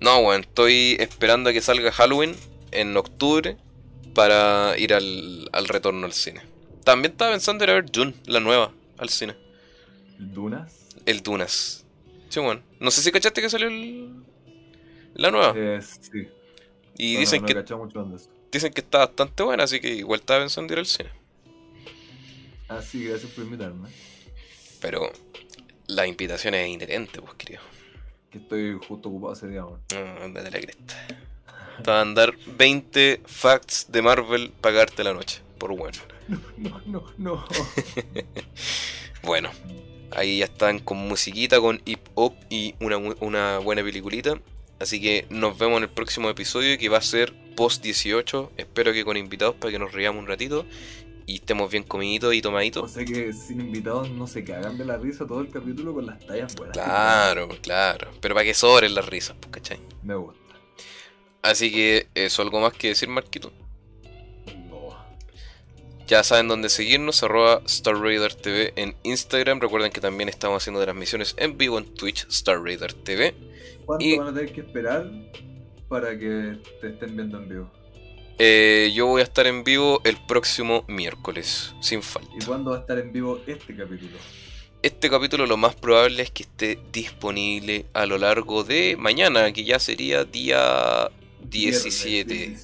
No, 0.00 0.18
weón, 0.18 0.42
estoy 0.42 0.96
esperando 0.98 1.50
a 1.50 1.52
que 1.52 1.60
salga 1.60 1.92
Halloween 1.92 2.36
en 2.72 2.96
octubre 2.96 3.56
para 4.14 4.78
ir 4.78 4.94
al, 4.94 5.48
retorno 5.68 6.06
al 6.06 6.12
cine. 6.12 6.42
También 6.84 7.12
estaba 7.12 7.32
pensando 7.32 7.64
en 7.64 7.70
ir 7.70 7.72
a 7.72 7.74
ver 7.80 7.90
Dune, 7.90 8.14
la 8.26 8.40
nueva, 8.40 8.72
al 8.98 9.08
cine. 9.08 9.36
¿El 10.18 10.32
Dunas? 10.32 10.88
El 11.06 11.22
Dunas. 11.22 11.84
Sí, 12.28 12.40
bueno. 12.40 12.62
No 12.80 12.90
sé 12.90 13.02
si 13.02 13.12
cachaste 13.12 13.40
que 13.40 13.50
salió 13.50 13.68
la 15.14 15.30
nueva. 15.30 15.52
Eh, 15.56 15.80
sí. 15.82 16.28
Y 16.96 17.16
dicen 17.16 17.44
que 17.44 17.54
dicen 18.50 18.72
que 18.72 18.80
está 18.80 18.98
bastante 18.98 19.42
buena, 19.42 19.64
así 19.64 19.80
que 19.80 19.88
igual 19.88 20.20
estaba 20.20 20.40
pensando 20.40 20.72
en 20.72 20.78
ir 20.78 20.78
al 20.80 20.86
cine. 20.86 21.10
Ah, 22.68 22.82
sí, 22.82 23.04
gracias 23.04 23.30
por 23.32 23.44
invitarme. 23.44 23.88
Pero 24.80 25.10
la 25.86 26.06
invitación 26.06 26.54
es 26.54 26.68
inherente, 26.68 27.20
pues, 27.20 27.34
querido 27.34 27.60
que 28.32 28.38
estoy 28.38 28.78
justo 28.88 29.10
ocupado 29.10 29.34
ese 29.34 29.46
día. 29.46 29.60
No, 29.60 29.78
de 29.88 30.50
la 30.50 30.58
cresta. 30.58 31.06
Te 31.82 31.90
van 31.90 32.10
a 32.10 32.14
dar 32.14 32.34
20 32.56 33.22
facts 33.24 33.86
de 33.90 34.02
Marvel 34.02 34.52
pagarte 34.60 35.04
la 35.04 35.12
noche, 35.12 35.40
por 35.58 35.76
bueno. 35.76 35.98
No, 36.56 36.80
no, 36.86 37.04
no, 37.18 37.44
bueno, 39.22 39.50
ahí 40.12 40.38
ya 40.38 40.44
están 40.46 40.78
con 40.78 40.96
musiquita, 40.96 41.60
con 41.60 41.82
hip 41.84 42.00
hop 42.14 42.34
y 42.48 42.74
una, 42.80 42.96
una 42.96 43.58
buena 43.58 43.82
peliculita. 43.82 44.40
Así 44.78 45.00
que 45.00 45.26
nos 45.30 45.58
vemos 45.58 45.78
en 45.78 45.84
el 45.84 45.88
próximo 45.90 46.30
episodio 46.30 46.78
que 46.78 46.88
va 46.88 46.98
a 46.98 47.02
ser 47.02 47.34
post 47.54 47.82
18. 47.82 48.52
Espero 48.56 48.92
que 48.92 49.04
con 49.04 49.16
invitados 49.16 49.56
para 49.56 49.72
que 49.72 49.78
nos 49.78 49.92
riamos 49.92 50.22
un 50.22 50.28
ratito 50.28 50.64
y 51.26 51.36
estemos 51.36 51.70
bien 51.70 51.84
comiditos 51.84 52.34
y 52.34 52.42
tomaditos. 52.42 52.84
O 52.84 52.88
sea 52.88 53.04
que 53.04 53.32
sin 53.32 53.60
invitados 53.60 54.10
no 54.10 54.26
se 54.26 54.44
cagan 54.44 54.76
de 54.78 54.84
la 54.84 54.96
risa 54.96 55.26
todo 55.26 55.40
el 55.40 55.50
capítulo 55.50 55.94
con 55.94 56.06
las 56.06 56.18
tallas 56.26 56.54
buenas. 56.56 56.76
Claro, 56.76 57.48
claro. 57.60 58.10
Pero 58.20 58.34
para 58.34 58.44
que 58.44 58.54
sobren 58.54 58.94
las 58.94 59.06
risas, 59.06 59.36
pues, 59.40 59.52
¿cachai? 59.52 59.78
Me 60.02 60.14
gusta. 60.14 60.41
Así 61.42 61.72
que, 61.72 62.06
¿eso 62.14 62.40
algo 62.40 62.60
más 62.60 62.72
que 62.72 62.88
decir, 62.88 63.08
Marquito? 63.08 63.52
No. 64.70 64.96
Ya 66.06 66.22
saben 66.22 66.46
dónde 66.46 66.68
seguirnos, 66.68 67.24
arroba 67.24 67.62
Star 67.66 67.96
TV 68.34 68.72
en 68.76 68.94
Instagram. 69.02 69.58
Recuerden 69.60 69.90
que 69.90 70.00
también 70.00 70.28
estamos 70.28 70.62
haciendo 70.62 70.80
transmisiones 70.80 71.34
en 71.38 71.58
vivo 71.58 71.78
en 71.78 71.92
Twitch, 71.94 72.28
Star 72.28 72.62
TV. 73.02 73.34
¿Cuánto 73.84 74.16
van 74.18 74.28
a 74.28 74.34
tener 74.34 74.52
que 74.52 74.60
esperar 74.60 75.10
para 75.88 76.16
que 76.16 76.60
te 76.80 76.90
estén 76.90 77.16
viendo 77.16 77.38
en 77.38 77.48
vivo? 77.48 77.72
Eh, 78.38 78.92
yo 78.94 79.06
voy 79.06 79.20
a 79.20 79.24
estar 79.24 79.48
en 79.48 79.64
vivo 79.64 80.00
el 80.04 80.16
próximo 80.28 80.84
miércoles, 80.86 81.74
sin 81.80 82.02
falta. 82.02 82.30
¿Y 82.40 82.44
cuándo 82.44 82.70
va 82.70 82.76
a 82.76 82.80
estar 82.80 82.98
en 82.98 83.12
vivo 83.12 83.40
este 83.48 83.74
capítulo? 83.74 84.16
Este 84.80 85.10
capítulo 85.10 85.46
lo 85.46 85.56
más 85.56 85.74
probable 85.74 86.22
es 86.22 86.30
que 86.30 86.44
esté 86.44 86.78
disponible 86.92 87.86
a 87.94 88.06
lo 88.06 88.16
largo 88.18 88.62
de 88.62 88.96
mañana, 88.96 89.52
que 89.52 89.64
ya 89.64 89.80
sería 89.80 90.24
día 90.24 91.10
17. 91.48 92.56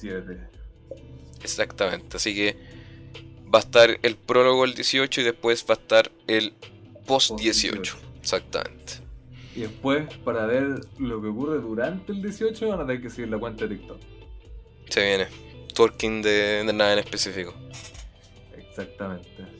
Exactamente, 1.41 2.17
así 2.17 2.35
que 2.35 2.57
va 3.53 3.59
a 3.59 3.61
estar 3.61 3.97
el 4.01 4.15
prólogo 4.15 4.65
el 4.65 4.73
18 4.73 5.21
y 5.21 5.23
después 5.23 5.65
va 5.69 5.75
a 5.75 5.77
estar 5.77 6.11
el 6.27 6.53
post 7.05 7.39
18. 7.39 7.97
Exactamente. 8.21 8.93
Y 9.55 9.61
después, 9.61 10.07
para 10.23 10.45
ver 10.45 10.81
lo 10.99 11.21
que 11.21 11.27
ocurre 11.27 11.59
durante 11.59 12.11
el 12.11 12.21
18, 12.21 12.69
van 12.69 12.81
a 12.81 12.85
tener 12.85 13.01
que 13.01 13.09
seguir 13.09 13.29
la 13.29 13.39
cuenta 13.39 13.65
de 13.65 13.75
TikTok. 13.75 13.99
Se 14.89 15.05
viene 15.05 15.27
twerking 15.73 16.21
de, 16.21 16.71
nada 16.73 16.93
en 16.93 16.99
específico. 16.99 17.53
Exactamente. 18.55 19.58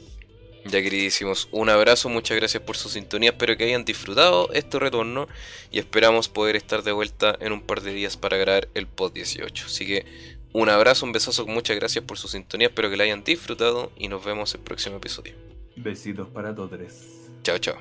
Ya 0.69 0.83
queridísimos, 0.83 1.49
un 1.51 1.69
abrazo, 1.69 2.09
muchas 2.09 2.37
gracias 2.37 2.61
por 2.61 2.77
su 2.77 2.89
sintonía, 2.89 3.31
espero 3.31 3.57
que 3.57 3.63
hayan 3.63 3.85
disfrutado 3.85 4.51
este 4.53 4.77
retorno 4.77 5.27
y 5.71 5.79
esperamos 5.79 6.29
poder 6.29 6.55
estar 6.55 6.83
de 6.83 6.91
vuelta 6.91 7.35
en 7.39 7.53
un 7.53 7.61
par 7.61 7.81
de 7.81 7.91
días 7.91 8.17
para 8.17 8.37
grabar 8.37 8.67
el 8.75 8.85
pod 8.85 9.11
18. 9.11 9.65
Así 9.65 9.87
que 9.87 10.05
un 10.53 10.69
abrazo, 10.69 11.07
un 11.07 11.11
besazo, 11.11 11.47
muchas 11.47 11.75
gracias 11.75 12.03
por 12.03 12.19
su 12.19 12.27
sintonía, 12.27 12.67
espero 12.67 12.91
que 12.91 12.97
la 12.97 13.05
hayan 13.05 13.23
disfrutado 13.23 13.91
y 13.97 14.09
nos 14.09 14.23
vemos 14.23 14.53
el 14.53 14.61
próximo 14.61 14.97
episodio. 14.97 15.33
Besitos 15.75 16.27
para 16.27 16.53
todos. 16.53 16.79
Chao, 17.41 17.57
chao. 17.57 17.77